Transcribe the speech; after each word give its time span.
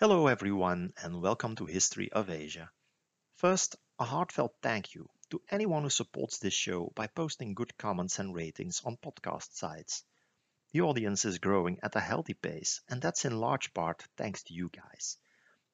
Hello 0.00 0.26
everyone 0.26 0.92
and 1.02 1.22
welcome 1.22 1.54
to 1.54 1.66
History 1.66 2.10
of 2.10 2.28
Asia. 2.28 2.68
First, 3.36 3.76
a 3.98 4.04
heartfelt 4.04 4.56
thank 4.62 4.94
you 4.94 5.08
to 5.30 5.42
anyone 5.50 5.84
who 5.84 5.90
supports 5.90 6.38
this 6.38 6.52
show 6.54 6.92
by 6.96 7.06
posting 7.06 7.54
good 7.54 7.76
comments 7.78 8.18
and 8.18 8.34
ratings 8.34 8.82
on 8.84 8.96
podcast 8.96 9.54
sites. 9.54 10.04
The 10.72 10.82
audience 10.82 11.24
is 11.24 11.38
growing 11.38 11.78
at 11.82 11.96
a 11.96 12.00
healthy 12.00 12.34
pace 12.34 12.80
and 12.88 13.00
that's 13.00 13.24
in 13.24 13.38
large 13.38 13.74
part 13.74 14.06
thanks 14.16 14.42
to 14.44 14.54
you 14.54 14.68
guys. 14.68 15.16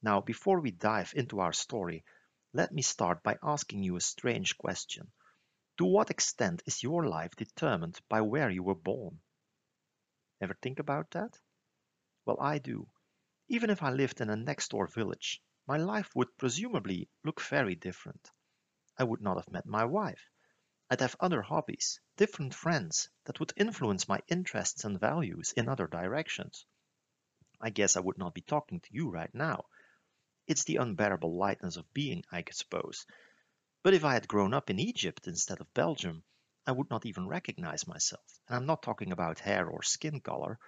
Now, 0.02 0.20
before 0.20 0.60
we 0.60 0.70
dive 0.70 1.14
into 1.16 1.40
our 1.40 1.52
story, 1.52 2.04
let 2.52 2.72
me 2.72 2.82
start 2.82 3.22
by 3.22 3.38
asking 3.42 3.84
you 3.84 3.96
a 3.96 4.00
strange 4.00 4.58
question. 4.58 5.10
To 5.78 5.84
what 5.86 6.10
extent 6.10 6.62
is 6.66 6.82
your 6.82 7.06
life 7.06 7.36
determined 7.36 8.00
by 8.08 8.20
where 8.20 8.50
you 8.50 8.62
were 8.62 8.74
born? 8.74 9.20
Ever 10.40 10.54
think 10.60 10.78
about 10.78 11.10
that? 11.12 11.38
Well, 12.26 12.40
I 12.40 12.58
do. 12.58 12.86
Even 13.52 13.68
if 13.68 13.82
I 13.82 13.90
lived 13.90 14.20
in 14.20 14.30
a 14.30 14.36
next 14.36 14.68
door 14.68 14.86
village, 14.86 15.42
my 15.66 15.76
life 15.76 16.14
would 16.14 16.38
presumably 16.38 17.10
look 17.24 17.40
very 17.40 17.74
different. 17.74 18.30
I 18.96 19.02
would 19.02 19.20
not 19.20 19.38
have 19.38 19.50
met 19.50 19.66
my 19.66 19.84
wife. 19.84 20.30
I'd 20.88 21.00
have 21.00 21.16
other 21.18 21.42
hobbies, 21.42 21.98
different 22.16 22.54
friends 22.54 23.10
that 23.24 23.40
would 23.40 23.52
influence 23.56 24.06
my 24.06 24.20
interests 24.28 24.84
and 24.84 25.00
values 25.00 25.52
in 25.56 25.68
other 25.68 25.88
directions. 25.88 26.64
I 27.60 27.70
guess 27.70 27.96
I 27.96 28.00
would 28.00 28.18
not 28.18 28.34
be 28.34 28.40
talking 28.40 28.78
to 28.82 28.88
you 28.92 29.10
right 29.10 29.34
now. 29.34 29.64
It's 30.46 30.62
the 30.62 30.76
unbearable 30.76 31.36
lightness 31.36 31.76
of 31.76 31.92
being, 31.92 32.22
I 32.30 32.44
suppose. 32.52 33.04
But 33.82 33.94
if 33.94 34.04
I 34.04 34.14
had 34.14 34.28
grown 34.28 34.54
up 34.54 34.70
in 34.70 34.78
Egypt 34.78 35.26
instead 35.26 35.60
of 35.60 35.74
Belgium, 35.74 36.22
I 36.68 36.70
would 36.72 36.88
not 36.88 37.04
even 37.04 37.26
recognize 37.26 37.84
myself. 37.84 38.40
And 38.46 38.56
I'm 38.56 38.66
not 38.66 38.84
talking 38.84 39.10
about 39.10 39.40
hair 39.40 39.68
or 39.68 39.82
skin 39.82 40.20
color. 40.20 40.60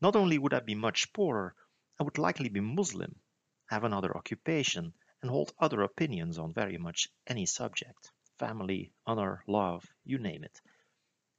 Not 0.00 0.16
only 0.16 0.38
would 0.38 0.54
I 0.54 0.60
be 0.60 0.74
much 0.74 1.12
poorer, 1.12 1.54
I 1.98 2.02
would 2.02 2.18
likely 2.18 2.48
be 2.48 2.60
Muslim, 2.60 3.20
have 3.66 3.84
another 3.84 4.16
occupation, 4.16 4.92
and 5.22 5.30
hold 5.30 5.54
other 5.58 5.82
opinions 5.82 6.38
on 6.38 6.52
very 6.52 6.78
much 6.78 7.08
any 7.26 7.46
subject 7.46 8.12
family, 8.38 8.92
honor, 9.06 9.42
love, 9.46 9.82
you 10.04 10.18
name 10.18 10.44
it. 10.44 10.60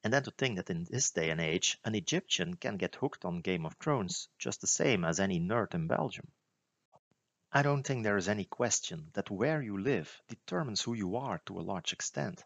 And 0.03 0.11
then 0.11 0.23
to 0.23 0.31
think 0.31 0.57
that 0.57 0.69
in 0.69 0.85
this 0.85 1.11
day 1.11 1.29
and 1.29 1.39
age, 1.39 1.77
an 1.85 1.93
Egyptian 1.93 2.55
can 2.55 2.77
get 2.77 2.95
hooked 2.95 3.23
on 3.23 3.41
Game 3.41 3.65
of 3.65 3.75
Thrones 3.75 4.29
just 4.39 4.61
the 4.61 4.67
same 4.67 5.05
as 5.05 5.19
any 5.19 5.39
nerd 5.39 5.75
in 5.75 5.87
Belgium. 5.87 6.31
I 7.51 7.61
don't 7.61 7.83
think 7.83 8.03
there 8.03 8.17
is 8.17 8.27
any 8.27 8.45
question 8.45 9.11
that 9.13 9.29
where 9.29 9.61
you 9.61 9.77
live 9.77 10.21
determines 10.27 10.81
who 10.81 10.93
you 10.93 11.17
are 11.17 11.39
to 11.45 11.59
a 11.59 11.61
large 11.61 11.93
extent. 11.93 12.43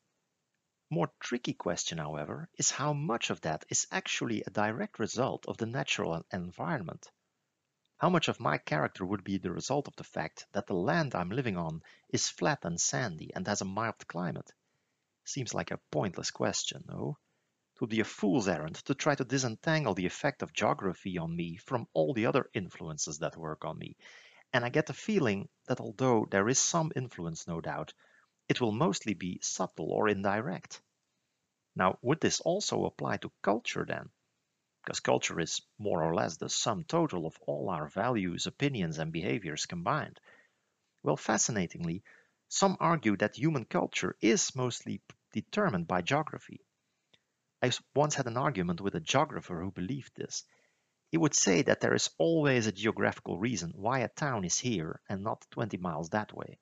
More 0.89 1.11
tricky 1.19 1.53
question, 1.53 1.97
however, 1.97 2.49
is 2.57 2.71
how 2.71 2.91
much 2.91 3.29
of 3.29 3.39
that 3.41 3.63
is 3.69 3.87
actually 3.91 4.43
a 4.43 4.49
direct 4.49 4.99
result 4.99 5.45
of 5.47 5.57
the 5.57 5.65
natural 5.65 6.25
environment. 6.33 7.09
How 8.01 8.09
much 8.09 8.29
of 8.29 8.39
my 8.39 8.57
character 8.57 9.05
would 9.05 9.23
be 9.23 9.37
the 9.37 9.51
result 9.51 9.87
of 9.87 9.95
the 9.95 10.03
fact 10.03 10.47
that 10.53 10.65
the 10.65 10.73
land 10.73 11.13
I'm 11.13 11.29
living 11.29 11.55
on 11.55 11.83
is 12.09 12.29
flat 12.29 12.65
and 12.65 12.81
sandy 12.81 13.31
and 13.35 13.45
has 13.45 13.61
a 13.61 13.65
mild 13.65 14.07
climate? 14.07 14.51
Seems 15.23 15.53
like 15.53 15.69
a 15.69 15.79
pointless 15.91 16.31
question, 16.31 16.83
no? 16.87 17.19
It 17.75 17.81
would 17.81 17.91
be 17.91 17.99
a 17.99 18.03
fool's 18.03 18.47
errand 18.47 18.77
to 18.85 18.95
try 18.95 19.13
to 19.13 19.23
disentangle 19.23 19.93
the 19.93 20.07
effect 20.07 20.41
of 20.41 20.51
geography 20.51 21.19
on 21.19 21.35
me 21.35 21.57
from 21.57 21.87
all 21.93 22.15
the 22.15 22.25
other 22.25 22.49
influences 22.55 23.19
that 23.19 23.37
work 23.37 23.65
on 23.65 23.77
me. 23.77 23.95
And 24.51 24.65
I 24.65 24.69
get 24.69 24.87
the 24.87 24.95
feeling 24.95 25.47
that 25.67 25.79
although 25.79 26.25
there 26.25 26.49
is 26.49 26.57
some 26.57 26.91
influence, 26.95 27.47
no 27.47 27.61
doubt, 27.61 27.93
it 28.49 28.59
will 28.59 28.71
mostly 28.71 29.13
be 29.13 29.37
subtle 29.43 29.91
or 29.91 30.09
indirect. 30.09 30.81
Now, 31.75 31.99
would 32.01 32.19
this 32.19 32.41
also 32.41 32.85
apply 32.85 33.17
to 33.17 33.31
culture 33.43 33.85
then? 33.87 34.09
Because 34.83 34.99
culture 34.99 35.39
is 35.39 35.61
more 35.77 36.03
or 36.03 36.15
less 36.15 36.37
the 36.37 36.49
sum 36.49 36.83
total 36.83 37.25
of 37.25 37.37
all 37.47 37.69
our 37.69 37.87
values, 37.87 38.47
opinions, 38.47 38.97
and 38.97 39.11
behaviors 39.11 39.65
combined. 39.65 40.19
Well, 41.03 41.17
fascinatingly, 41.17 42.03
some 42.49 42.77
argue 42.79 43.15
that 43.17 43.37
human 43.37 43.65
culture 43.65 44.15
is 44.21 44.55
mostly 44.55 45.01
determined 45.33 45.87
by 45.87 46.01
geography. 46.01 46.61
I 47.61 47.71
once 47.95 48.15
had 48.15 48.25
an 48.27 48.37
argument 48.37 48.81
with 48.81 48.95
a 48.95 48.99
geographer 48.99 49.61
who 49.61 49.71
believed 49.71 50.15
this. 50.15 50.43
He 51.11 51.17
would 51.17 51.35
say 51.35 51.61
that 51.61 51.79
there 51.79 51.93
is 51.93 52.09
always 52.17 52.65
a 52.65 52.71
geographical 52.71 53.37
reason 53.37 53.73
why 53.75 53.99
a 53.99 54.09
town 54.09 54.45
is 54.45 54.57
here 54.57 54.99
and 55.07 55.23
not 55.23 55.45
20 55.51 55.77
miles 55.77 56.09
that 56.09 56.33
way. 56.33 56.57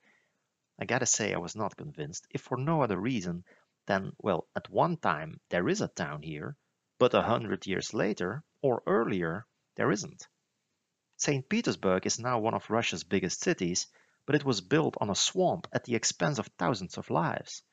I 0.77 0.85
gotta 0.85 1.05
say, 1.05 1.33
I 1.33 1.37
was 1.37 1.55
not 1.55 1.77
convinced, 1.77 2.27
if 2.31 2.41
for 2.41 2.57
no 2.57 2.81
other 2.81 2.99
reason 2.99 3.45
than, 3.85 4.13
well, 4.17 4.47
at 4.55 4.69
one 4.69 4.97
time 4.97 5.39
there 5.49 5.69
is 5.69 5.81
a 5.81 5.87
town 5.87 6.21
here, 6.21 6.57
but 6.99 7.13
a 7.13 7.21
hundred 7.21 7.65
years 7.65 7.93
later, 7.93 8.43
or 8.61 8.83
earlier, 8.85 9.47
there 9.75 9.91
isn't. 9.91 10.27
St. 11.15 11.49
Petersburg 11.49 12.05
is 12.05 12.19
now 12.19 12.39
one 12.39 12.53
of 12.53 12.69
Russia's 12.69 13.03
biggest 13.03 13.41
cities, 13.41 13.87
but 14.25 14.35
it 14.35 14.45
was 14.45 14.61
built 14.61 14.95
on 15.01 15.09
a 15.09 15.15
swamp 15.15 15.67
at 15.73 15.85
the 15.85 15.95
expense 15.95 16.39
of 16.39 16.47
thousands 16.57 16.97
of 16.97 17.09
lives. 17.09 17.63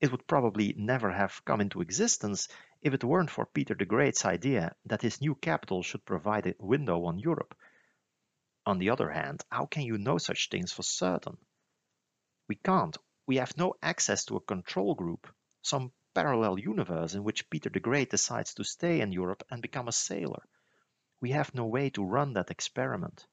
It 0.00 0.10
would 0.10 0.26
probably 0.26 0.74
never 0.74 1.10
have 1.10 1.44
come 1.44 1.60
into 1.60 1.80
existence 1.80 2.48
if 2.80 2.94
it 2.94 3.04
weren't 3.04 3.30
for 3.30 3.46
Peter 3.46 3.74
the 3.74 3.84
Great's 3.84 4.24
idea 4.24 4.74
that 4.86 5.02
his 5.02 5.20
new 5.20 5.34
capital 5.34 5.82
should 5.82 6.04
provide 6.04 6.46
a 6.46 6.54
window 6.58 7.04
on 7.04 7.18
Europe. 7.18 7.54
On 8.66 8.78
the 8.78 8.90
other 8.90 9.10
hand, 9.10 9.42
how 9.50 9.66
can 9.66 9.82
you 9.82 9.98
know 9.98 10.18
such 10.18 10.48
things 10.48 10.72
for 10.72 10.82
certain? 10.82 11.38
We 12.48 12.56
can't. 12.56 12.96
We 13.26 13.36
have 13.36 13.56
no 13.56 13.74
access 13.82 14.24
to 14.26 14.36
a 14.36 14.40
control 14.40 14.94
group, 14.94 15.26
some 15.62 15.92
parallel 16.14 16.58
universe 16.58 17.14
in 17.14 17.24
which 17.24 17.48
Peter 17.50 17.70
the 17.70 17.80
Great 17.80 18.10
decides 18.10 18.54
to 18.54 18.64
stay 18.64 19.00
in 19.00 19.12
Europe 19.12 19.42
and 19.50 19.62
become 19.62 19.88
a 19.88 19.92
sailor. 19.92 20.42
We 21.20 21.30
have 21.30 21.54
no 21.54 21.66
way 21.66 21.90
to 21.90 22.04
run 22.04 22.32
that 22.34 22.50
experiment. 22.50 23.26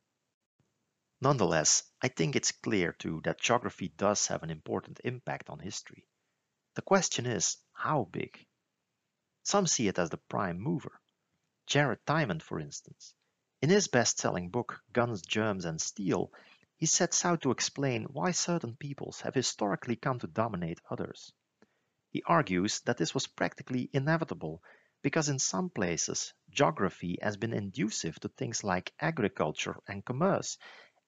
Nonetheless, 1.19 1.83
I 2.01 2.09
think 2.09 2.35
it's 2.35 2.51
clear 2.51 2.93
too 2.93 3.21
that 3.23 3.39
geography 3.39 3.87
does 3.97 4.27
have 4.27 4.43
an 4.43 4.49
important 4.49 4.99
impact 5.03 5.49
on 5.49 5.59
history. 5.59 6.05
The 6.75 6.81
question 6.83 7.25
is, 7.25 7.57
how 7.73 8.03
big? 8.11 8.45
Some 9.43 9.65
see 9.65 9.87
it 9.87 9.97
as 9.97 10.09
the 10.09 10.17
prime 10.17 10.59
mover. 10.59 10.99
Jared 11.65 12.05
Diamond, 12.05 12.43
for 12.43 12.59
instance. 12.59 13.13
In 13.61 13.69
his 13.69 13.87
best-selling 13.87 14.49
book, 14.51 14.79
Guns, 14.93 15.23
Germs 15.23 15.65
and 15.65 15.81
Steel, 15.81 16.31
he 16.75 16.85
sets 16.85 17.25
out 17.25 17.41
to 17.41 17.51
explain 17.51 18.03
why 18.03 18.31
certain 18.31 18.75
peoples 18.75 19.21
have 19.21 19.33
historically 19.33 19.95
come 19.95 20.19
to 20.19 20.27
dominate 20.27 20.79
others. 20.91 21.33
He 22.09 22.23
argues 22.23 22.79
that 22.81 22.97
this 22.97 23.13
was 23.13 23.27
practically 23.27 23.89
inevitable 23.93 24.63
because 25.01 25.29
in 25.29 25.39
some 25.39 25.69
places 25.69 26.33
geography 26.49 27.17
has 27.21 27.37
been 27.37 27.53
inducive 27.53 28.19
to 28.19 28.29
things 28.29 28.63
like 28.63 28.93
agriculture 28.99 29.75
and 29.87 30.03
commerce, 30.03 30.57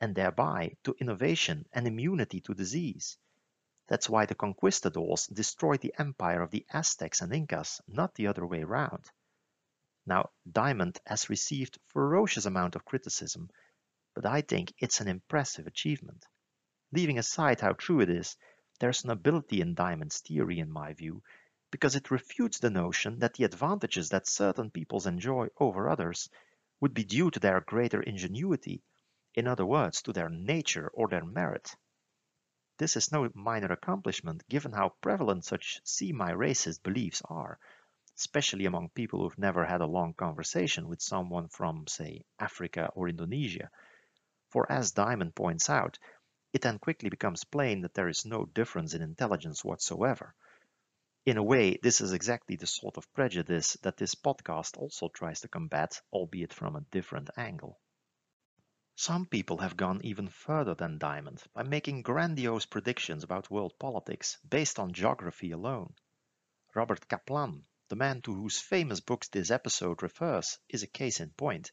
and 0.01 0.15
thereby 0.15 0.75
to 0.83 0.95
innovation 0.99 1.65
and 1.73 1.87
immunity 1.87 2.41
to 2.41 2.53
disease. 2.53 3.17
That's 3.87 4.09
why 4.09 4.25
the 4.25 4.35
conquistadors 4.35 5.27
destroyed 5.27 5.81
the 5.81 5.95
empire 5.97 6.41
of 6.41 6.51
the 6.51 6.65
Aztecs 6.71 7.21
and 7.21 7.33
Incas, 7.33 7.81
not 7.87 8.13
the 8.15 8.27
other 8.27 8.45
way 8.45 8.61
around. 8.61 9.09
Now, 10.05 10.31
Diamond 10.49 10.99
has 11.05 11.29
received 11.29 11.79
ferocious 11.87 12.45
amount 12.45 12.75
of 12.75 12.85
criticism, 12.85 13.49
but 14.13 14.25
I 14.25 14.41
think 14.41 14.73
it's 14.77 15.01
an 15.01 15.07
impressive 15.07 15.65
achievement. 15.65 16.25
Leaving 16.91 17.17
aside 17.17 17.61
how 17.61 17.73
true 17.73 17.99
it 17.99 18.09
is, 18.09 18.37
there's 18.79 19.03
an 19.03 19.09
ability 19.09 19.61
in 19.61 19.75
Diamond's 19.75 20.19
theory, 20.19 20.59
in 20.59 20.71
my 20.71 20.93
view, 20.93 21.21
because 21.71 21.95
it 21.95 22.11
refutes 22.11 22.59
the 22.59 22.69
notion 22.69 23.19
that 23.19 23.35
the 23.35 23.43
advantages 23.43 24.09
that 24.09 24.27
certain 24.27 24.71
peoples 24.71 25.05
enjoy 25.05 25.47
over 25.59 25.89
others 25.89 26.29
would 26.79 26.93
be 26.93 27.03
due 27.03 27.29
to 27.29 27.39
their 27.39 27.61
greater 27.61 28.01
ingenuity, 28.01 28.81
in 29.35 29.47
other 29.47 29.65
words, 29.65 30.01
to 30.01 30.13
their 30.13 30.29
nature 30.29 30.89
or 30.93 31.07
their 31.07 31.25
merit. 31.25 31.75
This 32.77 32.95
is 32.95 33.11
no 33.11 33.29
minor 33.35 33.71
accomplishment 33.73 34.47
given 34.47 34.71
how 34.71 34.93
prevalent 35.01 35.43
such 35.43 35.81
semi-racist 35.83 36.81
beliefs 36.81 37.21
are, 37.25 37.59
especially 38.17 38.65
among 38.65 38.89
people 38.89 39.21
who've 39.21 39.37
never 39.37 39.65
had 39.65 39.81
a 39.81 39.85
long 39.85 40.13
conversation 40.13 40.87
with 40.87 41.01
someone 41.01 41.49
from, 41.49 41.87
say, 41.87 42.23
Africa 42.39 42.89
or 42.95 43.09
Indonesia. 43.09 43.69
For 44.49 44.71
as 44.71 44.93
Diamond 44.93 45.35
points 45.35 45.69
out, 45.69 45.99
it 46.53 46.61
then 46.61 46.79
quickly 46.79 47.09
becomes 47.09 47.43
plain 47.43 47.81
that 47.81 47.93
there 47.93 48.09
is 48.09 48.25
no 48.25 48.45
difference 48.45 48.93
in 48.93 49.01
intelligence 49.01 49.63
whatsoever. 49.63 50.33
In 51.25 51.37
a 51.37 51.43
way, 51.43 51.77
this 51.83 52.01
is 52.01 52.13
exactly 52.13 52.55
the 52.55 52.65
sort 52.65 52.97
of 52.97 53.13
prejudice 53.13 53.73
that 53.81 53.97
this 53.97 54.15
podcast 54.15 54.77
also 54.77 55.09
tries 55.09 55.41
to 55.41 55.47
combat, 55.47 56.01
albeit 56.11 56.53
from 56.53 56.75
a 56.75 56.85
different 56.91 57.29
angle. 57.37 57.79
Some 58.95 59.27
people 59.27 59.59
have 59.59 59.77
gone 59.77 60.01
even 60.03 60.27
further 60.27 60.75
than 60.75 60.97
Diamond 60.97 61.43
by 61.53 61.63
making 61.63 62.01
grandiose 62.01 62.65
predictions 62.65 63.23
about 63.23 63.49
world 63.49 63.77
politics 63.79 64.37
based 64.47 64.79
on 64.79 64.91
geography 64.91 65.51
alone. 65.51 65.93
Robert 66.75 67.07
Kaplan, 67.07 67.65
the 67.87 67.95
man 67.95 68.21
to 68.23 68.33
whose 68.33 68.59
famous 68.59 68.99
books 68.99 69.27
this 69.27 69.51
episode 69.51 70.03
refers, 70.03 70.59
is 70.67 70.83
a 70.83 70.87
case 70.87 71.19
in 71.19 71.29
point. 71.31 71.71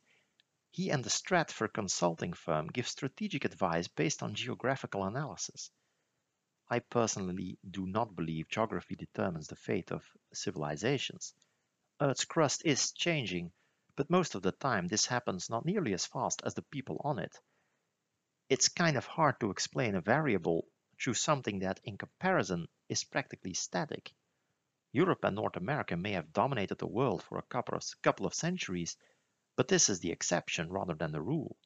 He 0.76 0.90
and 0.90 1.02
the 1.02 1.08
Stratfor 1.08 1.72
consulting 1.72 2.34
firm 2.34 2.66
give 2.66 2.86
strategic 2.86 3.46
advice 3.46 3.88
based 3.88 4.22
on 4.22 4.34
geographical 4.34 5.04
analysis. 5.04 5.70
I 6.68 6.80
personally 6.80 7.58
do 7.70 7.86
not 7.86 8.14
believe 8.14 8.50
geography 8.50 8.94
determines 8.94 9.48
the 9.48 9.56
fate 9.56 9.90
of 9.90 10.04
civilizations. 10.34 11.34
Earth's 11.98 12.26
crust 12.26 12.60
is 12.66 12.92
changing, 12.92 13.52
but 13.96 14.10
most 14.10 14.34
of 14.34 14.42
the 14.42 14.52
time 14.52 14.86
this 14.86 15.06
happens 15.06 15.48
not 15.48 15.64
nearly 15.64 15.94
as 15.94 16.04
fast 16.04 16.42
as 16.44 16.52
the 16.52 16.62
people 16.64 17.00
on 17.02 17.20
it. 17.20 17.40
it's 18.50 18.68
kind 18.68 18.98
of 18.98 19.06
hard 19.06 19.40
to 19.40 19.50
explain 19.50 19.94
a 19.94 20.02
variable 20.02 20.68
through 21.00 21.14
something 21.14 21.60
that, 21.60 21.80
in 21.84 21.96
comparison, 21.96 22.68
is 22.90 23.02
practically 23.02 23.54
static. 23.54 24.12
Europe 24.92 25.24
and 25.24 25.36
North 25.36 25.56
America 25.56 25.96
may 25.96 26.12
have 26.12 26.34
dominated 26.34 26.76
the 26.78 26.86
world 26.86 27.22
for 27.22 27.38
a 27.38 27.42
couple 27.44 27.76
of, 27.76 27.82
couple 28.02 28.26
of 28.26 28.34
centuries, 28.34 28.98
but 29.56 29.68
this 29.68 29.88
is 29.88 30.00
the 30.00 30.12
exception 30.12 30.70
rather 30.70 30.94
than 30.94 31.12
the 31.12 31.20
rule. 31.20 31.56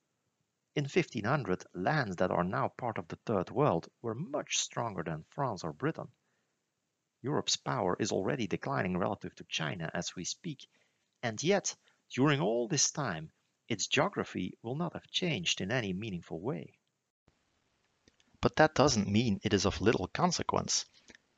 In 0.77 0.85
1500, 0.85 1.65
lands 1.75 2.17
that 2.17 2.31
are 2.31 2.45
now 2.45 2.69
part 2.69 2.97
of 2.97 3.09
the 3.09 3.17
Third 3.27 3.51
World 3.51 3.89
were 4.01 4.15
much 4.15 4.59
stronger 4.59 5.03
than 5.03 5.25
France 5.31 5.65
or 5.65 5.73
Britain. 5.73 6.09
Europe's 7.21 7.57
power 7.57 7.97
is 7.99 8.13
already 8.13 8.47
declining 8.47 8.97
relative 8.97 9.35
to 9.35 9.45
China 9.45 9.91
as 9.93 10.15
we 10.15 10.25
speak, 10.25 10.69
and 11.23 11.43
yet, 11.43 11.77
during 12.09 12.41
all 12.41 12.69
this 12.69 12.91
time, 12.93 13.33
its 13.69 13.89
geography 13.89 14.57
will 14.63 14.77
not 14.77 14.95
have 14.95 15.11
changed 15.11 15.61
in 15.61 15.71
any 15.71 15.93
meaningful 15.93 16.41
way. 16.41 16.79
But 18.41 18.57
that 18.57 18.75
doesn't 18.75 19.09
mean 19.09 19.41
it 19.43 19.53
is 19.53 19.67
of 19.67 19.81
little 19.81 20.07
consequence. 20.07 20.87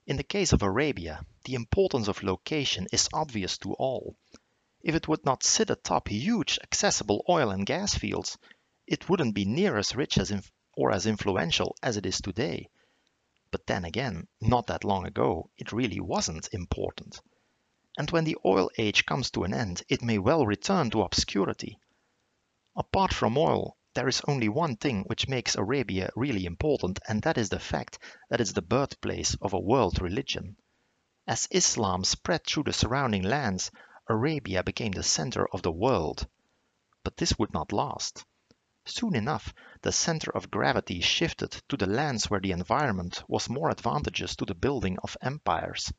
In 0.07 0.17
the 0.17 0.23
case 0.23 0.53
of 0.53 0.63
Arabia, 0.63 1.25
the 1.45 1.55
importance 1.55 2.09
of 2.09 2.23
location 2.23 2.87
is 2.93 3.09
obvious 3.13 3.59
to 3.59 3.73
all. 3.75 4.17
If 4.83 4.97
it 4.97 5.07
would 5.07 5.25
not 5.25 5.45
sit 5.45 5.71
atop 5.71 6.09
huge 6.09 6.59
accessible 6.63 7.25
oil 7.29 7.51
and 7.51 7.65
gas 7.65 7.95
fields, 7.95 8.37
it 8.87 9.09
wouldn't 9.09 9.35
be 9.35 9.45
near 9.45 9.77
as 9.77 9.95
rich 9.95 10.19
as 10.19 10.33
or 10.77 10.91
as 10.91 11.07
influential 11.07 11.77
as 11.83 11.97
it 11.97 12.05
is 12.05 12.21
today. 12.21 12.69
But 13.53 13.67
then 13.67 13.85
again, 13.85 14.27
not 14.41 14.67
that 14.67 14.83
long 14.83 15.07
ago, 15.07 15.51
it 15.57 15.73
really 15.73 16.01
wasn't 16.01 16.49
important. 16.53 17.21
And 17.97 18.11
when 18.11 18.25
the 18.25 18.39
oil 18.45 18.71
age 18.77 19.07
comes 19.07 19.31
to 19.33 19.45
an 19.45 19.55
end, 19.55 19.83
it 19.89 20.03
may 20.03 20.19
well 20.19 20.47
return 20.47 20.91
to 20.91 21.03
obscurity. 21.03 21.79
Apart 22.75 23.13
from 23.13 23.37
oil, 23.37 23.77
there 23.95 24.09
is 24.09 24.23
only 24.27 24.49
one 24.49 24.77
thing 24.77 25.05
which 25.05 25.29
makes 25.29 25.55
Arabia 25.55 26.11
really 26.17 26.47
important, 26.47 26.99
and 27.07 27.23
that 27.23 27.37
is 27.37 27.51
the 27.51 27.61
fact 27.61 27.99
that 28.31 28.41
it's 28.41 28.53
the 28.53 28.63
birthplace 28.63 29.37
of 29.43 29.53
a 29.53 29.61
world 29.61 30.01
religion. 30.01 30.57
As 31.27 31.47
Islam 31.51 32.03
spread 32.03 32.45
through 32.45 32.65
the 32.65 32.73
surrounding 32.73 33.23
lands, 33.23 33.71
Arabia 34.13 34.63
became 34.63 34.93
the 34.93 35.03
center 35.03 35.47
of 35.55 35.63
the 35.63 35.73
world. 35.73 36.29
But 37.03 37.17
this 37.17 37.39
would 37.39 37.55
not 37.55 37.73
last. 37.73 38.27
Soon 38.85 39.17
enough, 39.17 39.55
the 39.81 39.91
center 39.91 40.31
of 40.37 40.51
gravity 40.51 41.01
shifted 41.01 41.53
to 41.71 41.79
the 41.79 41.87
lands 41.87 42.29
where 42.29 42.41
the 42.41 42.51
environment 42.53 43.23
was 43.27 43.49
more 43.49 43.71
advantageous 43.71 44.37
to 44.37 44.45
the 44.45 44.55
building 44.55 44.99
of 45.03 45.17
empires. 45.23 45.91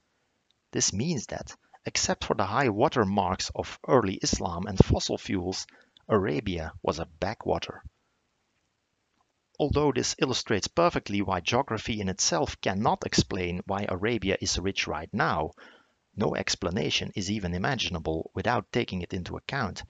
This 0.71 0.93
means 0.93 1.25
that, 1.27 1.55
except 1.85 2.25
for 2.25 2.35
the 2.35 2.45
high 2.45 2.69
water 2.69 3.03
marks 3.03 3.49
of 3.55 3.79
early 3.87 4.19
Islam 4.21 4.67
and 4.67 4.77
fossil 4.77 5.17
fuels, 5.17 5.65
Arabia 6.07 6.71
was 6.83 6.99
a 6.99 7.07
backwater. 7.07 7.81
Although 9.57 9.91
this 9.91 10.15
illustrates 10.19 10.67
perfectly 10.67 11.23
why 11.23 11.39
geography 11.39 11.99
in 11.99 12.09
itself 12.09 12.61
cannot 12.61 13.07
explain 13.07 13.61
why 13.65 13.87
Arabia 13.89 14.37
is 14.39 14.59
rich 14.59 14.85
right 14.85 15.11
now, 15.13 15.53
no 16.15 16.35
explanation 16.35 17.11
is 17.15 17.31
even 17.31 17.53
imaginable 17.53 18.31
without 18.33 18.71
taking 18.71 19.01
it 19.01 19.13
into 19.13 19.35
account. 19.35 19.83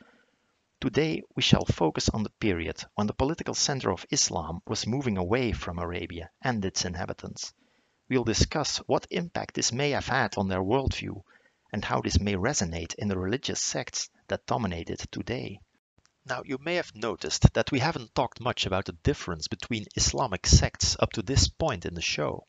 Today 0.80 1.24
we 1.36 1.42
shall 1.42 1.66
focus 1.66 2.10
on 2.10 2.24
the 2.24 2.30
period 2.40 2.84
when 2.96 3.08
the 3.08 3.14
political 3.14 3.54
center 3.54 3.92
of 3.92 4.06
Islam 4.10 4.62
was 4.68 4.86
moving 4.88 5.18
away 5.18 5.52
from 5.52 5.80
Arabia 5.80 6.30
and 6.42 6.64
its 6.66 6.86
inhabitants. 6.86 7.54
We'll 8.10 8.24
discuss 8.24 8.78
what 8.80 9.08
impact 9.10 9.56
this 9.56 9.72
may 9.72 9.92
have 9.92 10.08
had 10.08 10.38
on 10.38 10.50
their 10.50 10.62
worldview 10.62 11.24
and 11.72 11.86
how 11.86 12.02
this 12.02 12.20
may 12.20 12.36
resonate 12.36 12.94
in 12.96 13.08
the 13.08 13.18
religious 13.18 13.62
sects 13.62 14.10
that 14.28 14.46
dominate 14.46 14.90
it 14.90 15.08
today. 15.12 15.60
Now, 16.26 16.42
you 16.46 16.58
may 16.58 16.76
have 16.76 16.96
noticed 16.96 17.54
that 17.54 17.72
we 17.72 17.80
haven't 17.80 18.16
talked 18.16 18.40
much 18.40 18.66
about 18.66 18.86
the 18.86 18.98
difference 19.04 19.48
between 19.48 19.88
Islamic 19.96 20.48
sects 20.48 20.96
up 21.00 21.12
to 21.14 21.22
this 21.22 21.50
point 21.50 21.86
in 21.86 21.96
the 21.96 22.02
show. 22.02 22.48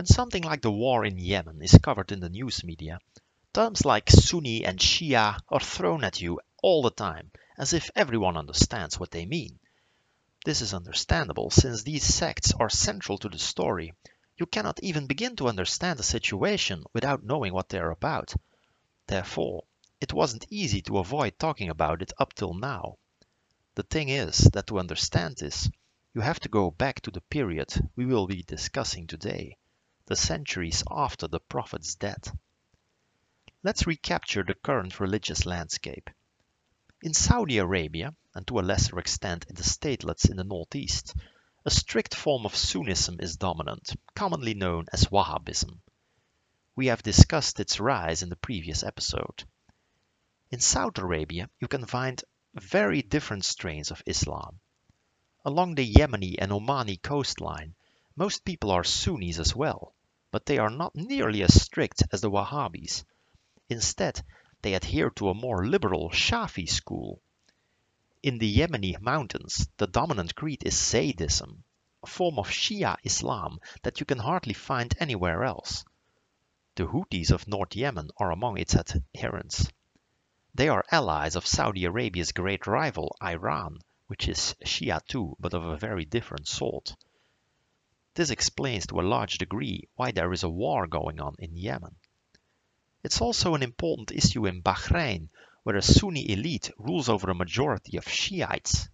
When 0.00 0.06
something 0.06 0.44
like 0.44 0.62
the 0.62 0.70
war 0.70 1.04
in 1.04 1.18
Yemen 1.18 1.60
is 1.60 1.76
covered 1.82 2.10
in 2.10 2.20
the 2.20 2.30
news 2.30 2.64
media, 2.64 3.00
terms 3.52 3.84
like 3.84 4.08
Sunni 4.08 4.64
and 4.64 4.78
Shia 4.78 5.38
are 5.46 5.60
thrown 5.60 6.04
at 6.04 6.22
you 6.22 6.40
all 6.62 6.80
the 6.80 6.90
time, 6.90 7.30
as 7.58 7.74
if 7.74 7.90
everyone 7.94 8.38
understands 8.38 8.98
what 8.98 9.10
they 9.10 9.26
mean. 9.26 9.58
This 10.46 10.62
is 10.62 10.72
understandable 10.72 11.50
since 11.50 11.82
these 11.82 12.02
sects 12.02 12.54
are 12.54 12.70
central 12.70 13.18
to 13.18 13.28
the 13.28 13.38
story. 13.38 13.92
You 14.38 14.46
cannot 14.46 14.82
even 14.82 15.06
begin 15.06 15.36
to 15.36 15.48
understand 15.48 15.98
the 15.98 16.02
situation 16.02 16.84
without 16.94 17.22
knowing 17.22 17.52
what 17.52 17.68
they 17.68 17.78
are 17.78 17.90
about. 17.90 18.32
Therefore, 19.06 19.64
it 20.00 20.14
wasn't 20.14 20.46
easy 20.48 20.80
to 20.80 20.96
avoid 20.96 21.38
talking 21.38 21.68
about 21.68 22.00
it 22.00 22.14
up 22.18 22.32
till 22.32 22.54
now. 22.54 22.96
The 23.74 23.82
thing 23.82 24.08
is 24.08 24.38
that 24.54 24.66
to 24.68 24.78
understand 24.78 25.36
this, 25.36 25.68
you 26.14 26.22
have 26.22 26.40
to 26.40 26.48
go 26.48 26.70
back 26.70 27.02
to 27.02 27.10
the 27.10 27.20
period 27.20 27.90
we 27.96 28.06
will 28.06 28.26
be 28.26 28.42
discussing 28.42 29.06
today, 29.06 29.58
the 30.10 30.16
centuries 30.16 30.82
after 30.90 31.28
the 31.28 31.38
Prophet's 31.38 31.94
death. 31.94 32.36
Let's 33.62 33.86
recapture 33.86 34.42
the 34.42 34.56
current 34.56 34.98
religious 34.98 35.46
landscape. 35.46 36.10
In 37.00 37.14
Saudi 37.14 37.58
Arabia, 37.58 38.12
and 38.34 38.44
to 38.48 38.58
a 38.58 38.60
lesser 38.60 38.98
extent 38.98 39.46
in 39.48 39.54
the 39.54 39.62
statelets 39.62 40.28
in 40.28 40.36
the 40.36 40.42
northeast, 40.42 41.14
a 41.64 41.70
strict 41.70 42.16
form 42.16 42.44
of 42.44 42.56
Sunnism 42.56 43.22
is 43.22 43.36
dominant, 43.36 43.94
commonly 44.16 44.52
known 44.52 44.86
as 44.92 45.04
Wahhabism. 45.12 45.78
We 46.74 46.86
have 46.86 47.04
discussed 47.04 47.60
its 47.60 47.78
rise 47.78 48.24
in 48.24 48.30
the 48.30 48.36
previous 48.36 48.82
episode. 48.82 49.44
In 50.50 50.58
South 50.58 50.98
Arabia, 50.98 51.48
you 51.60 51.68
can 51.68 51.86
find 51.86 52.20
very 52.54 53.02
different 53.02 53.44
strains 53.44 53.92
of 53.92 54.02
Islam. 54.06 54.58
Along 55.44 55.76
the 55.76 55.88
Yemeni 55.88 56.34
and 56.36 56.50
Omani 56.50 57.00
coastline, 57.00 57.76
most 58.16 58.44
people 58.44 58.72
are 58.72 58.82
Sunnis 58.82 59.38
as 59.38 59.54
well, 59.54 59.94
but 60.30 60.46
they 60.46 60.58
are 60.58 60.70
not 60.70 60.94
nearly 60.94 61.42
as 61.42 61.60
strict 61.60 62.02
as 62.12 62.20
the 62.20 62.30
Wahhabis. 62.30 63.04
Instead, 63.68 64.24
they 64.62 64.74
adhere 64.74 65.10
to 65.10 65.28
a 65.28 65.34
more 65.34 65.66
liberal 65.66 66.10
Shafi 66.10 66.68
school. 66.68 67.20
In 68.22 68.38
the 68.38 68.52
Yemeni 68.52 69.00
mountains, 69.00 69.68
the 69.76 69.86
dominant 69.86 70.34
creed 70.34 70.62
is 70.64 70.74
Zaydism, 70.74 71.62
a 72.02 72.06
form 72.06 72.38
of 72.38 72.48
Shia 72.48 72.96
Islam 73.02 73.58
that 73.82 73.98
you 73.98 74.06
can 74.06 74.18
hardly 74.18 74.54
find 74.54 74.94
anywhere 75.00 75.42
else. 75.42 75.84
The 76.76 76.86
Houthis 76.86 77.30
of 77.30 77.48
North 77.48 77.74
Yemen 77.74 78.10
are 78.16 78.30
among 78.30 78.58
its 78.58 78.76
adherents. 78.76 79.68
They 80.54 80.68
are 80.68 80.84
allies 80.90 81.36
of 81.36 81.46
Saudi 81.46 81.84
Arabia's 81.84 82.32
great 82.32 82.66
rival, 82.66 83.16
Iran, 83.22 83.80
which 84.06 84.28
is 84.28 84.54
Shia 84.64 85.04
too, 85.06 85.36
but 85.40 85.54
of 85.54 85.64
a 85.64 85.76
very 85.76 86.04
different 86.04 86.46
sort. 86.46 86.96
This 88.14 88.30
explains 88.30 88.88
to 88.88 89.00
a 89.00 89.02
large 89.02 89.38
degree 89.38 89.88
why 89.94 90.10
there 90.10 90.32
is 90.32 90.42
a 90.42 90.50
war 90.50 90.88
going 90.88 91.20
on 91.20 91.36
in 91.38 91.56
Yemen. 91.56 91.94
It's 93.04 93.20
also 93.20 93.54
an 93.54 93.62
important 93.62 94.10
issue 94.10 94.46
in 94.46 94.62
Bahrain, 94.62 95.28
where 95.62 95.76
a 95.76 95.82
Sunni 95.82 96.28
elite 96.30 96.72
rules 96.76 97.08
over 97.08 97.30
a 97.30 97.34
majority 97.34 97.96
of 97.96 98.08
Shiites 98.08 98.88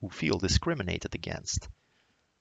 who 0.00 0.08
feel 0.08 0.38
discriminated 0.38 1.14
against. 1.14 1.68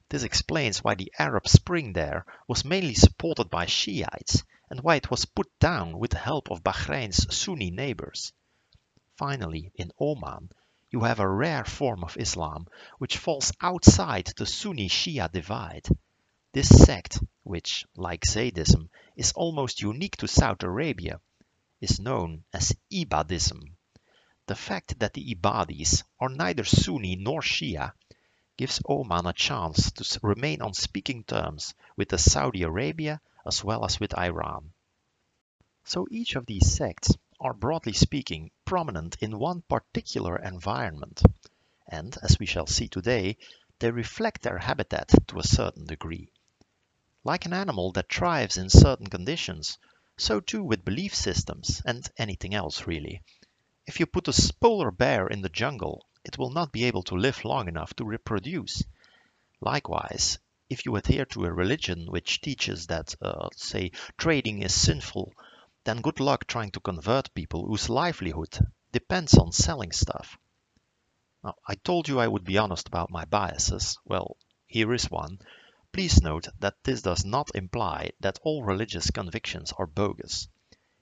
This 0.08 0.24
explains 0.24 0.84
why 0.84 0.96
the 0.96 1.12
Arab 1.20 1.48
Spring 1.50 1.94
there 1.94 2.26
was 2.48 2.66
mainly 2.66 2.96
supported 2.96 3.50
by 3.50 3.66
Shiites 3.66 4.44
and 4.70 4.80
why 4.80 4.96
it 4.96 5.12
was 5.12 5.26
put 5.26 5.52
down 5.60 6.00
with 6.00 6.12
the 6.12 6.18
help 6.18 6.50
of 6.50 6.64
Bahrain's 6.64 7.36
Sunni 7.36 7.72
neighbors. 7.72 8.32
Finally, 9.18 9.74
in 9.76 9.92
Oman, 10.00 10.50
you 10.90 11.02
have 11.04 11.20
a 11.20 11.30
rare 11.30 11.66
form 11.66 12.04
of 12.06 12.18
Islam 12.18 12.68
which 13.00 13.18
falls 13.18 13.52
outside 13.62 14.32
the 14.38 14.46
Sunni 14.46 14.88
Shia 14.88 15.30
divide. 15.30 15.88
This 16.54 16.68
sect, 16.68 17.18
which, 17.44 17.86
like 17.96 18.26
Zaydism, 18.26 18.90
is 19.16 19.32
almost 19.32 19.82
unique 19.82 20.18
to 20.18 20.28
South 20.28 20.62
Arabia, 20.64 21.22
is 21.80 21.98
known 21.98 22.44
as 22.52 22.76
Ibadism. 22.92 23.78
The 24.48 24.56
fact 24.56 25.00
that 25.00 25.14
the 25.14 25.34
Ibadis 25.34 26.04
are 26.20 26.28
neither 26.28 26.66
Sunni 26.66 27.16
nor 27.16 27.40
Shia 27.42 27.94
gives 28.58 28.82
Oman 28.90 29.28
a 29.28 29.32
chance 29.32 29.92
to 29.94 30.20
remain 30.22 30.62
on 30.62 30.74
speaking 30.74 31.24
terms 31.24 31.74
with 31.96 32.20
Saudi 32.20 32.64
Arabia 32.64 33.22
as 33.46 33.64
well 33.64 33.86
as 33.86 34.02
with 34.02 34.18
Iran. 34.18 34.74
So 35.86 36.06
each 36.12 36.36
of 36.36 36.48
these 36.48 36.70
sects 36.70 37.16
are 37.40 37.54
broadly 37.54 37.94
speaking 37.94 38.52
prominent 38.66 39.16
in 39.22 39.40
one 39.40 39.62
particular 39.70 40.36
environment, 40.36 41.22
and 41.88 42.18
as 42.22 42.40
we 42.40 42.46
shall 42.46 42.68
see 42.68 42.90
today, 42.90 43.38
they 43.80 43.90
reflect 43.90 44.42
their 44.42 44.58
habitat 44.58 45.14
to 45.28 45.40
a 45.40 45.48
certain 45.48 45.86
degree. 45.86 46.30
Like 47.24 47.46
an 47.46 47.54
animal 47.54 47.92
that 47.92 48.12
thrives 48.12 48.58
in 48.58 48.70
certain 48.70 49.08
conditions, 49.08 49.78
so 50.18 50.40
too 50.40 50.64
with 50.64 50.86
belief 50.86 51.14
systems 51.14 51.82
and 51.86 52.10
anything 52.18 52.54
else 52.54 52.88
really. 52.88 53.22
If 53.86 54.00
you 54.00 54.06
put 54.06 54.28
a 54.28 54.54
polar 54.60 54.92
bear 54.92 55.28
in 55.28 55.42
the 55.42 55.50
jungle, 55.50 56.06
it 56.24 56.38
will 56.38 56.52
not 56.52 56.72
be 56.72 56.86
able 56.86 57.04
to 57.04 57.16
live 57.16 57.46
long 57.46 57.68
enough 57.68 57.94
to 57.96 58.06
reproduce. 58.06 58.84
Likewise, 59.60 60.40
if 60.70 60.86
you 60.86 60.96
adhere 60.96 61.26
to 61.26 61.46
a 61.46 61.54
religion 61.54 62.08
which 62.12 62.42
teaches 62.42 62.88
that, 62.88 63.14
uh, 63.22 63.50
say, 63.56 63.92
trading 64.18 64.64
is 64.64 64.74
sinful 64.74 65.34
then 65.84 66.02
good 66.02 66.20
luck 66.20 66.46
trying 66.46 66.72
to 66.72 66.80
convert 66.80 67.34
people 67.34 67.66
whose 67.66 67.90
livelihood 67.90 68.60
depends 68.92 69.34
on 69.36 69.52
selling 69.52 69.92
stuff. 69.92 70.38
Now, 71.44 71.56
I 71.68 71.76
told 71.76 72.08
you 72.08 72.20
I 72.20 72.28
would 72.28 72.44
be 72.44 72.58
honest 72.60 72.88
about 72.88 73.10
my 73.10 73.26
biases. 73.26 73.98
Well, 74.06 74.38
here 74.68 74.94
is 74.94 75.10
one. 75.10 75.40
Please 75.94 76.22
note 76.22 76.48
that 76.60 76.82
this 76.84 77.02
does 77.02 77.26
not 77.26 77.54
imply 77.54 78.12
that 78.22 78.40
all 78.44 78.64
religious 78.64 79.12
convictions 79.12 79.74
are 79.78 79.86
bogus. 79.86 80.48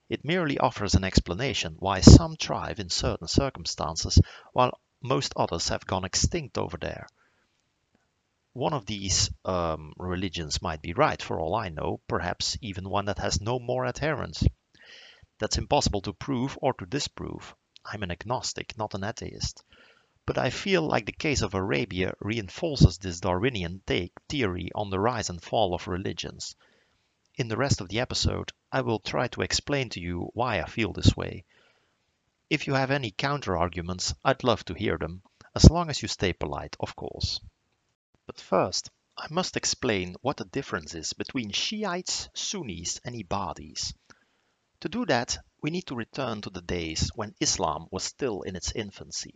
It 0.09 0.25
merely 0.25 0.57
offers 0.57 0.95
an 0.95 1.03
explanation 1.03 1.75
why 1.77 2.01
some 2.01 2.35
thrive 2.35 2.79
in 2.79 2.89
certain 2.89 3.27
circumstances 3.27 4.19
while 4.51 4.79
most 4.99 5.33
others 5.35 5.69
have 5.69 5.85
gone 5.85 6.05
extinct 6.05 6.57
over 6.57 6.75
there. 6.77 7.07
One 8.53 8.73
of 8.73 8.87
these 8.87 9.29
um, 9.45 9.93
religions 9.95 10.59
might 10.59 10.81
be 10.81 10.93
right 10.93 11.21
for 11.21 11.39
all 11.39 11.53
I 11.53 11.69
know, 11.69 12.01
perhaps 12.07 12.57
even 12.59 12.89
one 12.89 13.05
that 13.05 13.19
has 13.19 13.39
no 13.39 13.59
more 13.59 13.85
adherents. 13.85 14.43
That's 15.37 15.59
impossible 15.59 16.01
to 16.01 16.13
prove 16.13 16.57
or 16.63 16.73
to 16.73 16.87
disprove. 16.87 17.55
I'm 17.85 18.01
an 18.01 18.09
agnostic, 18.09 18.75
not 18.75 18.95
an 18.95 19.03
atheist 19.03 19.63
but 20.29 20.37
I 20.37 20.51
feel 20.51 20.83
like 20.83 21.07
the 21.07 21.11
case 21.11 21.41
of 21.41 21.55
Arabia 21.55 22.13
reinforces 22.19 22.99
this 22.99 23.19
Darwinian 23.19 23.81
take 23.87 24.13
theory 24.29 24.69
on 24.75 24.91
the 24.91 24.99
rise 24.99 25.27
and 25.27 25.41
fall 25.41 25.73
of 25.73 25.87
religions. 25.87 26.55
In 27.33 27.47
the 27.47 27.57
rest 27.57 27.81
of 27.81 27.89
the 27.89 27.99
episode, 27.99 28.51
I 28.71 28.81
will 28.81 28.99
try 28.99 29.27
to 29.29 29.41
explain 29.41 29.89
to 29.89 29.99
you 29.99 30.29
why 30.35 30.61
I 30.61 30.67
feel 30.67 30.93
this 30.93 31.17
way. 31.17 31.45
If 32.47 32.67
you 32.67 32.75
have 32.75 32.91
any 32.91 33.09
counter 33.09 33.57
arguments, 33.57 34.13
I'd 34.23 34.43
love 34.43 34.63
to 34.65 34.75
hear 34.75 34.99
them, 34.99 35.23
as 35.55 35.71
long 35.71 35.89
as 35.89 36.03
you 36.03 36.07
stay 36.07 36.31
polite, 36.33 36.77
of 36.79 36.95
course. 36.95 37.39
But 38.27 38.39
first, 38.39 38.91
I 39.17 39.25
must 39.31 39.57
explain 39.57 40.15
what 40.21 40.37
the 40.37 40.45
difference 40.45 40.93
is 40.93 41.11
between 41.13 41.49
Shiites, 41.49 42.29
Sunnis, 42.35 43.01
and 43.03 43.15
Ibadis. 43.15 43.95
To 44.81 44.89
do 44.89 45.07
that, 45.07 45.39
we 45.63 45.71
need 45.71 45.87
to 45.87 45.95
return 45.95 46.41
to 46.41 46.51
the 46.51 46.61
days 46.61 47.09
when 47.15 47.33
Islam 47.39 47.87
was 47.89 48.03
still 48.03 48.43
in 48.43 48.55
its 48.55 48.71
infancy. 48.73 49.33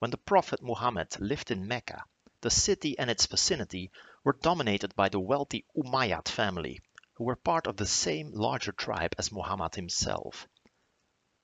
When 0.00 0.12
the 0.12 0.16
Prophet 0.16 0.62
Muhammad 0.62 1.18
lived 1.18 1.50
in 1.50 1.66
Mecca, 1.66 2.04
the 2.40 2.50
city 2.50 2.96
and 2.96 3.10
its 3.10 3.26
vicinity 3.26 3.90
were 4.22 4.38
dominated 4.40 4.94
by 4.94 5.08
the 5.08 5.18
wealthy 5.18 5.66
Umayyad 5.76 6.28
family, 6.28 6.80
who 7.14 7.24
were 7.24 7.34
part 7.34 7.66
of 7.66 7.76
the 7.76 7.86
same 7.86 8.30
larger 8.30 8.70
tribe 8.70 9.16
as 9.18 9.32
Muhammad 9.32 9.74
himself. 9.74 10.46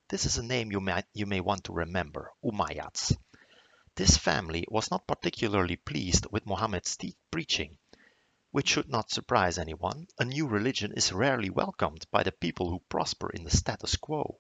This 0.09 0.25
is 0.25 0.39
a 0.39 0.43
name 0.45 0.71
you 0.71 0.81
may, 0.81 1.03
you 1.15 1.27
may 1.27 1.41
want 1.41 1.65
to 1.65 1.73
remember, 1.73 2.33
Umayyads. 2.45 3.17
This 3.97 4.17
family 4.17 4.65
was 4.69 4.89
not 4.89 5.09
particularly 5.09 5.75
pleased 5.75 6.27
with 6.31 6.47
Muhammad's 6.47 6.97
preaching, 7.33 7.79
which 8.53 8.69
should 8.69 8.89
not 8.89 9.11
surprise 9.11 9.59
anyone. 9.59 10.07
A 10.21 10.25
new 10.25 10.47
religion 10.47 10.93
is 10.93 11.13
rarely 11.13 11.51
welcomed 11.51 12.07
by 12.13 12.23
the 12.23 12.31
people 12.31 12.71
who 12.71 12.79
prosper 12.89 13.31
in 13.31 13.43
the 13.43 13.51
status 13.51 13.97
quo. 13.97 14.39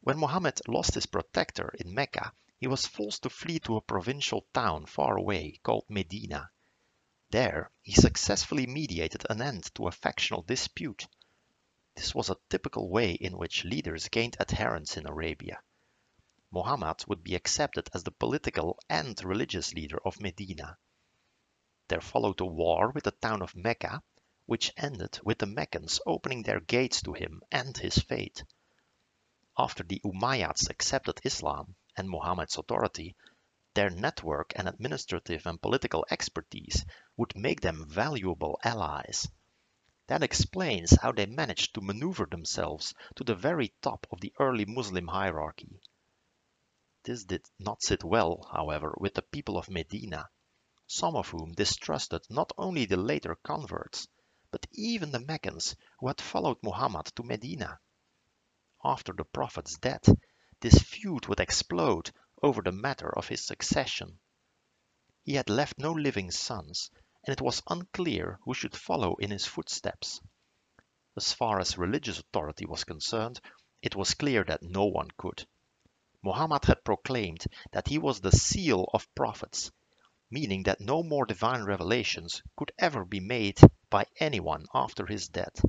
When 0.00 0.18
Muhammad 0.18 0.62
lost 0.66 0.94
his 0.94 1.04
protector 1.04 1.68
in 1.78 1.92
Mecca, 1.92 2.32
he 2.60 2.66
was 2.66 2.86
forced 2.86 3.22
to 3.22 3.30
flee 3.30 3.58
to 3.58 3.76
a 3.76 3.80
provincial 3.80 4.44
town 4.52 4.84
far 4.84 5.16
away 5.16 5.58
called 5.62 5.86
Medina. 5.88 6.50
There, 7.30 7.70
he 7.80 7.92
successfully 7.92 8.66
mediated 8.66 9.24
an 9.30 9.40
end 9.40 9.74
to 9.76 9.88
a 9.88 9.92
factional 9.92 10.42
dispute. 10.42 11.06
This 11.94 12.14
was 12.14 12.28
a 12.28 12.36
typical 12.50 12.90
way 12.90 13.12
in 13.12 13.38
which 13.38 13.64
leaders 13.64 14.08
gained 14.08 14.36
adherents 14.38 14.98
in 14.98 15.06
Arabia. 15.06 15.62
Muhammad 16.50 17.02
would 17.08 17.24
be 17.24 17.34
accepted 17.34 17.88
as 17.94 18.02
the 18.02 18.10
political 18.10 18.78
and 18.90 19.18
religious 19.24 19.72
leader 19.72 19.98
of 20.04 20.20
Medina. 20.20 20.76
There 21.88 22.02
followed 22.02 22.40
a 22.40 22.44
war 22.44 22.90
with 22.90 23.04
the 23.04 23.12
town 23.12 23.40
of 23.40 23.56
Mecca, 23.56 24.02
which 24.44 24.72
ended 24.76 25.18
with 25.24 25.38
the 25.38 25.46
Meccans 25.46 25.98
opening 26.04 26.42
their 26.42 26.60
gates 26.60 27.00
to 27.02 27.14
him 27.14 27.40
and 27.50 27.74
his 27.78 27.98
fate. 27.98 28.44
After 29.56 29.82
the 29.82 30.02
Umayyads 30.04 30.68
accepted 30.68 31.20
Islam, 31.24 31.74
and 32.00 32.08
Muhammad's 32.08 32.56
authority, 32.56 33.14
their 33.74 33.90
network 33.90 34.52
and 34.56 34.66
administrative 34.66 35.46
and 35.46 35.60
political 35.60 36.04
expertise 36.10 36.84
would 37.18 37.36
make 37.36 37.60
them 37.60 37.86
valuable 37.86 38.58
allies. 38.64 39.28
That 40.06 40.22
explains 40.22 40.96
how 41.00 41.12
they 41.12 41.26
managed 41.26 41.74
to 41.74 41.82
maneuver 41.82 42.26
themselves 42.26 42.94
to 43.16 43.22
the 43.22 43.34
very 43.34 43.74
top 43.82 44.06
of 44.10 44.20
the 44.20 44.32
early 44.40 44.64
Muslim 44.64 45.08
hierarchy. 45.08 45.78
This 47.04 47.24
did 47.24 47.44
not 47.58 47.82
sit 47.82 48.02
well, 48.02 48.48
however, 48.50 48.94
with 48.98 49.12
the 49.12 49.22
people 49.22 49.58
of 49.58 49.68
Medina, 49.68 50.28
some 50.86 51.14
of 51.14 51.28
whom 51.28 51.52
distrusted 51.52 52.22
not 52.30 52.50
only 52.56 52.86
the 52.86 52.96
later 52.96 53.36
converts, 53.44 54.08
but 54.50 54.66
even 54.72 55.12
the 55.12 55.20
Meccans 55.20 55.76
who 55.98 56.08
had 56.08 56.20
followed 56.20 56.56
Muhammad 56.62 57.06
to 57.16 57.22
Medina. 57.22 57.78
After 58.82 59.12
the 59.12 59.24
Prophet's 59.24 59.78
death, 59.78 60.08
this 60.60 60.78
feud 60.82 61.26
would 61.26 61.40
explode 61.40 62.10
over 62.42 62.62
the 62.62 62.72
matter 62.72 63.08
of 63.16 63.28
his 63.28 63.44
succession. 63.44 64.18
He 65.24 65.34
had 65.34 65.50
left 65.50 65.78
no 65.78 65.92
living 65.92 66.30
sons, 66.30 66.90
and 67.24 67.32
it 67.32 67.40
was 67.40 67.62
unclear 67.68 68.38
who 68.44 68.54
should 68.54 68.76
follow 68.76 69.16
in 69.16 69.30
his 69.30 69.46
footsteps. 69.46 70.20
As 71.16 71.32
far 71.32 71.60
as 71.60 71.76
religious 71.76 72.18
authority 72.18 72.66
was 72.66 72.84
concerned, 72.84 73.40
it 73.82 73.96
was 73.96 74.14
clear 74.14 74.44
that 74.44 74.62
no 74.62 74.84
one 74.84 75.08
could. 75.16 75.46
Muhammad 76.22 76.66
had 76.66 76.84
proclaimed 76.84 77.44
that 77.72 77.88
he 77.88 77.98
was 77.98 78.20
the 78.20 78.32
seal 78.32 78.88
of 78.92 79.14
prophets, 79.14 79.70
meaning 80.30 80.62
that 80.64 80.80
no 80.80 81.02
more 81.02 81.26
divine 81.26 81.64
revelations 81.64 82.42
could 82.56 82.72
ever 82.78 83.04
be 83.04 83.20
made 83.20 83.58
by 83.88 84.06
anyone 84.18 84.66
after 84.74 85.06
his 85.06 85.28
death. 85.28 85.64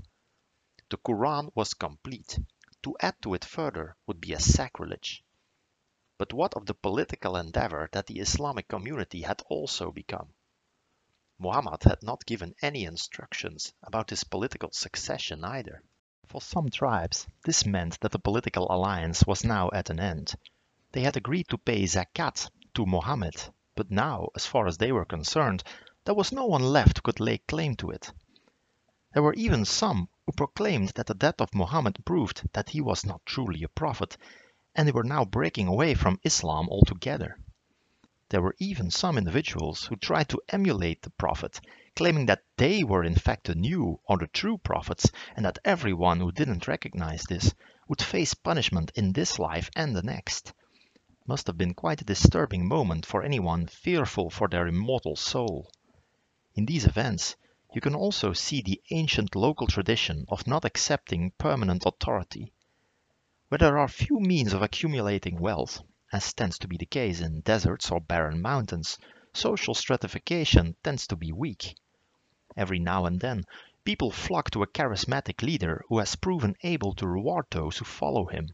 The 0.89 0.97
Quran 0.97 1.51
was 1.55 1.73
complete, 1.73 2.37
to 2.83 2.95
add 2.99 3.15
to 3.21 3.33
it 3.33 3.45
further 3.45 3.95
would 4.07 4.21
be 4.21 4.33
a 4.33 4.39
sacrilege. 4.39 5.23
But 6.17 6.33
what 6.33 6.53
of 6.55 6.65
the 6.65 6.73
political 6.73 7.35
endeavor 7.35 7.89
that 7.91 8.07
the 8.07 8.19
Islamic 8.19 8.67
community 8.67 9.21
had 9.21 9.41
also 9.49 9.91
become? 9.91 10.33
Muhammad 11.39 11.83
had 11.83 12.03
not 12.03 12.25
given 12.25 12.53
any 12.61 12.85
instructions 12.85 13.73
about 13.81 14.11
his 14.11 14.23
political 14.23 14.71
succession 14.71 15.43
either. 15.43 15.81
For 16.27 16.39
some 16.39 16.69
tribes, 16.69 17.25
this 17.43 17.65
meant 17.65 17.99
that 18.01 18.11
the 18.11 18.19
political 18.19 18.71
alliance 18.71 19.25
was 19.25 19.43
now 19.43 19.69
at 19.73 19.89
an 19.89 19.99
end. 19.99 20.35
They 20.91 21.01
had 21.01 21.17
agreed 21.17 21.47
to 21.49 21.57
pay 21.57 21.85
zakat 21.87 22.49
to 22.75 22.85
Muhammad, 22.85 23.35
but 23.75 23.89
now, 23.89 24.29
as 24.35 24.45
far 24.45 24.67
as 24.67 24.77
they 24.77 24.91
were 24.91 25.05
concerned, 25.05 25.63
there 26.05 26.13
was 26.13 26.31
no 26.31 26.45
one 26.45 26.63
left 26.63 26.97
who 26.97 27.01
could 27.01 27.19
lay 27.19 27.39
claim 27.39 27.75
to 27.77 27.89
it. 27.89 28.13
There 29.13 29.23
were 29.23 29.33
even 29.33 29.65
some 29.65 30.09
who 30.31 30.35
proclaimed 30.47 30.87
that 30.95 31.07
the 31.07 31.13
death 31.13 31.41
of 31.41 31.53
Muhammad 31.53 32.05
proved 32.05 32.47
that 32.53 32.69
he 32.69 32.79
was 32.79 33.05
not 33.05 33.25
truly 33.25 33.63
a 33.63 33.67
prophet, 33.67 34.15
and 34.73 34.87
they 34.87 34.91
were 34.93 35.03
now 35.03 35.25
breaking 35.25 35.67
away 35.67 35.93
from 35.93 36.17
Islam 36.23 36.69
altogether. 36.69 37.37
There 38.29 38.41
were 38.41 38.55
even 38.57 38.91
some 38.91 39.17
individuals 39.17 39.83
who 39.83 39.97
tried 39.97 40.29
to 40.29 40.41
emulate 40.47 41.01
the 41.01 41.09
prophet, 41.09 41.59
claiming 41.97 42.27
that 42.27 42.45
they 42.55 42.81
were 42.81 43.03
in 43.03 43.15
fact 43.15 43.47
the 43.47 43.55
new 43.55 43.99
or 44.05 44.17
the 44.17 44.27
true 44.27 44.57
prophets, 44.57 45.11
and 45.35 45.43
that 45.43 45.59
everyone 45.65 46.21
who 46.21 46.31
didn't 46.31 46.65
recognize 46.65 47.23
this 47.23 47.53
would 47.89 48.01
face 48.01 48.33
punishment 48.33 48.89
in 48.95 49.11
this 49.11 49.37
life 49.37 49.69
and 49.75 49.93
the 49.93 50.01
next. 50.01 50.53
Must 51.27 51.45
have 51.47 51.57
been 51.57 51.73
quite 51.73 51.99
a 51.99 52.05
disturbing 52.05 52.69
moment 52.69 53.05
for 53.05 53.21
anyone 53.21 53.67
fearful 53.67 54.29
for 54.29 54.47
their 54.47 54.65
immortal 54.65 55.17
soul. 55.17 55.69
In 56.55 56.65
these 56.67 56.85
events, 56.85 57.35
you 57.73 57.79
can 57.79 57.95
also 57.95 58.33
see 58.33 58.61
the 58.61 58.81
ancient 58.91 59.33
local 59.33 59.65
tradition 59.65 60.25
of 60.27 60.45
not 60.45 60.65
accepting 60.65 61.31
permanent 61.37 61.85
authority. 61.85 62.51
Where 63.47 63.59
there 63.59 63.77
are 63.77 63.87
few 63.87 64.19
means 64.19 64.51
of 64.51 64.61
accumulating 64.61 65.39
wealth, 65.39 65.81
as 66.11 66.33
tends 66.33 66.59
to 66.59 66.67
be 66.67 66.75
the 66.75 66.85
case 66.85 67.21
in 67.21 67.39
deserts 67.41 67.89
or 67.89 68.01
barren 68.01 68.41
mountains, 68.41 68.97
social 69.33 69.73
stratification 69.73 70.75
tends 70.83 71.07
to 71.07 71.15
be 71.15 71.31
weak. 71.31 71.77
Every 72.57 72.77
now 72.77 73.05
and 73.05 73.21
then, 73.21 73.45
people 73.85 74.11
flock 74.11 74.51
to 74.51 74.63
a 74.63 74.67
charismatic 74.67 75.41
leader 75.41 75.85
who 75.87 75.99
has 75.99 76.17
proven 76.17 76.57
able 76.63 76.93
to 76.95 77.07
reward 77.07 77.45
those 77.51 77.77
who 77.77 77.85
follow 77.85 78.25
him, 78.25 78.49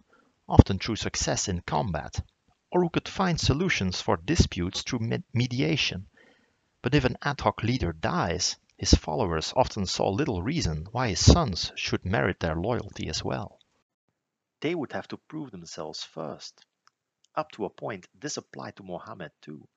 often 0.48 0.78
through 0.78 0.98
success 0.98 1.48
in 1.48 1.62
combat, 1.62 2.24
or 2.72 2.84
who 2.84 2.90
could 2.92 3.10
find 3.10 3.40
solutions 3.40 4.00
for 4.00 4.18
disputes 4.18 4.84
through 4.84 5.10
mediation. 5.34 6.08
But 6.84 6.94
if 6.94 7.04
an 7.04 7.18
ad 7.24 7.42
hoc 7.42 7.64
leader 7.64 7.94
dies, 7.94 8.58
his 8.78 8.94
followers 8.94 9.54
often 9.56 9.86
saw 9.86 10.08
little 10.08 10.44
reason 10.44 10.86
why 10.92 11.10
his 11.10 11.26
sons 11.26 11.72
should 11.76 12.06
merit 12.06 12.40
their 12.40 12.56
loyalty 12.56 13.10
as 13.10 13.24
well. 13.24 13.60
They 14.62 14.76
would 14.76 14.92
have 14.94 15.08
to 15.08 15.18
prove 15.18 15.52
themselves 15.52 16.04
first. 16.04 16.66
Up 17.34 17.52
to 17.52 17.66
a 17.66 17.70
point, 17.70 18.08
this 18.14 18.38
applied 18.38 18.76
to 18.76 18.84
Mohammed 18.84 19.32
too. 19.42 19.68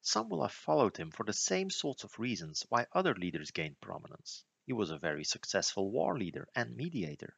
Some 0.00 0.28
will 0.28 0.42
have 0.42 0.52
followed 0.52 0.96
him 0.96 1.10
for 1.10 1.24
the 1.24 1.32
same 1.32 1.70
sorts 1.70 2.04
of 2.04 2.18
reasons 2.18 2.64
why 2.68 2.86
other 2.92 3.14
leaders 3.14 3.50
gained 3.50 3.80
prominence. 3.80 4.44
He 4.64 4.72
was 4.72 4.90
a 4.90 4.98
very 4.98 5.24
successful 5.24 5.90
war 5.90 6.16
leader 6.16 6.48
and 6.54 6.76
mediator. 6.76 7.36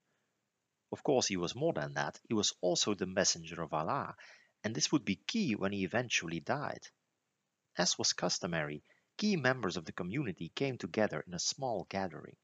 Of 0.92 1.02
course, 1.02 1.26
he 1.26 1.38
was 1.38 1.54
more 1.54 1.72
than 1.72 1.94
that, 1.94 2.20
he 2.28 2.34
was 2.34 2.54
also 2.60 2.94
the 2.94 3.06
messenger 3.06 3.62
of 3.62 3.72
Allah, 3.72 4.14
and 4.62 4.74
this 4.74 4.92
would 4.92 5.04
be 5.04 5.16
key 5.16 5.54
when 5.54 5.72
he 5.72 5.84
eventually 5.84 6.40
died. 6.40 6.86
As 7.76 7.98
was 7.98 8.12
customary, 8.12 8.82
key 9.18 9.36
members 9.36 9.76
of 9.76 9.84
the 9.84 9.92
community 9.92 10.50
came 10.54 10.78
together 10.78 11.22
in 11.26 11.34
a 11.34 11.38
small 11.38 11.86
gathering. 11.90 12.36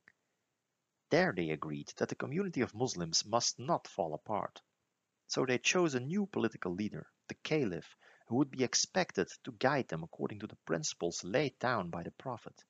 There 1.11 1.33
they 1.33 1.50
agreed 1.50 1.93
that 1.97 2.09
the 2.11 2.14
community 2.14 2.61
of 2.61 2.75
Muslims 2.75 3.25
must 3.25 3.59
not 3.59 3.88
fall 3.88 4.12
apart. 4.12 4.61
So 5.28 5.47
they 5.47 5.59
chose 5.59 5.95
a 5.95 6.00
new 6.00 6.26
political 6.26 6.75
leader, 6.75 7.07
the 7.28 7.37
Caliph, 7.37 7.97
who 8.26 8.37
would 8.37 8.50
be 8.50 8.64
expected 8.64 9.28
to 9.45 9.52
guide 9.52 9.88
them 9.88 10.02
according 10.02 10.40
to 10.40 10.47
the 10.47 10.59
principles 10.66 11.25
laid 11.25 11.59
down 11.59 11.90
by 11.90 12.02
the 12.02 12.11
Prophet. 12.11 12.64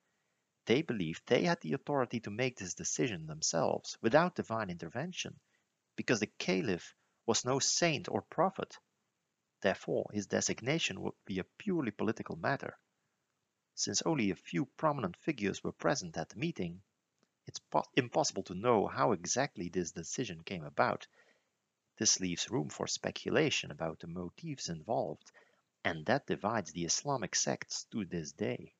They 0.65 0.81
believed 0.81 1.23
they 1.25 1.43
had 1.43 1.61
the 1.61 1.73
authority 1.73 2.19
to 2.21 2.31
make 2.31 2.57
this 2.57 2.73
decision 2.73 3.27
themselves 3.27 3.97
without 4.01 4.35
divine 4.35 4.69
intervention, 4.69 5.39
because 5.95 6.19
the 6.19 6.31
Caliph 6.39 6.95
was 7.25 7.45
no 7.45 7.59
saint 7.59 8.07
or 8.09 8.21
prophet. 8.21 8.77
Therefore, 9.61 10.09
his 10.13 10.27
designation 10.27 11.01
would 11.01 11.13
be 11.25 11.39
a 11.39 11.45
purely 11.57 11.91
political 11.91 12.35
matter. 12.35 12.77
Since 13.77 14.01
only 14.03 14.29
a 14.31 14.35
few 14.35 14.67
prominent 14.77 15.17
figures 15.17 15.61
were 15.61 15.73
present 15.73 16.15
at 16.15 16.29
the 16.29 16.37
meeting, 16.37 16.81
it's 17.45 17.59
impossible 17.97 18.43
to 18.43 18.55
know 18.55 18.87
how 18.87 19.11
exactly 19.11 19.67
this 19.67 19.91
decision 19.91 20.43
came 20.43 20.63
about. 20.63 21.05
This 21.97 22.21
leaves 22.21 22.49
room 22.49 22.69
for 22.69 22.87
speculation 22.87 23.71
about 23.71 23.99
the 23.99 24.07
motives 24.07 24.69
involved, 24.69 25.29
and 25.83 26.05
that 26.05 26.25
divides 26.25 26.71
the 26.71 26.85
Islamic 26.85 27.35
sects 27.35 27.83
to 27.91 28.05
this 28.05 28.31
day. 28.31 28.73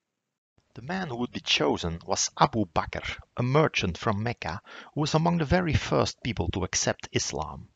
The 0.75 0.81
man 0.81 1.09
who 1.09 1.17
would 1.17 1.31
be 1.31 1.41
chosen 1.41 2.01
was 2.05 2.31
Abu 2.37 2.65
Bakr, 2.65 3.21
a 3.35 3.43
merchant 3.43 3.97
from 3.97 4.23
Mecca 4.23 4.61
who 4.93 5.01
was 5.01 5.13
among 5.13 5.39
the 5.39 5.45
very 5.45 5.73
first 5.73 6.23
people 6.23 6.47
to 6.51 6.63
accept 6.63 7.09
Islam. 7.11 7.67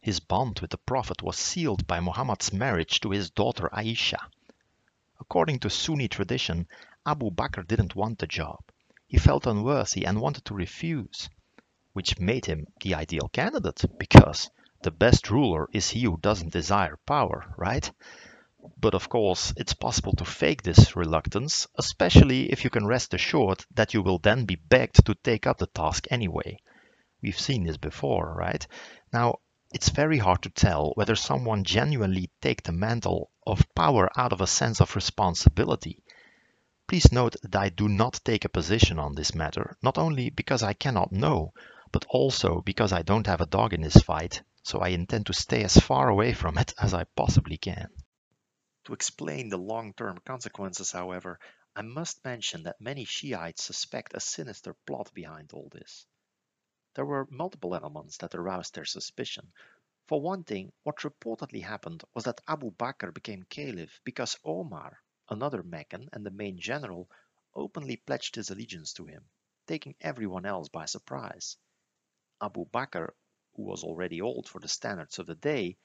His 0.00 0.18
bond 0.18 0.58
with 0.58 0.70
the 0.70 0.78
Prophet 0.78 1.22
was 1.22 1.38
sealed 1.38 1.86
by 1.86 2.00
Muhammad's 2.00 2.52
marriage 2.52 2.98
to 3.00 3.10
his 3.10 3.30
daughter 3.30 3.68
Aisha. 3.72 4.18
According 5.20 5.58
to 5.60 5.70
Sunni 5.70 6.08
tradition, 6.08 6.66
Abu 7.04 7.30
Bakr 7.30 7.66
didn't 7.66 7.94
want 7.94 8.18
the 8.18 8.26
job. 8.26 8.58
He 9.06 9.18
felt 9.18 9.46
unworthy 9.46 10.06
and 10.06 10.20
wanted 10.20 10.44
to 10.46 10.54
refuse, 10.54 11.28
which 11.92 12.18
made 12.18 12.46
him 12.46 12.66
the 12.80 12.94
ideal 12.94 13.28
candidate 13.28 13.84
because 13.98 14.50
the 14.82 14.90
best 14.90 15.30
ruler 15.30 15.68
is 15.72 15.90
he 15.90 16.04
who 16.04 16.16
doesn't 16.18 16.52
desire 16.52 16.98
power, 17.06 17.54
right? 17.58 17.90
But 18.78 18.94
of 18.94 19.08
course, 19.08 19.52
it's 19.56 19.74
possible 19.74 20.12
to 20.12 20.24
fake 20.24 20.62
this 20.62 20.96
reluctance, 20.96 21.66
especially 21.76 22.50
if 22.50 22.64
you 22.64 22.70
can 22.70 22.86
rest 22.86 23.12
assured 23.12 23.64
that 23.74 23.92
you 23.92 24.02
will 24.02 24.18
then 24.18 24.46
be 24.46 24.56
begged 24.56 25.04
to 25.04 25.14
take 25.14 25.46
up 25.46 25.58
the 25.58 25.66
task 25.66 26.06
anyway. 26.10 26.58
We've 27.22 27.38
seen 27.38 27.64
this 27.64 27.76
before, 27.76 28.34
right? 28.34 28.66
Now, 29.12 29.40
it's 29.72 29.90
very 29.90 30.18
hard 30.18 30.42
to 30.42 30.50
tell 30.50 30.92
whether 30.96 31.14
someone 31.14 31.62
genuinely 31.62 32.28
take 32.40 32.62
the 32.62 32.72
mantle 32.72 33.30
of 33.46 33.72
power 33.74 34.10
out 34.16 34.32
of 34.32 34.40
a 34.40 34.46
sense 34.46 34.80
of 34.80 34.96
responsibility. 34.96 36.02
Please 36.88 37.12
note 37.12 37.36
that 37.42 37.54
I 37.54 37.68
do 37.68 37.88
not 37.88 38.20
take 38.24 38.44
a 38.44 38.48
position 38.48 38.98
on 38.98 39.14
this 39.14 39.34
matter, 39.34 39.76
not 39.80 39.96
only 39.96 40.30
because 40.30 40.64
I 40.64 40.72
cannot 40.72 41.12
know, 41.12 41.52
but 41.92 42.04
also 42.08 42.62
because 42.62 42.92
I 42.92 43.02
don't 43.02 43.28
have 43.28 43.40
a 43.40 43.46
dog 43.46 43.72
in 43.72 43.80
this 43.80 43.96
fight, 44.02 44.42
so 44.62 44.80
I 44.80 44.88
intend 44.88 45.26
to 45.26 45.32
stay 45.32 45.62
as 45.62 45.76
far 45.76 46.08
away 46.08 46.32
from 46.32 46.58
it 46.58 46.74
as 46.78 46.92
I 46.92 47.04
possibly 47.04 47.56
can. 47.56 47.88
To 48.86 48.92
explain 48.92 49.50
the 49.50 49.56
long-term 49.58 50.18
consequences, 50.24 50.90
however, 50.90 51.38
I 51.76 51.82
must 51.82 52.24
mention 52.24 52.64
that 52.64 52.80
many 52.80 53.04
Shiites 53.04 53.62
suspect 53.62 54.14
a 54.14 54.20
sinister 54.20 54.74
plot 54.86 55.12
behind 55.14 55.52
all 55.52 55.68
this. 55.70 56.06
There 56.94 57.06
were 57.06 57.28
multiple 57.30 57.74
elements 57.76 58.16
that 58.16 58.34
aroused 58.34 58.74
their 58.74 58.84
suspicion. 58.84 59.52
For 60.08 60.20
one 60.20 60.42
thing, 60.42 60.72
what 60.82 60.96
reportedly 60.96 61.62
happened 61.62 62.02
was 62.14 62.24
that 62.24 62.40
Abu 62.48 62.72
Bakr 62.72 63.14
became 63.14 63.44
caliph 63.44 64.00
because 64.02 64.36
Omar, 64.44 65.00
another 65.28 65.62
Meccan 65.62 66.08
and 66.12 66.26
the 66.26 66.32
main 66.32 66.58
general, 66.58 67.08
openly 67.54 67.96
pledged 67.96 68.34
his 68.34 68.50
allegiance 68.50 68.92
to 68.94 69.06
him, 69.06 69.30
taking 69.68 69.94
everyone 70.00 70.44
else 70.44 70.68
by 70.68 70.86
surprise. 70.86 71.56
Abu 72.40 72.64
Bakr, 72.66 73.14
who 73.54 73.62
was 73.62 73.84
already 73.84 74.20
old 74.20 74.48
for 74.48 74.58
the 74.58 74.66
standards 74.68 75.20
of 75.20 75.26
the 75.26 75.36
day, 75.36 75.78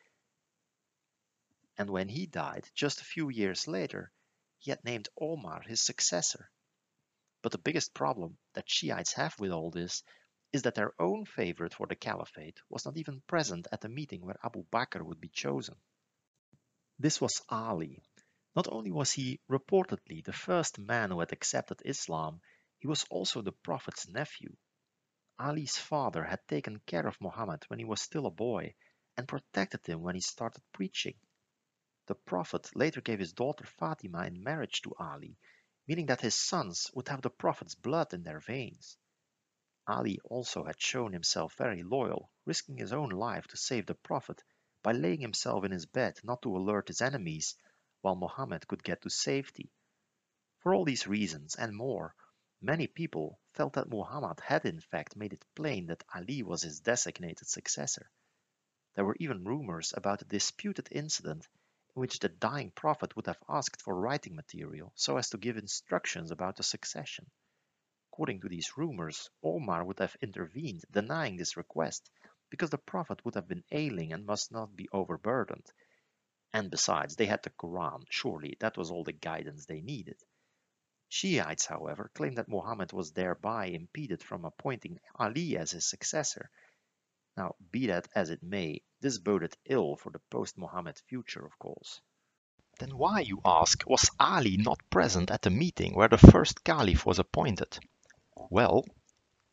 and 1.77 1.89
when 1.91 2.09
he 2.09 2.25
died, 2.25 2.67
just 2.73 3.01
a 3.01 3.05
few 3.05 3.29
years 3.29 3.67
later, 3.67 4.11
he 4.57 4.71
had 4.71 4.83
named 4.83 5.09
Omar 5.21 5.61
his 5.61 5.81
successor. 5.81 6.49
But 7.43 7.51
the 7.51 7.59
biggest 7.59 7.93
problem 7.93 8.39
that 8.53 8.67
Shiites 8.67 9.13
have 9.13 9.39
with 9.39 9.51
all 9.51 9.69
this 9.69 10.01
is 10.55 10.61
that 10.61 10.75
their 10.75 10.93
own 10.99 11.25
favorite 11.25 11.73
for 11.73 11.85
the 11.85 11.97
caliphate 11.97 12.61
was 12.69 12.85
not 12.85 12.95
even 12.95 13.21
present 13.27 13.67
at 13.73 13.81
the 13.81 13.89
meeting 13.89 14.21
where 14.21 14.39
Abu 14.41 14.63
Bakr 14.71 15.01
would 15.01 15.19
be 15.19 15.27
chosen. 15.27 15.75
This 16.97 17.19
was 17.19 17.41
Ali. 17.49 18.01
Not 18.55 18.69
only 18.71 18.89
was 18.89 19.11
he 19.11 19.41
reportedly 19.51 20.23
the 20.23 20.31
first 20.31 20.79
man 20.79 21.11
who 21.11 21.19
had 21.19 21.33
accepted 21.33 21.81
Islam, 21.83 22.39
he 22.79 22.87
was 22.87 23.03
also 23.09 23.41
the 23.41 23.51
Prophet's 23.51 24.07
nephew. 24.07 24.55
Ali's 25.37 25.77
father 25.77 26.23
had 26.23 26.47
taken 26.47 26.79
care 26.85 27.05
of 27.05 27.19
Muhammad 27.19 27.65
when 27.67 27.79
he 27.79 27.85
was 27.85 28.01
still 28.01 28.25
a 28.25 28.31
boy 28.31 28.75
and 29.17 29.27
protected 29.27 29.85
him 29.85 30.03
when 30.03 30.15
he 30.15 30.21
started 30.21 30.63
preaching. 30.71 31.15
The 32.07 32.15
Prophet 32.15 32.73
later 32.73 33.01
gave 33.01 33.19
his 33.19 33.33
daughter 33.33 33.65
Fatima 33.65 34.25
in 34.25 34.41
marriage 34.41 34.81
to 34.83 34.95
Ali, 34.97 35.37
meaning 35.85 36.05
that 36.05 36.21
his 36.21 36.35
sons 36.35 36.89
would 36.93 37.09
have 37.09 37.23
the 37.23 37.29
Prophet's 37.29 37.75
blood 37.75 38.13
in 38.13 38.23
their 38.23 38.39
veins. 38.39 38.97
Ali 39.87 40.19
also 40.25 40.63
had 40.63 40.81
shown 40.81 41.13
himself 41.13 41.53
very 41.57 41.83
loyal, 41.83 42.31
risking 42.43 42.75
his 42.75 42.91
own 42.91 43.09
life 43.09 43.45
to 43.45 43.55
save 43.55 43.85
the 43.85 43.93
Prophet 43.93 44.43
by 44.81 44.91
laying 44.93 45.21
himself 45.21 45.63
in 45.63 45.69
his 45.69 45.85
bed 45.85 46.19
not 46.23 46.41
to 46.41 46.57
alert 46.57 46.87
his 46.87 47.01
enemies 47.01 47.55
while 48.01 48.15
Muhammad 48.15 48.67
could 48.67 48.83
get 48.83 49.03
to 49.03 49.11
safety. 49.11 49.71
For 50.57 50.73
all 50.73 50.85
these 50.85 51.05
reasons 51.05 51.53
and 51.53 51.75
more, 51.75 52.15
many 52.61 52.87
people 52.87 53.39
felt 53.53 53.73
that 53.73 53.87
Muhammad 53.87 54.39
had 54.39 54.65
in 54.65 54.79
fact 54.79 55.15
made 55.15 55.33
it 55.33 55.45
plain 55.53 55.85
that 55.85 56.03
Ali 56.15 56.41
was 56.41 56.63
his 56.63 56.79
designated 56.79 57.47
successor. 57.47 58.09
There 58.95 59.05
were 59.05 59.17
even 59.19 59.43
rumors 59.43 59.93
about 59.95 60.23
a 60.23 60.25
disputed 60.25 60.87
incident 60.91 61.47
in 61.95 61.99
which 61.99 62.17
the 62.17 62.29
dying 62.29 62.71
prophet 62.71 63.15
would 63.15 63.27
have 63.27 63.43
asked 63.47 63.83
for 63.83 63.93
writing 63.93 64.35
material 64.35 64.93
so 64.95 65.17
as 65.17 65.29
to 65.29 65.37
give 65.37 65.57
instructions 65.57 66.31
about 66.31 66.55
the 66.55 66.63
succession. 66.63 67.29
According 68.15 68.39
to 68.39 68.47
these 68.47 68.77
rumors, 68.77 69.29
Omar 69.43 69.83
would 69.83 69.99
have 69.99 70.15
intervened, 70.21 70.85
denying 70.89 71.35
this 71.35 71.57
request, 71.57 72.09
because 72.49 72.69
the 72.69 72.77
prophet 72.77 73.25
would 73.25 73.35
have 73.35 73.49
been 73.49 73.65
ailing 73.73 74.13
and 74.13 74.25
must 74.25 74.53
not 74.53 74.73
be 74.73 74.87
overburdened. 74.93 75.65
And 76.53 76.71
besides, 76.71 77.17
they 77.17 77.25
had 77.25 77.43
the 77.43 77.49
Quran, 77.49 78.05
surely 78.09 78.55
that 78.61 78.77
was 78.77 78.89
all 78.89 79.03
the 79.03 79.11
guidance 79.11 79.65
they 79.65 79.81
needed. 79.81 80.15
Shiites, 81.09 81.65
however, 81.65 82.09
claim 82.15 82.35
that 82.35 82.47
Muhammad 82.47 82.93
was 82.93 83.11
thereby 83.11 83.65
impeded 83.65 84.23
from 84.23 84.45
appointing 84.45 85.01
Ali 85.15 85.57
as 85.57 85.71
his 85.71 85.85
successor, 85.85 86.49
now, 87.35 87.55
be 87.69 87.87
that 87.87 88.07
as 88.15 88.29
it 88.29 88.41
may, 88.41 88.81
this 89.01 89.17
boded 89.17 89.57
ill 89.65 89.97
for 89.97 90.09
the 90.09 90.21
post-Muhammad 90.31 91.01
future, 91.09 91.45
of 91.45 91.59
course. 91.59 91.99
Then 92.79 92.97
why, 92.97 93.19
you 93.19 93.41
ask, 93.43 93.83
was 93.85 94.09
Ali 94.17 94.55
not 94.55 94.89
present 94.89 95.31
at 95.31 95.41
the 95.41 95.49
meeting 95.49 95.95
where 95.95 96.07
the 96.07 96.17
first 96.17 96.63
caliph 96.63 97.05
was 97.05 97.19
appointed? 97.19 97.77
Well, 98.51 98.85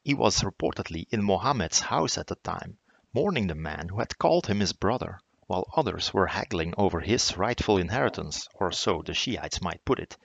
he 0.02 0.12
was 0.12 0.42
reportedly 0.42 1.07
in 1.11 1.22
Mohammed's 1.24 1.81
house 1.81 2.18
at 2.18 2.26
the 2.26 2.35
time, 2.35 2.76
mourning 3.14 3.46
the 3.46 3.55
man 3.55 3.88
who 3.88 4.00
had 4.00 4.18
called 4.18 4.48
him 4.48 4.61
his 4.61 4.74
brother, 4.74 5.18
while 5.46 5.64
others 5.74 6.12
were 6.12 6.26
haggling 6.26 6.74
over 6.76 7.00
his 7.00 7.38
rightful 7.38 7.78
inheritance, 7.78 8.46
or 8.57 8.70
so 8.70 9.00
the 9.00 9.14
Shiites 9.14 9.62
might 9.62 9.83
put 9.87 9.98
it. 9.98 10.18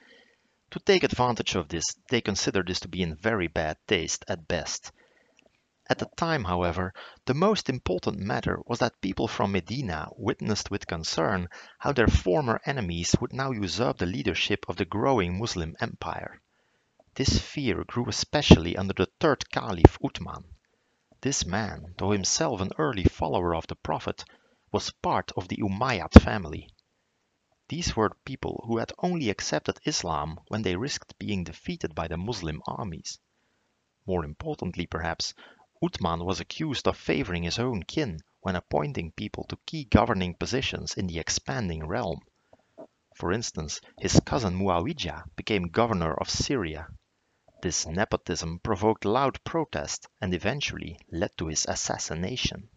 To 0.71 0.79
take 0.81 1.03
advantage 1.03 1.55
of 1.55 1.69
this, 1.69 1.85
they 2.09 2.19
consider 2.19 2.61
this 2.61 2.81
to 2.81 2.89
be 2.89 3.01
in 3.01 3.15
very 3.15 3.47
bad 3.47 3.77
taste 3.87 4.25
at 4.27 4.49
best, 4.49 4.91
at 5.89 5.99
the 5.99 6.09
time, 6.17 6.43
however, 6.43 6.93
the 7.25 7.33
most 7.33 7.69
important 7.69 8.19
matter 8.19 8.59
was 8.65 8.79
that 8.79 8.99
people 8.99 9.29
from 9.29 9.53
Medina 9.53 10.09
witnessed 10.17 10.69
with 10.69 10.85
concern 10.85 11.47
how 11.79 11.93
their 11.93 12.09
former 12.09 12.59
enemies 12.65 13.15
would 13.21 13.31
now 13.31 13.51
usurp 13.51 13.97
the 13.97 14.05
leadership 14.05 14.65
of 14.67 14.75
the 14.75 14.83
growing 14.83 15.39
Muslim 15.39 15.77
empire. 15.79 16.41
This 17.17 17.39
fear 17.39 17.83
grew 17.83 18.07
especially 18.09 18.77
under 18.77 18.93
the 18.93 19.09
third 19.19 19.49
Caliph 19.49 19.97
Uthman. 20.03 20.43
This 21.19 21.47
man, 21.47 21.95
though 21.97 22.11
himself 22.11 22.61
an 22.61 22.69
early 22.77 23.05
follower 23.05 23.55
of 23.55 23.65
the 23.65 23.75
Prophet, 23.75 24.23
was 24.71 24.91
part 25.01 25.31
of 25.35 25.47
the 25.47 25.57
Umayyad 25.57 26.21
family. 26.21 26.69
These 27.69 27.95
were 27.95 28.11
people 28.23 28.63
who 28.67 28.77
had 28.77 28.93
only 28.99 29.31
accepted 29.31 29.79
Islam 29.83 30.39
when 30.49 30.61
they 30.61 30.75
risked 30.75 31.17
being 31.17 31.43
defeated 31.43 31.95
by 31.95 32.07
the 32.07 32.17
Muslim 32.17 32.61
armies. 32.67 33.17
More 34.05 34.23
importantly, 34.23 34.85
perhaps, 34.85 35.33
Uthman 35.83 36.23
was 36.23 36.39
accused 36.39 36.87
of 36.87 36.97
favoring 36.99 37.41
his 37.41 37.57
own 37.57 37.81
kin 37.81 38.19
when 38.41 38.55
appointing 38.55 39.11
people 39.13 39.43
to 39.45 39.57
key 39.65 39.85
governing 39.85 40.35
positions 40.35 40.93
in 40.93 41.07
the 41.07 41.17
expanding 41.17 41.87
realm. 41.87 42.19
For 43.15 43.31
instance, 43.31 43.81
his 43.99 44.19
cousin 44.23 44.53
Muawiyah 44.59 45.35
became 45.35 45.69
governor 45.69 46.13
of 46.13 46.29
Syria. 46.29 46.87
This 47.59 47.87
nepotism 47.87 48.59
provoked 48.59 49.03
loud 49.03 49.43
protest 49.43 50.07
and 50.21 50.33
eventually 50.33 50.99
led 51.11 51.35
to 51.37 51.47
his 51.47 51.65
assassination. 51.67 52.69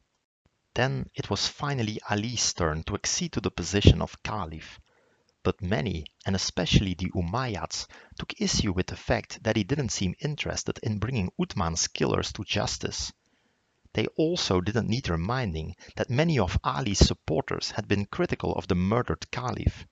Then 0.72 1.10
it 1.14 1.28
was 1.28 1.48
finally 1.48 2.00
Ali's 2.08 2.54
turn 2.54 2.84
to 2.84 2.94
accede 2.94 3.32
to 3.32 3.42
the 3.42 3.50
position 3.50 4.00
of 4.00 4.22
Caliph. 4.22 4.80
But 5.42 5.60
many, 5.60 6.06
and 6.24 6.34
especially 6.34 6.94
the 6.94 7.10
Umayyads, 7.14 7.88
took 8.18 8.40
issue 8.40 8.72
with 8.72 8.86
the 8.86 8.96
fact 8.96 9.42
that 9.42 9.56
he 9.56 9.64
didn't 9.64 9.90
seem 9.90 10.14
interested 10.20 10.78
in 10.82 10.98
bringing 10.98 11.30
Uthman's 11.38 11.88
killers 11.88 12.32
to 12.34 12.44
justice. 12.44 13.12
They 13.92 14.06
also 14.16 14.60
didn't 14.60 14.88
need 14.88 15.08
reminding 15.08 15.76
that 15.96 16.08
many 16.08 16.38
of 16.38 16.58
Ali's 16.62 17.00
supporters 17.00 17.72
had 17.72 17.88
been 17.88 18.06
critical 18.06 18.54
of 18.54 18.68
the 18.68 18.76
murdered 18.76 19.30
Caliph. 19.30 19.86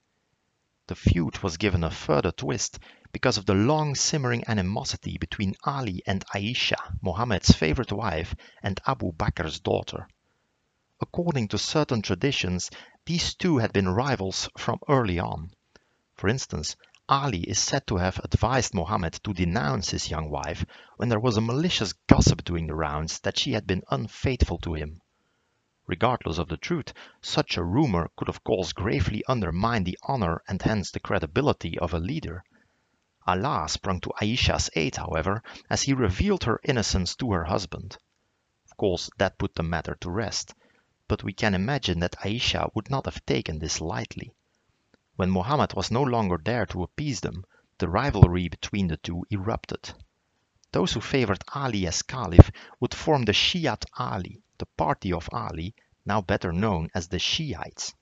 The 0.87 0.94
feud 0.94 1.42
was 1.42 1.59
given 1.59 1.85
a 1.85 1.90
further 1.90 2.33
twist 2.33 2.79
because 3.12 3.38
of 3.38 3.47
the 3.47 3.55
long 3.55 3.94
simmering 3.94 4.44
animosity 4.47 5.16
between 5.18 5.55
Ali 5.64 6.03
and 6.07 6.25
Aisha, 6.35 6.77
Muhammad's 7.01 7.53
favorite 7.53 7.90
wife 7.90 8.35
and 8.62 8.81
Abu 8.87 9.12
Bakr's 9.12 9.61
daughter. 9.61 10.07
According 11.01 11.49
to 11.49 11.59
certain 11.59 12.03
traditions, 12.03 12.71
these 13.07 13.35
two 13.35 13.59
had 13.59 13.73
been 13.73 13.88
rivals 13.88 14.49
from 14.59 14.81
early 14.88 15.18
on. 15.18 15.53
For 16.16 16.29
instance, 16.29 16.77
Ali 17.09 17.40
is 17.40 17.59
said 17.59 17.87
to 17.87 17.97
have 17.97 18.21
advised 18.23 18.75
Muhammad 18.75 19.14
to 19.25 19.33
denounce 19.33 19.88
his 19.88 20.11
young 20.11 20.29
wife 20.29 20.66
when 20.99 21.09
there 21.09 21.18
was 21.18 21.38
a 21.38 21.40
malicious 21.40 21.94
gossip 22.07 22.44
doing 22.44 22.66
the 22.66 22.75
rounds 22.75 23.21
that 23.21 23.38
she 23.38 23.53
had 23.53 23.66
been 23.66 23.83
unfaithful 23.90 24.59
to 24.59 24.75
him. 24.75 25.01
Regardless 25.87 26.37
of 26.37 26.49
the 26.49 26.59
truth, 26.59 26.92
such 27.23 27.57
a 27.57 27.64
rumor 27.64 28.11
could 28.14 28.29
of 28.29 28.44
course 28.44 28.75
gravely 28.75 29.25
undermine 29.27 29.85
the 29.85 29.99
honor 30.03 30.42
and 30.47 30.61
hence 30.61 30.90
the 30.90 31.01
credibility 31.01 31.79
of 31.79 31.94
a 31.94 31.99
leader. 31.99 32.44
Allah 33.31 33.69
sprung 33.69 34.01
to 34.01 34.12
Aisha's 34.23 34.71
aid, 34.75 34.97
however, 34.97 35.43
as 35.69 35.83
he 35.83 35.93
revealed 35.93 36.45
her 36.45 36.59
innocence 36.64 37.14
to 37.17 37.31
her 37.33 37.45
husband. 37.45 37.99
Of 38.71 38.79
course, 38.79 39.11
that 39.19 39.37
put 39.37 39.55
the 39.55 39.62
matter 39.62 39.97
to 40.01 40.11
rest, 40.11 40.55
but 41.09 41.23
we 41.23 41.35
can 41.35 41.53
imagine 41.55 42.01
that 42.01 42.17
Aisha 42.25 42.71
would 42.75 42.88
not 42.88 43.05
have 43.05 43.27
taken 43.27 43.59
this 43.59 43.83
lightly. 43.83 44.33
When 45.17 45.31
Muhammad 45.31 45.75
was 45.75 45.91
no 45.91 46.03
longer 46.03 46.38
there 46.43 46.64
to 46.67 46.83
appease 46.83 47.21
them, 47.21 47.45
the 47.77 47.91
rivalry 47.91 48.49
between 48.49 48.88
the 48.88 48.97
two 48.97 49.27
erupted. 49.31 49.93
Those 50.73 50.95
who 50.95 51.03
favored 51.03 51.45
Ali 51.55 51.87
as 51.87 52.01
Caliph 52.01 52.51
would 52.81 52.95
form 52.95 53.27
the 53.27 53.35
Shi'at 53.35 53.85
Ali, 53.99 54.43
the 54.57 54.64
party 54.64 55.12
of 55.12 55.29
Ali, 55.33 55.75
now 56.07 56.23
better 56.23 56.51
known 56.51 56.88
as 56.95 57.09
the 57.09 57.19
Shiites. 57.19 57.95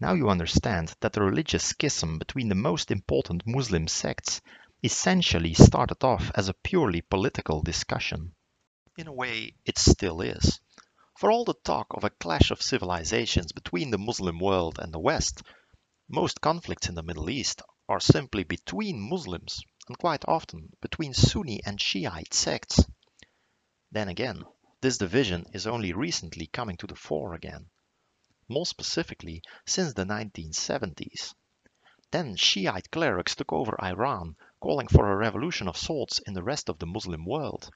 Now 0.00 0.14
you 0.14 0.30
understand 0.30 0.94
that 1.00 1.12
the 1.12 1.22
religious 1.22 1.62
schism 1.62 2.18
between 2.18 2.48
the 2.48 2.54
most 2.54 2.90
important 2.90 3.46
Muslim 3.46 3.86
sects 3.86 4.40
essentially 4.82 5.52
started 5.52 6.02
off 6.02 6.30
as 6.34 6.48
a 6.48 6.54
purely 6.54 7.02
political 7.02 7.62
discussion. 7.62 8.34
In 8.96 9.06
a 9.06 9.12
way, 9.12 9.56
it 9.66 9.76
still 9.76 10.22
is. 10.22 10.58
For 11.18 11.30
all 11.30 11.44
the 11.44 11.52
talk 11.52 11.88
of 11.90 12.02
a 12.02 12.08
clash 12.08 12.50
of 12.50 12.62
civilizations 12.62 13.52
between 13.52 13.90
the 13.90 13.98
Muslim 13.98 14.38
world 14.38 14.78
and 14.78 14.90
the 14.90 14.98
West, 14.98 15.42
most 16.08 16.40
conflicts 16.40 16.88
in 16.88 16.94
the 16.94 17.02
Middle 17.02 17.28
East 17.28 17.60
are 17.86 18.00
simply 18.00 18.42
between 18.42 19.06
Muslims 19.06 19.60
and 19.86 19.98
quite 19.98 20.24
often 20.26 20.72
between 20.80 21.12
Sunni 21.12 21.62
and 21.66 21.78
Shiite 21.78 22.32
sects. 22.32 22.86
Then 23.92 24.08
again, 24.08 24.46
this 24.80 24.96
division 24.96 25.44
is 25.52 25.66
only 25.66 25.92
recently 25.92 26.46
coming 26.46 26.78
to 26.78 26.86
the 26.86 26.96
fore 26.96 27.34
again. 27.34 27.68
More 28.50 28.66
specifically, 28.66 29.42
since 29.64 29.92
the 29.92 30.04
1970s. 30.04 31.34
Then 32.10 32.34
Shiite 32.34 32.90
clerics 32.90 33.36
took 33.36 33.52
over 33.52 33.80
Iran, 33.80 34.34
calling 34.58 34.88
for 34.88 35.08
a 35.08 35.16
revolution 35.16 35.68
of 35.68 35.76
sorts 35.76 36.18
in 36.18 36.34
the 36.34 36.42
rest 36.42 36.68
of 36.68 36.80
the 36.80 36.86
Muslim 36.86 37.24
world. 37.24 37.70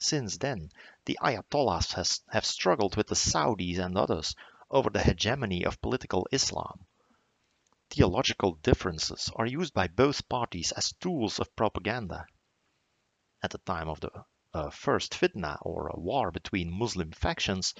Since 0.00 0.38
then, 0.38 0.72
the 1.04 1.16
Ayatollahs 1.22 1.92
has, 1.92 2.20
have 2.32 2.44
struggled 2.44 2.96
with 2.96 3.06
the 3.06 3.14
Saudis 3.14 3.78
and 3.78 3.96
others 3.96 4.34
over 4.72 4.90
the 4.90 5.04
hegemony 5.04 5.64
of 5.64 5.80
political 5.80 6.26
Islam. 6.32 6.84
Theological 7.90 8.56
differences 8.56 9.30
are 9.36 9.46
used 9.46 9.72
by 9.72 9.86
both 9.86 10.28
parties 10.28 10.72
as 10.72 10.94
tools 10.94 11.38
of 11.38 11.54
propaganda. 11.54 12.26
At 13.40 13.52
the 13.52 13.58
time 13.58 13.88
of 13.88 14.00
the 14.00 14.10
uh, 14.52 14.70
first 14.70 15.12
fitna 15.12 15.58
or 15.62 15.86
a 15.86 16.00
war 16.00 16.32
between 16.32 16.76
Muslim 16.76 17.12
factions, 17.12 17.72